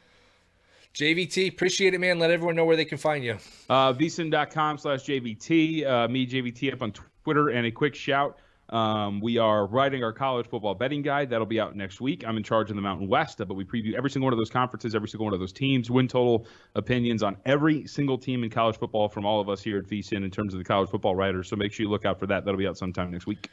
JVT, 0.93 1.51
appreciate 1.51 1.95
it, 1.95 2.01
man. 2.01 2.19
Let 2.19 2.33
everyone 2.33 2.57
know 2.57 2.65
where 2.65 2.75
they 2.75 2.85
can 2.85 2.99
find 2.99 3.23
you. 3.23 3.39
Uh, 3.69 3.93
vsin.com 3.93 4.77
slash 4.77 5.05
JVT. 5.05 5.87
Uh, 5.87 6.09
me, 6.09 6.27
JVT, 6.27 6.73
up 6.73 6.83
on 6.83 6.93
Twitter. 7.23 7.51
And 7.51 7.65
a 7.65 7.71
quick 7.71 7.95
shout. 7.95 8.41
Um, 8.71 9.21
we 9.21 9.37
are 9.37 9.67
writing 9.67 10.05
our 10.05 10.13
college 10.13 10.47
football 10.47 10.75
betting 10.75 11.03
guide. 11.03 11.29
That'll 11.29 11.45
be 11.45 11.61
out 11.61 11.75
next 11.75 12.01
week. 12.01 12.25
I'm 12.27 12.37
in 12.37 12.45
charge 12.45 12.71
of 12.71 12.77
the 12.77 12.83
Mountain 12.83 13.09
West, 13.09 13.39
but 13.39 13.55
we 13.55 13.65
preview 13.65 13.95
every 13.95 14.11
single 14.11 14.27
one 14.27 14.33
of 14.33 14.39
those 14.39 14.51
conferences, 14.51 14.95
every 14.95 15.09
single 15.09 15.25
one 15.25 15.35
of 15.35 15.41
those 15.41 15.53
teams, 15.53 15.91
win 15.91 16.07
total 16.07 16.47
opinions 16.77 17.25
on 17.25 17.37
every 17.47 17.87
single 17.87 18.17
team 18.17 18.45
in 18.45 18.51
college 18.51 18.77
football 18.77 19.09
from 19.09 19.27
all 19.27 19.41
of 19.41 19.49
us 19.49 19.61
here 19.61 19.79
at 19.79 19.87
VSIN 19.87 20.25
in 20.25 20.31
terms 20.31 20.55
of 20.55 20.59
the 20.59 20.65
college 20.65 20.89
football 20.89 21.17
writers. 21.17 21.49
So 21.49 21.57
make 21.57 21.73
sure 21.73 21.85
you 21.85 21.91
look 21.91 22.05
out 22.05 22.21
for 22.21 22.27
that. 22.29 22.45
That'll 22.45 22.59
be 22.59 22.67
out 22.69 22.79
sometime 22.79 23.11
next 23.11 23.27
week. 23.27 23.51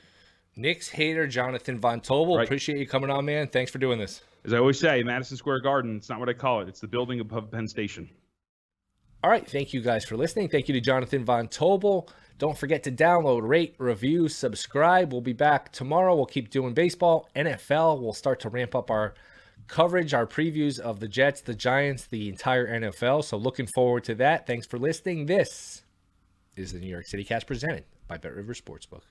Knicks 0.55 0.89
hater 0.89 1.28
Jonathan 1.28 1.80
Von 1.80 1.99
Tobel. 2.01 2.38
Right. 2.38 2.45
Appreciate 2.45 2.78
you 2.78 2.88
coming 2.88 3.09
on, 3.09 3.26
man. 3.26 3.47
Thanks 3.47 3.72
for 3.72 3.80
doing 3.80 3.97
this. 3.97 4.22
As 4.45 4.53
I 4.53 4.57
always 4.57 4.80
say, 4.80 5.01
Madison 5.03 5.38
Square 5.38 5.61
Garden, 5.61 5.97
it's 5.97 6.09
not 6.09 6.20
what 6.20 6.30
I 6.30 6.34
call 6.34 6.61
it. 6.61 6.68
It's 6.68 6.80
the 6.80 6.88
building 6.88 7.20
above 7.20 7.51
Penn 7.51 7.68
Station. 7.68 8.09
All 9.24 9.32
right. 9.32 9.47
Thank 9.49 9.74
you 9.74 9.82
guys 9.82 10.05
for 10.05 10.15
listening. 10.15 10.47
Thank 10.47 10.68
you 10.68 10.74
to 10.74 10.82
Jonathan 10.82 11.26
Von 11.26 11.47
Tobel. 11.47 12.07
Don't 12.38 12.57
forget 12.57 12.83
to 12.83 12.91
download, 12.91 13.47
rate, 13.47 13.75
review, 13.79 14.27
subscribe. 14.27 15.11
We'll 15.11 15.21
be 15.21 15.33
back 15.33 15.71
tomorrow. 15.71 16.15
We'll 16.15 16.27
keep 16.27 16.51
doing 16.51 16.75
baseball. 16.75 17.29
NFL, 17.35 17.99
we'll 17.99 18.13
start 18.13 18.39
to 18.41 18.49
ramp 18.49 18.75
up 18.75 18.91
our 18.91 19.15
coverage, 19.67 20.13
our 20.13 20.27
previews 20.27 20.79
of 20.79 20.99
the 20.99 21.07
Jets, 21.07 21.41
the 21.41 21.55
Giants, 21.55 22.05
the 22.05 22.29
entire 22.29 22.67
NFL. 22.67 23.23
So 23.23 23.38
looking 23.38 23.65
forward 23.65 24.03
to 24.05 24.15
that. 24.15 24.45
Thanks 24.45 24.67
for 24.67 24.77
listening. 24.77 25.25
This 25.25 25.83
is 26.55 26.73
the 26.73 26.79
New 26.79 26.88
York 26.88 27.07
City 27.07 27.23
Cast 27.23 27.47
presented 27.47 27.85
by 28.07 28.17
Bet 28.17 28.35
River 28.35 28.53
Sportsbook. 28.53 29.01